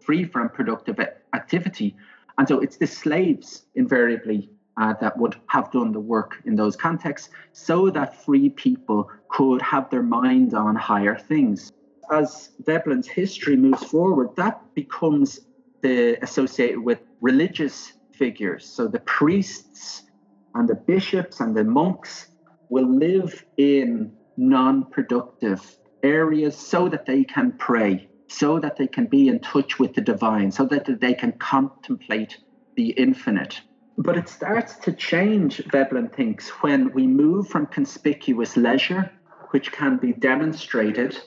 free 0.00 0.24
from 0.24 0.48
productive 0.48 0.98
activity, 1.34 1.96
and 2.38 2.46
so 2.46 2.60
it's 2.60 2.76
the 2.76 2.86
slaves 2.86 3.66
invariably 3.74 4.50
uh, 4.80 4.94
that 5.00 5.18
would 5.18 5.36
have 5.48 5.70
done 5.72 5.92
the 5.92 6.00
work 6.00 6.36
in 6.44 6.54
those 6.54 6.76
contexts, 6.76 7.30
so 7.52 7.90
that 7.90 8.24
free 8.24 8.48
people 8.50 9.10
could 9.28 9.60
have 9.62 9.90
their 9.90 10.02
mind 10.02 10.54
on 10.54 10.76
higher 10.76 11.16
things. 11.16 11.72
As 12.10 12.50
Veblen's 12.64 13.08
history 13.08 13.56
moves 13.56 13.82
forward, 13.82 14.28
that 14.36 14.60
becomes 14.74 15.40
the 15.86 16.18
associated 16.22 16.80
with 16.80 17.00
religious 17.20 17.92
figures. 18.12 18.62
So 18.76 18.88
the 18.88 19.00
priests 19.00 20.02
and 20.54 20.68
the 20.68 20.74
bishops 20.74 21.40
and 21.40 21.56
the 21.56 21.64
monks 21.64 22.28
will 22.68 22.90
live 23.06 23.44
in 23.56 24.12
non 24.36 24.84
productive 24.86 25.60
areas 26.02 26.56
so 26.56 26.88
that 26.88 27.06
they 27.06 27.22
can 27.24 27.52
pray, 27.52 28.08
so 28.28 28.58
that 28.58 28.76
they 28.76 28.88
can 28.88 29.06
be 29.06 29.28
in 29.28 29.38
touch 29.40 29.78
with 29.78 29.94
the 29.94 30.00
divine, 30.00 30.50
so 30.50 30.64
that 30.66 30.84
they 31.00 31.14
can 31.14 31.32
contemplate 31.32 32.38
the 32.76 32.90
infinite. 32.90 33.60
But 33.98 34.16
it 34.16 34.28
starts 34.28 34.76
to 34.86 34.92
change, 34.92 35.62
Veblen 35.72 36.08
thinks, 36.08 36.48
when 36.62 36.92
we 36.92 37.06
move 37.06 37.48
from 37.48 37.66
conspicuous 37.66 38.56
leisure, 38.56 39.10
which 39.52 39.72
can 39.72 39.96
be 39.96 40.12
demonstrated, 40.12 41.18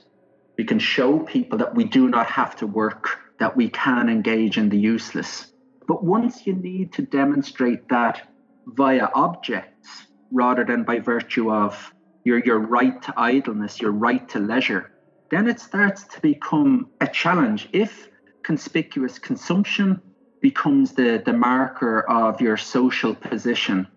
we 0.57 0.65
can 0.65 0.79
show 0.79 1.19
people 1.19 1.57
that 1.57 1.73
we 1.73 1.85
do 1.85 2.09
not 2.09 2.27
have 2.27 2.55
to 2.57 2.67
work, 2.67 3.28
that 3.39 3.55
we 3.55 3.69
can 3.69 4.09
engage 4.09 4.57
in 4.57 4.69
the 4.69 4.77
useless. 4.77 5.51
But 5.87 6.03
once 6.03 6.45
you 6.45 6.53
need 6.53 6.93
to 6.93 7.01
demonstrate 7.01 7.89
that 7.89 8.27
via 8.67 9.09
objects 9.15 10.07
rather 10.31 10.63
than 10.63 10.83
by 10.83 10.99
virtue 10.99 11.51
of 11.51 11.93
your, 12.23 12.39
your 12.39 12.59
right 12.59 13.01
to 13.01 13.13
idleness, 13.17 13.81
your 13.81 13.91
right 13.91 14.27
to 14.29 14.39
leisure, 14.39 14.91
then 15.31 15.47
it 15.47 15.59
starts 15.59 16.03
to 16.03 16.21
become 16.21 16.89
a 17.01 17.07
challenge. 17.07 17.69
If 17.73 18.09
conspicuous 18.43 19.17
consumption 19.19 20.01
becomes 20.41 20.93
the, 20.93 21.21
the 21.25 21.33
marker 21.33 22.01
of 22.09 22.41
your 22.41 22.57
social 22.57 23.15
position 23.15 23.87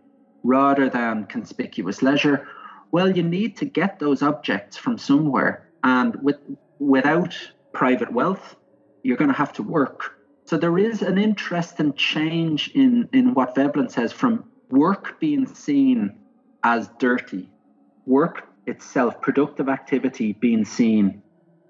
rather 0.43 0.89
than 0.89 1.27
conspicuous 1.27 2.03
leisure, 2.03 2.47
well, 2.91 3.11
you 3.11 3.23
need 3.23 3.57
to 3.59 3.65
get 3.65 3.99
those 3.99 4.23
objects 4.23 4.77
from 4.77 4.99
somewhere. 4.99 5.69
And 5.83 6.17
with, 6.23 6.39
without 6.79 7.35
private 7.73 8.13
wealth, 8.13 8.57
you're 9.03 9.17
going 9.17 9.31
to 9.31 9.37
have 9.37 9.53
to 9.55 9.63
work. 9.63 10.19
So 10.45 10.57
there 10.57 10.79
is 10.79 11.03
an 11.03 11.19
interesting 11.19 11.95
change 11.95 12.71
in, 12.75 13.09
in 13.13 13.35
what 13.35 13.55
Veblen 13.55 13.89
says 13.91 14.13
from 14.13 14.45
work 14.71 15.19
being 15.21 15.47
seen 15.47 16.19
as 16.65 16.89
dirty, 16.99 17.51
work 18.07 18.49
itself, 18.67 19.21
productive 19.21 19.69
activity 19.69 20.33
being 20.33 20.65
seen 20.65 21.23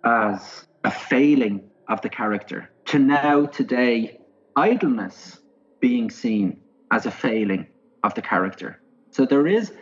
as 0.05 0.67
a 0.85 0.91
failing 0.91 1.63
of 1.89 2.01
the 2.01 2.09
character, 2.09 2.71
to 2.87 2.99
now, 2.99 3.47
today, 3.47 4.21
idleness 4.57 5.39
being 5.81 6.11
seen 6.11 6.61
as 6.91 7.07
a 7.07 7.11
failing 7.11 7.67
of 8.05 8.15
the 8.15 8.23
character. 8.23 8.81
So 9.11 9.25
there 9.27 9.47
is, 9.47 9.73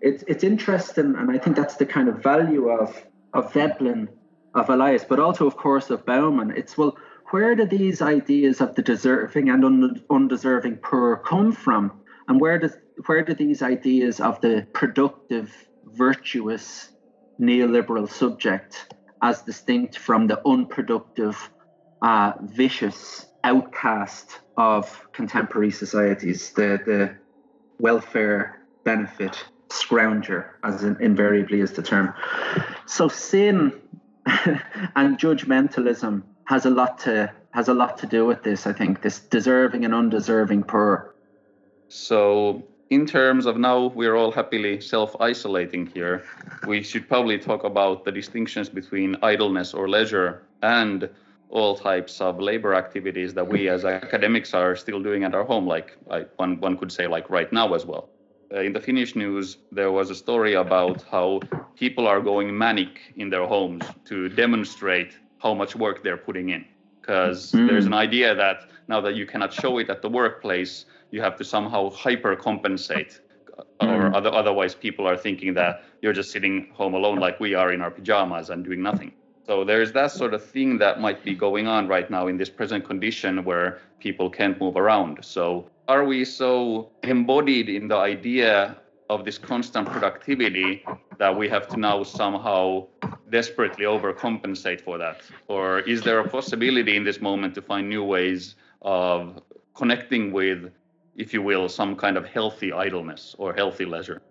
it's, 0.00 0.24
it's 0.26 0.44
interesting, 0.44 1.14
and 1.16 1.30
I 1.30 1.38
think 1.38 1.56
that's 1.56 1.76
the 1.76 1.86
kind 1.86 2.08
of 2.08 2.22
value 2.22 2.68
of, 2.68 3.02
of 3.32 3.52
Veblen, 3.52 4.08
of 4.54 4.70
Elias, 4.70 5.04
but 5.04 5.18
also, 5.18 5.46
of 5.46 5.56
course, 5.56 5.90
of 5.90 6.04
Bauman. 6.06 6.52
It's, 6.56 6.78
well, 6.78 6.96
where 7.30 7.54
do 7.54 7.66
these 7.66 8.00
ideas 8.00 8.60
of 8.60 8.74
the 8.74 8.82
deserving 8.82 9.48
and 9.48 9.64
un- 9.64 10.02
undeserving 10.10 10.76
poor 10.76 11.16
come 11.16 11.52
from? 11.52 12.00
And 12.28 12.40
where 12.40 12.58
does 12.58 12.76
where 13.06 13.22
do 13.22 13.34
these 13.34 13.60
ideas 13.60 14.20
of 14.20 14.40
the 14.40 14.66
productive, 14.72 15.52
virtuous 15.84 16.92
neoliberal 17.40 18.08
subject, 18.08 18.94
as 19.20 19.42
distinct 19.42 19.98
from 19.98 20.28
the 20.28 20.40
unproductive, 20.46 21.50
uh, 22.02 22.32
vicious 22.42 23.26
outcast 23.42 24.40
of 24.56 25.06
contemporary 25.12 25.72
societies, 25.72 26.52
the, 26.52 26.80
the 26.86 27.16
welfare 27.78 28.60
benefit 28.84 29.44
scrounger, 29.68 30.50
as 30.62 30.84
in, 30.84 30.96
invariably 31.00 31.60
is 31.60 31.72
the 31.72 31.82
term. 31.82 32.14
So 32.86 33.08
sin 33.08 33.72
and 34.96 35.18
judgmentalism 35.18 36.22
has 36.46 36.66
a 36.66 36.70
lot 36.70 36.98
to 36.98 37.32
has 37.50 37.68
a 37.68 37.74
lot 37.74 37.98
to 37.98 38.06
do 38.06 38.26
with 38.26 38.42
this. 38.42 38.66
I 38.66 38.72
think 38.72 39.02
this 39.02 39.20
deserving 39.20 39.84
and 39.84 39.94
undeserving 39.94 40.64
poor 40.64 41.14
so 41.94 42.64
in 42.90 43.06
terms 43.06 43.46
of 43.46 43.56
now 43.56 43.86
we're 43.86 44.16
all 44.16 44.32
happily 44.32 44.80
self-isolating 44.80 45.86
here, 45.86 46.24
we 46.66 46.82
should 46.82 47.08
probably 47.08 47.38
talk 47.38 47.62
about 47.62 48.04
the 48.04 48.12
distinctions 48.12 48.68
between 48.68 49.16
idleness 49.22 49.74
or 49.74 49.88
leisure 49.88 50.42
and 50.62 51.08
all 51.50 51.76
types 51.76 52.20
of 52.20 52.40
labor 52.40 52.74
activities 52.74 53.32
that 53.34 53.46
we 53.46 53.68
as 53.68 53.84
academics 53.84 54.54
are 54.54 54.74
still 54.74 55.00
doing 55.00 55.22
at 55.22 55.34
our 55.34 55.44
home, 55.44 55.66
like 55.66 55.96
one, 56.36 56.58
one 56.60 56.76
could 56.76 56.90
say 56.90 57.06
like 57.06 57.30
right 57.30 57.52
now 57.52 57.74
as 57.74 57.86
well. 57.86 58.08
Uh, 58.54 58.60
in 58.60 58.72
the 58.72 58.80
Finnish 58.80 59.16
news, 59.16 59.56
there 59.72 59.90
was 59.90 60.10
a 60.10 60.14
story 60.14 60.54
about 60.54 61.02
how 61.10 61.40
people 61.74 62.06
are 62.06 62.20
going 62.20 62.56
manic 62.56 63.00
in 63.16 63.28
their 63.28 63.46
homes 63.46 63.84
to 64.04 64.28
demonstrate 64.28 65.18
how 65.38 65.52
much 65.52 65.74
work 65.74 66.04
they're 66.04 66.16
putting 66.16 66.50
in. 66.50 66.64
Because 67.00 67.50
mm. 67.50 67.66
there's 67.68 67.86
an 67.86 67.94
idea 67.94 68.34
that 68.34 68.68
now 68.86 69.00
that 69.00 69.16
you 69.16 69.26
cannot 69.26 69.52
show 69.52 69.78
it 69.78 69.90
at 69.90 70.02
the 70.02 70.08
workplace, 70.08 70.86
you 71.10 71.20
have 71.20 71.36
to 71.36 71.44
somehow 71.44 71.90
hyper 71.90 72.36
compensate 72.36 73.20
or 73.80 74.10
mm. 74.10 74.14
other, 74.14 74.32
otherwise 74.32 74.74
people 74.74 75.06
are 75.06 75.16
thinking 75.16 75.52
that 75.54 75.84
you're 76.00 76.12
just 76.12 76.30
sitting 76.30 76.70
home 76.74 76.94
alone 76.94 77.18
like 77.18 77.40
we 77.40 77.54
are 77.54 77.72
in 77.72 77.80
our 77.80 77.90
pajamas 77.90 78.50
and 78.50 78.64
doing 78.64 78.82
nothing 78.82 79.12
so 79.46 79.64
there's 79.64 79.92
that 79.92 80.10
sort 80.10 80.34
of 80.34 80.44
thing 80.44 80.78
that 80.78 81.00
might 81.00 81.24
be 81.24 81.34
going 81.34 81.66
on 81.66 81.86
right 81.88 82.10
now 82.10 82.26
in 82.26 82.36
this 82.36 82.50
present 82.50 82.84
condition 82.84 83.44
where 83.44 83.80
people 84.00 84.30
can't 84.30 84.60
move 84.60 84.76
around 84.76 85.18
so 85.24 85.68
are 85.88 86.04
we 86.04 86.24
so 86.24 86.90
embodied 87.02 87.68
in 87.68 87.88
the 87.88 87.96
idea 87.96 88.76
of 89.10 89.24
this 89.24 89.36
constant 89.36 89.86
productivity 89.88 90.84
that 91.18 91.36
we 91.36 91.48
have 91.48 91.68
to 91.68 91.76
now 91.76 92.02
somehow 92.02 92.86
desperately 93.30 93.84
overcompensate 93.84 94.80
for 94.80 94.96
that 94.98 95.20
or 95.48 95.80
is 95.80 96.02
there 96.02 96.20
a 96.20 96.28
possibility 96.28 96.96
in 96.96 97.04
this 97.04 97.20
moment 97.20 97.54
to 97.54 97.62
find 97.62 97.88
new 97.88 98.02
ways 98.02 98.56
of 98.82 99.42
connecting 99.74 100.32
with 100.32 100.72
if 101.16 101.32
you 101.32 101.42
will, 101.42 101.68
some 101.68 101.96
kind 101.96 102.16
of 102.16 102.26
healthy 102.26 102.72
idleness 102.72 103.34
or 103.38 103.54
healthy 103.54 103.84
leisure? 103.84 104.22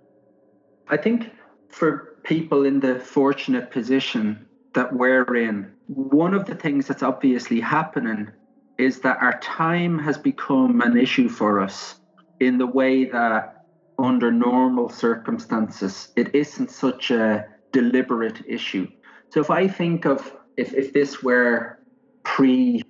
I 0.88 0.97
think 0.97 1.32
for 1.70 2.18
people 2.24 2.66
in 2.66 2.80
the 2.80 2.99
fortunate 2.99 3.72
position 3.72 4.45
that 4.74 4.93
we're 4.93 5.36
in, 5.36 5.71
one 5.88 6.34
of 6.34 6.45
the 6.45 6.55
things 6.55 6.88
that's 6.88 7.03
obviously 7.03 7.59
happening 7.59 8.32
is 8.78 9.01
that 9.01 9.17
our 9.21 9.39
time 9.39 9.99
has 9.99 10.17
become 10.17 10.82
an 10.82 10.97
issue 10.97 11.30
for 11.30 11.59
us 11.59 11.95
in 12.39 12.57
the 12.57 12.67
way 12.67 13.05
that 13.05 13.65
under 13.99 14.32
normal 14.32 14.89
circumstances 14.89 16.09
it 16.15 16.34
isn't 16.34 16.71
such 16.71 17.11
a 17.11 17.45
deliberate 17.71 18.41
issue. 18.47 18.88
So 19.30 19.39
if 19.39 19.49
I 19.49 19.67
think 19.67 20.05
of 20.05 20.36
if, 20.57 20.74
if 20.74 20.93
this 20.93 21.24
were 21.24 21.80
pre 22.24 22.84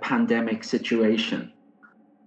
pandemic 0.00 0.64
situation, 0.64 1.52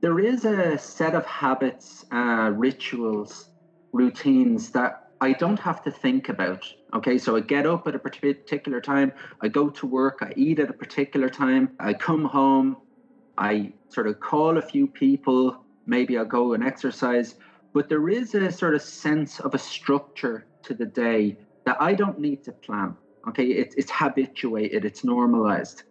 there 0.01 0.19
is 0.19 0.45
a 0.45 0.77
set 0.77 1.15
of 1.15 1.25
habits, 1.25 2.05
uh, 2.11 2.51
rituals, 2.53 3.49
routines 3.93 4.71
that 4.71 5.11
I 5.21 5.33
don't 5.33 5.59
have 5.59 5.83
to 5.83 5.91
think 5.91 6.29
about. 6.29 6.65
Okay, 6.93 7.17
so 7.17 7.35
I 7.35 7.39
get 7.39 7.65
up 7.65 7.87
at 7.87 7.95
a 7.95 7.99
particular 7.99 8.79
time, 8.79 9.11
I 9.41 9.47
go 9.47 9.69
to 9.69 9.87
work, 9.87 10.19
I 10.21 10.31
eat 10.35 10.59
at 10.59 10.69
a 10.69 10.73
particular 10.73 11.27
time, 11.27 11.71
I 11.79 11.93
come 11.93 12.23
home, 12.23 12.77
I 13.35 13.73
sort 13.89 14.07
of 14.07 14.19
call 14.19 14.59
a 14.59 14.61
few 14.61 14.87
people, 14.87 15.65
maybe 15.87 16.17
I'll 16.19 16.25
go 16.25 16.53
and 16.53 16.63
exercise. 16.63 17.33
But 17.73 17.89
there 17.89 18.09
is 18.09 18.35
a 18.35 18.51
sort 18.51 18.75
of 18.75 18.83
sense 18.83 19.39
of 19.39 19.55
a 19.55 19.57
structure 19.57 20.45
to 20.63 20.75
the 20.75 20.85
day 20.85 21.35
that 21.65 21.77
I 21.79 21.95
don't 21.95 22.19
need 22.19 22.43
to 22.43 22.51
plan. 22.51 22.95
Okay, 23.27 23.45
it, 23.45 23.73
it's 23.75 23.91
habituated, 23.91 24.85
it's 24.85 25.03
normalized. 25.03 25.81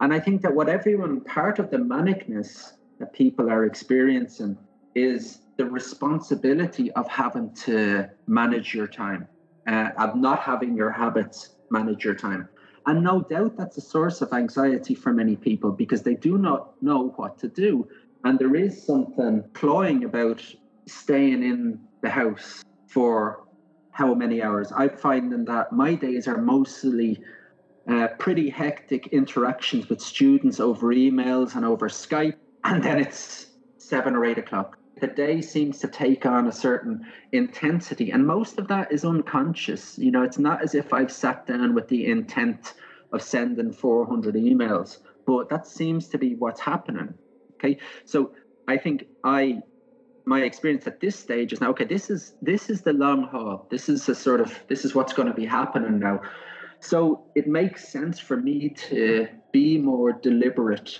And 0.00 0.14
I 0.14 0.20
think 0.20 0.40
that 0.40 0.54
what 0.54 0.70
everyone, 0.70 1.20
part 1.20 1.58
of 1.58 1.70
the 1.70 1.78
manicness 1.78 2.72
that 2.98 3.12
people 3.12 3.50
are 3.50 3.66
experiencing 3.66 4.56
is 4.94 5.40
the 5.58 5.66
responsibility 5.66 6.90
of 6.92 7.06
having 7.08 7.50
to 7.64 8.08
manage 8.26 8.72
your 8.72 8.86
time, 8.86 9.28
uh, 9.66 9.90
of 9.98 10.16
not 10.16 10.40
having 10.40 10.76
your 10.76 10.90
habits 10.90 11.50
manage 11.70 12.04
your 12.04 12.14
time. 12.14 12.48
And 12.86 13.02
no 13.02 13.20
doubt 13.20 13.56
that's 13.56 13.76
a 13.78 13.80
source 13.80 14.22
of 14.22 14.32
anxiety 14.32 14.94
for 14.94 15.12
many 15.12 15.34
people 15.34 15.72
because 15.72 16.02
they 16.02 16.14
do 16.14 16.38
not 16.38 16.80
know 16.82 17.12
what 17.16 17.38
to 17.40 17.48
do. 17.48 17.88
And 18.24 18.38
there 18.38 18.54
is 18.54 18.80
something 18.80 19.44
cloying 19.54 20.04
about 20.04 20.42
staying 20.86 21.42
in 21.42 21.80
the 22.02 22.10
house 22.10 22.62
for 22.86 23.44
how 23.90 24.14
many 24.14 24.42
hours. 24.42 24.72
I'm 24.76 24.96
finding 24.96 25.44
that 25.46 25.72
my 25.72 25.94
days 25.94 26.28
are 26.28 26.40
mostly 26.40 27.20
uh, 27.88 28.08
pretty 28.18 28.50
hectic 28.50 29.08
interactions 29.08 29.88
with 29.88 30.00
students 30.00 30.60
over 30.60 30.88
emails 30.88 31.56
and 31.56 31.64
over 31.64 31.88
Skype, 31.88 32.36
and 32.64 32.82
then 32.82 32.98
it's 32.98 33.46
seven 33.78 34.14
or 34.14 34.24
eight 34.24 34.38
o'clock. 34.38 34.78
The 35.00 35.08
day 35.08 35.42
seems 35.42 35.78
to 35.80 35.88
take 35.88 36.24
on 36.24 36.46
a 36.46 36.52
certain 36.52 37.04
intensity, 37.32 38.10
and 38.12 38.26
most 38.26 38.58
of 38.58 38.68
that 38.68 38.90
is 38.90 39.04
unconscious. 39.04 39.98
You 39.98 40.10
know, 40.10 40.22
it's 40.22 40.38
not 40.38 40.62
as 40.62 40.74
if 40.74 40.94
I've 40.94 41.12
sat 41.12 41.46
down 41.46 41.74
with 41.74 41.88
the 41.88 42.06
intent 42.06 42.74
of 43.12 43.20
sending 43.20 43.72
400 43.72 44.34
emails, 44.36 44.98
but 45.26 45.50
that 45.50 45.66
seems 45.66 46.08
to 46.08 46.18
be 46.18 46.34
what's 46.34 46.60
happening. 46.60 47.12
Okay, 47.54 47.78
so 48.04 48.32
I 48.68 48.78
think 48.78 49.04
I 49.22 49.60
my 50.26 50.42
experience 50.42 50.86
at 50.86 51.00
this 51.00 51.16
stage 51.16 51.52
is 51.52 51.60
now 51.60 51.70
okay 51.70 51.84
this 51.84 52.10
is 52.10 52.34
this 52.42 52.68
is 52.68 52.82
the 52.82 52.92
long 52.92 53.22
haul 53.22 53.66
this 53.70 53.88
is 53.88 54.08
a 54.08 54.14
sort 54.14 54.40
of 54.40 54.52
this 54.68 54.84
is 54.84 54.92
what's 54.92 55.12
going 55.12 55.28
to 55.28 55.34
be 55.34 55.46
happening 55.46 56.00
now 56.00 56.20
so 56.80 57.24
it 57.36 57.46
makes 57.46 57.88
sense 57.88 58.18
for 58.18 58.36
me 58.36 58.70
to 58.70 59.28
be 59.52 59.78
more 59.78 60.12
deliberate 60.12 60.98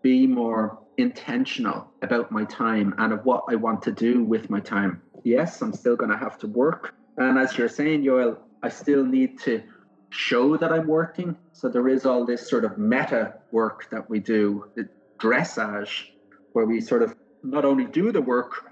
be 0.00 0.28
more 0.28 0.78
intentional 0.98 1.90
about 2.02 2.30
my 2.32 2.44
time 2.44 2.92
and 2.98 3.12
of 3.12 3.24
what 3.24 3.44
i 3.48 3.54
want 3.54 3.80
to 3.82 3.92
do 3.92 4.22
with 4.24 4.50
my 4.50 4.60
time. 4.60 5.00
Yes 5.24 5.62
i'm 5.62 5.72
still 5.72 5.96
going 5.96 6.10
to 6.10 6.16
have 6.16 6.38
to 6.38 6.46
work. 6.46 6.94
And 7.16 7.38
as 7.38 7.56
you're 7.56 7.68
saying 7.68 8.04
Joel, 8.04 8.38
i 8.62 8.68
still 8.68 9.04
need 9.04 9.38
to 9.40 9.62
show 10.10 10.56
that 10.56 10.72
i'm 10.72 10.86
working. 10.86 11.36
So 11.52 11.68
there 11.68 11.88
is 11.88 12.04
all 12.04 12.26
this 12.26 12.48
sort 12.48 12.64
of 12.64 12.76
meta 12.78 13.34
work 13.52 13.88
that 13.90 14.10
we 14.10 14.18
do 14.18 14.64
the 14.74 14.88
dressage 15.18 16.06
where 16.52 16.66
we 16.66 16.80
sort 16.80 17.02
of 17.02 17.14
not 17.42 17.64
only 17.64 17.84
do 17.84 18.10
the 18.12 18.20
work 18.20 18.64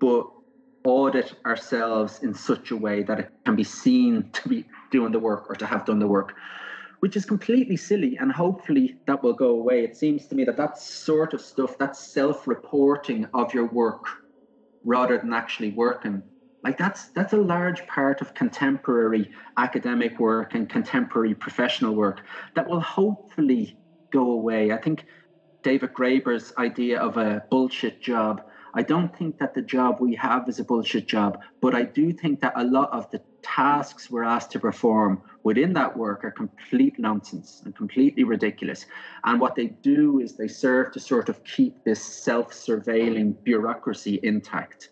but 0.00 0.26
audit 0.84 1.34
ourselves 1.46 2.20
in 2.22 2.34
such 2.34 2.70
a 2.70 2.76
way 2.76 3.02
that 3.02 3.20
it 3.20 3.30
can 3.44 3.56
be 3.56 3.64
seen 3.64 4.30
to 4.32 4.48
be 4.48 4.64
doing 4.90 5.12
the 5.12 5.18
work 5.18 5.48
or 5.48 5.54
to 5.56 5.66
have 5.66 5.84
done 5.84 5.98
the 5.98 6.06
work, 6.06 6.34
which 7.02 7.16
is 7.16 7.24
completely 7.24 7.76
silly. 7.76 8.16
And 8.20 8.30
hopefully 8.30 8.94
that 9.08 9.24
will 9.24 9.32
go 9.32 9.48
away. 9.48 9.82
It 9.82 9.96
seems 9.96 10.28
to 10.28 10.36
me 10.36 10.44
that 10.44 10.56
that 10.56 10.78
sort 10.78 11.34
of 11.34 11.40
stuff, 11.40 11.76
that 11.78 11.96
self 11.96 12.46
reporting 12.46 13.26
of 13.34 13.52
your 13.52 13.66
work 13.66 14.04
rather 14.84 15.18
than 15.18 15.32
actually 15.32 15.72
working, 15.72 16.22
like 16.62 16.78
that's 16.78 17.10
that's 17.10 17.32
a 17.32 17.36
large 17.36 17.84
part 17.88 18.20
of 18.20 18.34
contemporary 18.34 19.28
academic 19.56 20.20
work 20.20 20.54
and 20.54 20.68
contemporary 20.68 21.34
professional 21.34 21.96
work 21.96 22.20
that 22.54 22.68
will 22.68 22.80
hopefully 22.80 23.76
go 24.12 24.30
away. 24.30 24.70
I 24.70 24.78
think 24.78 25.04
David 25.64 25.94
Graeber's 25.94 26.52
idea 26.56 27.00
of 27.00 27.16
a 27.16 27.42
bullshit 27.50 28.00
job 28.00 28.42
I 28.74 28.82
don't 28.82 29.14
think 29.14 29.38
that 29.38 29.54
the 29.54 29.62
job 29.62 30.00
we 30.00 30.14
have 30.14 30.48
is 30.48 30.58
a 30.58 30.64
bullshit 30.64 31.06
job, 31.06 31.38
but 31.60 31.74
I 31.74 31.82
do 31.82 32.12
think 32.12 32.40
that 32.40 32.54
a 32.56 32.64
lot 32.64 32.90
of 32.92 33.10
the 33.10 33.20
tasks 33.42 34.10
we're 34.10 34.24
asked 34.24 34.52
to 34.52 34.60
perform 34.60 35.20
within 35.44 35.72
that 35.74 35.96
work 35.96 36.24
are 36.24 36.30
complete 36.30 36.98
nonsense 36.98 37.62
and 37.64 37.74
completely 37.74 38.24
ridiculous. 38.24 38.86
And 39.24 39.40
what 39.40 39.54
they 39.54 39.66
do 39.66 40.20
is 40.20 40.36
they 40.36 40.48
serve 40.48 40.92
to 40.92 41.00
sort 41.00 41.28
of 41.28 41.42
keep 41.44 41.84
this 41.84 42.02
self 42.02 42.52
surveilling 42.52 43.42
bureaucracy 43.44 44.20
intact. 44.22 44.90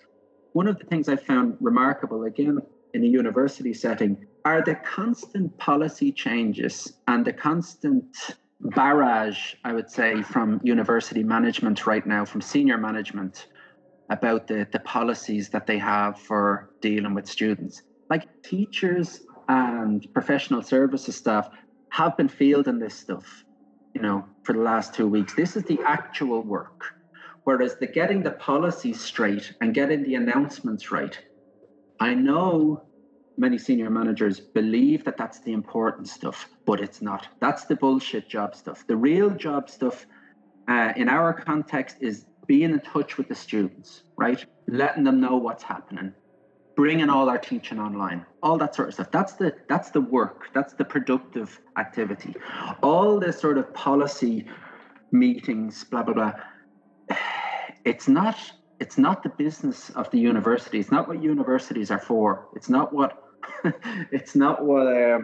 One 0.53 0.67
of 0.67 0.79
the 0.79 0.85
things 0.85 1.09
I 1.09 1.17
found 1.17 1.57
remarkable, 1.61 2.25
again, 2.25 2.59
in 2.95 3.05
a 3.05 3.07
university 3.07 3.73
setting, 3.73 4.27
are 4.45 4.63
the 4.63 4.75
constant 4.75 5.57
policy 5.59 6.11
changes 6.11 6.95
and 7.07 7.25
the 7.25 7.33
constant 7.33 8.05
barrage, 8.61 9.55
I 9.65 9.73
would 9.73 9.91
say, 9.91 10.23
from 10.23 10.61
university 10.65 11.23
management 11.23 11.87
right 11.87 12.07
now, 12.07 12.25
from 12.25 12.41
senior 12.41 12.79
management 12.79 13.47
about 14.11 14.49
the, 14.49 14.67
the 14.73 14.81
policies 14.81 15.49
that 15.51 15.67
they 15.67 15.79
have 15.79 16.19
for 16.19 16.71
dealing 16.81 17.15
with 17.15 17.27
students. 17.29 17.83
Like 18.11 18.29
teachers 18.43 19.21
and 19.51 20.07
professional 20.15 20.63
services 20.63 21.17
staff 21.17 21.51
have 21.89 22.17
been 22.17 22.29
fielding 22.29 22.79
this 22.79 22.95
stuff, 22.95 23.45
you 23.95 24.01
know, 24.01 24.25
for 24.45 24.53
the 24.53 24.61
last 24.61 24.95
two 24.95 25.09
weeks. 25.09 25.35
This 25.35 25.57
is 25.57 25.65
the 25.65 25.81
actual 25.85 26.43
work. 26.43 26.85
Whereas 27.43 27.75
the 27.81 27.89
getting 27.89 28.23
the 28.23 28.31
policies 28.31 29.01
straight 29.01 29.53
and 29.61 29.75
getting 29.75 30.05
the 30.05 30.15
announcements 30.15 30.93
right, 30.93 31.19
I 31.99 32.15
know 32.15 32.85
many 33.39 33.59
senior 33.59 33.91
managers 33.91 34.39
believe 34.39 35.05
that 35.05 35.17
that's 35.17 35.41
the 35.41 35.53
important 35.53 36.07
stuff, 36.07 36.49
but 36.65 36.81
it's 36.81 37.03
not. 37.03 37.27
That's 37.41 37.65
the 37.65 37.75
bullshit 37.75 38.29
job 38.29 38.55
stuff. 38.55 38.87
The 38.87 38.97
real 38.97 39.31
job 39.31 39.69
stuff 39.69 40.07
uh, 40.69 40.93
in 40.95 41.09
our 41.09 41.33
context 41.33 41.97
is 42.01 42.27
being 42.47 42.71
in 42.71 42.81
touch 42.81 43.19
with 43.19 43.27
the 43.27 43.35
students, 43.35 44.03
right? 44.17 44.45
Letting 44.69 45.03
them 45.03 45.21
know 45.21 45.37
what's 45.37 45.65
happening, 45.65 46.15
bringing 46.81 47.11
all 47.11 47.29
our 47.29 47.37
teaching 47.37 47.79
online, 47.79 48.25
all 48.43 48.57
that 48.57 48.75
sort 48.75 48.89
of 48.89 48.95
stuff. 48.95 49.11
That's 49.11 49.35
the 49.35 49.55
that's 49.69 49.91
the 49.91 50.01
work. 50.01 50.47
That's 50.55 50.73
the 50.73 50.87
productive 50.95 51.61
activity. 51.77 52.35
All 52.83 53.21
this 53.21 53.39
sort 53.39 53.59
of 53.59 53.67
policy 53.75 54.47
meetings, 55.13 55.85
blah 55.85 56.03
blah 56.03 56.15
blah. 56.15 56.33
It's 57.85 58.09
not 58.09 58.37
it's 58.79 58.97
not 58.97 59.23
the 59.23 59.29
business 59.29 59.91
of 59.91 60.11
the 60.11 60.19
university. 60.19 60.79
It's 60.79 60.91
not 60.91 61.07
what 61.07 61.23
universities 61.23 61.91
are 61.91 62.05
for. 62.11 62.49
It's 62.57 62.71
not 62.71 62.95
what 62.95 63.13
it's 64.11 64.35
not 64.35 64.65
what 64.65 64.87
uh, 64.87 65.19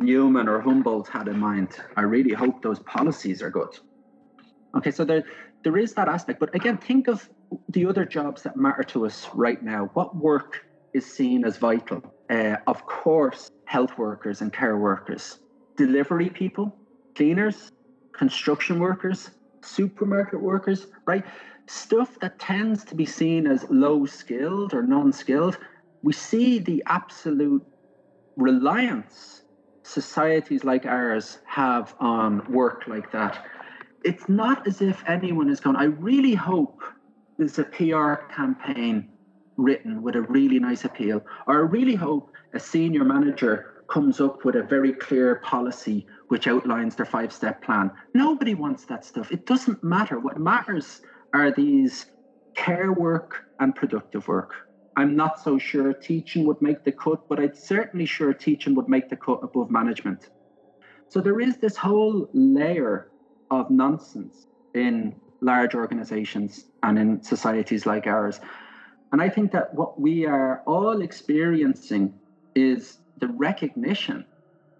Newman 0.00 0.48
or 0.48 0.60
Humboldt 0.60 1.06
had 1.06 1.28
in 1.28 1.38
mind. 1.38 1.76
I 1.96 2.02
really 2.02 2.34
hope 2.34 2.60
those 2.60 2.80
policies 2.80 3.40
are 3.40 3.50
good. 3.50 3.72
Okay, 4.76 4.90
so 4.90 5.04
there, 5.04 5.22
there 5.62 5.76
is 5.76 5.94
that 5.94 6.08
aspect. 6.08 6.40
But 6.40 6.54
again, 6.54 6.78
think 6.78 7.08
of 7.08 7.28
the 7.68 7.86
other 7.86 8.04
jobs 8.04 8.42
that 8.42 8.56
matter 8.56 8.82
to 8.84 9.06
us 9.06 9.28
right 9.34 9.62
now. 9.62 9.90
What 9.94 10.16
work 10.16 10.60
is 10.92 11.06
seen 11.06 11.44
as 11.44 11.56
vital? 11.56 12.02
Uh, 12.28 12.56
of 12.66 12.86
course, 12.86 13.48
health 13.64 13.96
workers 13.98 14.40
and 14.40 14.52
care 14.52 14.76
workers, 14.76 15.38
delivery 15.76 16.30
people, 16.30 16.76
cleaners, 17.14 17.68
construction 18.12 18.78
workers, 18.78 19.30
supermarket 19.62 20.40
workers, 20.40 20.86
right? 21.06 21.24
Stuff 21.68 22.18
that 22.20 22.38
tends 22.38 22.84
to 22.84 22.94
be 22.94 23.06
seen 23.06 23.46
as 23.46 23.64
low 23.70 24.06
skilled 24.06 24.74
or 24.74 24.82
non 24.82 25.12
skilled. 25.12 25.58
We 26.02 26.12
see 26.12 26.58
the 26.58 26.82
absolute 26.86 27.64
reliance 28.36 29.42
societies 29.84 30.64
like 30.64 30.86
ours 30.86 31.38
have 31.46 31.94
on 32.00 32.50
work 32.50 32.84
like 32.86 33.12
that 33.12 33.44
it's 34.04 34.28
not 34.28 34.66
as 34.66 34.80
if 34.80 35.02
anyone 35.06 35.50
is 35.50 35.60
going, 35.60 35.76
I 35.76 35.84
really 35.84 36.34
hope 36.34 36.82
there's 37.38 37.58
a 37.58 37.64
PR 37.64 38.14
campaign 38.32 39.08
written 39.56 40.02
with 40.02 40.16
a 40.16 40.22
really 40.22 40.58
nice 40.58 40.84
appeal, 40.84 41.22
or 41.46 41.54
I 41.54 41.60
really 41.60 41.94
hope 41.94 42.32
a 42.54 42.60
senior 42.60 43.04
manager 43.04 43.84
comes 43.88 44.20
up 44.20 44.44
with 44.44 44.54
a 44.54 44.62
very 44.62 44.92
clear 44.92 45.36
policy 45.36 46.06
which 46.28 46.46
outlines 46.46 46.94
their 46.94 47.06
five 47.06 47.32
step 47.32 47.62
plan. 47.62 47.90
Nobody 48.14 48.54
wants 48.54 48.84
that 48.86 49.04
stuff. 49.04 49.32
It 49.32 49.46
doesn't 49.46 49.82
matter. 49.82 50.18
What 50.18 50.38
matters 50.38 51.02
are 51.34 51.50
these 51.50 52.06
care 52.54 52.92
work 52.92 53.44
and 53.58 53.74
productive 53.74 54.26
work. 54.28 54.54
I'm 54.96 55.16
not 55.16 55.40
so 55.40 55.58
sure 55.58 55.92
teaching 55.92 56.46
would 56.46 56.60
make 56.60 56.84
the 56.84 56.92
cut, 56.92 57.28
but 57.28 57.40
I'd 57.40 57.56
certainly 57.56 58.06
sure 58.06 58.32
teaching 58.32 58.74
would 58.74 58.88
make 58.88 59.08
the 59.08 59.16
cut 59.16 59.40
above 59.42 59.70
management. 59.70 60.30
So 61.08 61.20
there 61.20 61.40
is 61.40 61.56
this 61.58 61.76
whole 61.76 62.28
layer 62.32 63.09
of 63.50 63.70
nonsense 63.70 64.46
in 64.74 65.14
large 65.40 65.74
organizations 65.74 66.64
and 66.82 66.98
in 66.98 67.22
societies 67.22 67.86
like 67.86 68.06
ours. 68.06 68.40
And 69.12 69.20
I 69.20 69.28
think 69.28 69.52
that 69.52 69.74
what 69.74 70.00
we 70.00 70.26
are 70.26 70.62
all 70.66 71.00
experiencing 71.00 72.12
is 72.54 72.98
the 73.18 73.28
recognition 73.28 74.24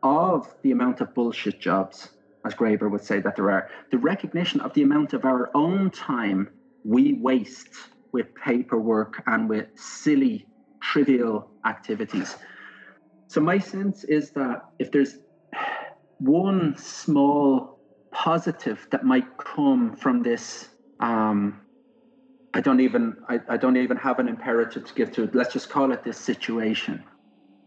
of 0.02 0.46
the 0.62 0.70
amount 0.70 1.00
of 1.00 1.12
bullshit 1.14 1.60
jobs, 1.60 2.10
as 2.44 2.54
Graeber 2.54 2.90
would 2.90 3.02
say 3.02 3.20
that 3.20 3.36
there 3.36 3.50
are, 3.50 3.68
the 3.90 3.98
recognition 3.98 4.60
of 4.60 4.72
the 4.74 4.82
amount 4.82 5.12
of 5.12 5.24
our 5.24 5.50
own 5.54 5.90
time 5.90 6.48
we 6.84 7.14
waste 7.14 7.68
with 8.12 8.26
paperwork 8.34 9.22
and 9.26 9.48
with 9.48 9.66
silly, 9.76 10.46
trivial 10.82 11.50
activities. 11.66 12.36
So, 13.28 13.40
my 13.40 13.58
sense 13.58 14.04
is 14.04 14.30
that 14.32 14.60
if 14.78 14.90
there's 14.90 15.18
one 16.18 16.74
small 16.76 17.79
positive 18.12 18.86
that 18.90 19.04
might 19.04 19.26
come 19.38 19.94
from 19.96 20.22
this 20.22 20.68
um, 21.00 21.60
I 22.52 22.60
don't 22.60 22.80
even 22.80 23.16
I, 23.28 23.40
I 23.48 23.56
don't 23.56 23.76
even 23.76 23.96
have 23.98 24.18
an 24.18 24.28
imperative 24.28 24.84
to 24.84 24.94
give 24.94 25.12
to 25.12 25.22
it. 25.24 25.34
Let's 25.34 25.52
just 25.52 25.68
call 25.68 25.92
it 25.92 26.02
this 26.04 26.18
situation. 26.18 27.04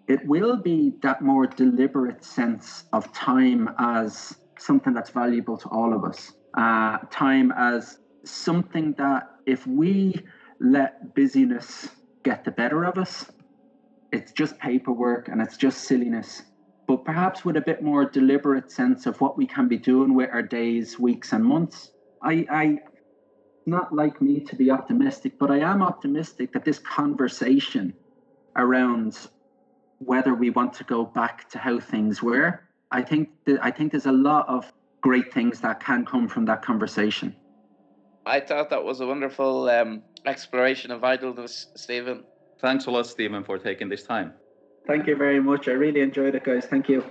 It 0.07 0.25
will 0.25 0.57
be 0.57 0.93
that 1.01 1.21
more 1.21 1.47
deliberate 1.47 2.23
sense 2.23 2.83
of 2.91 3.11
time 3.13 3.69
as 3.79 4.35
something 4.59 4.93
that's 4.93 5.09
valuable 5.11 5.57
to 5.57 5.69
all 5.69 5.93
of 5.93 6.03
us. 6.03 6.31
Uh, 6.57 6.97
time 7.09 7.51
as 7.55 7.97
something 8.25 8.93
that 8.97 9.23
if 9.45 9.65
we 9.65 10.13
let 10.59 11.13
busyness 11.15 11.89
get 12.23 12.43
the 12.43 12.51
better 12.51 12.83
of 12.83 12.97
us, 12.97 13.25
it's 14.11 14.33
just 14.33 14.57
paperwork 14.59 15.29
and 15.29 15.41
it's 15.41 15.57
just 15.57 15.81
silliness 15.85 16.43
but 16.88 17.05
perhaps 17.05 17.45
with 17.45 17.57
a 17.57 17.61
bit 17.61 17.81
more 17.81 18.05
deliberate 18.05 18.71
sense 18.71 19.05
of 19.05 19.19
what 19.21 19.38
we 19.38 19.45
can 19.45 19.67
be 19.67 19.77
doing 19.77 20.13
with 20.13 20.29
our 20.31 20.41
days, 20.41 20.99
weeks, 20.99 21.34
and 21.34 21.43
months. 21.43 21.91
I, 22.21 22.45
I 22.49 22.79
not 23.65 23.93
like 23.93 24.21
me 24.21 24.39
to 24.41 24.55
be 24.55 24.69
optimistic, 24.71 25.39
but 25.39 25.49
I 25.49 25.59
am 25.59 25.81
optimistic 25.81 26.51
that 26.53 26.65
this 26.65 26.79
conversation 26.79 27.93
around 28.55 29.17
whether 29.99 30.34
we 30.34 30.49
want 30.49 30.73
to 30.73 30.84
go 30.84 31.05
back 31.05 31.49
to 31.49 31.57
how 31.57 31.79
things 31.79 32.21
were, 32.21 32.61
I 32.91 33.01
think 33.01 33.29
that 33.45 33.63
I 33.63 33.71
think 33.71 33.91
there's 33.91 34.05
a 34.05 34.11
lot 34.11 34.47
of 34.47 34.71
great 35.01 35.34
things 35.34 35.61
that 35.61 35.79
can 35.79 36.05
come 36.05 36.27
from 36.27 36.45
that 36.45 36.61
conversation. 36.61 37.36
I 38.25 38.39
thought 38.39 38.69
that 38.69 38.84
was 38.84 39.01
a 39.01 39.07
wonderful 39.07 39.69
um, 39.69 40.01
exploration 40.25 40.91
of 40.91 41.03
idleness, 41.03 41.67
Stephen. 41.75 42.23
Thanks 42.59 42.86
a 42.86 42.91
lot, 42.91 43.07
Stephen, 43.07 43.43
for 43.43 43.57
taking 43.57 43.89
this 43.89 44.03
time. 44.03 44.34
Thank 44.88 45.07
you 45.07 45.15
very 45.15 45.41
much. 45.41 45.67
I 45.67 45.71
really 45.71 46.01
enjoyed 46.01 46.36
it, 46.36 46.43
guys. 46.43 46.65
Thank 46.65 46.89
you. 46.89 47.03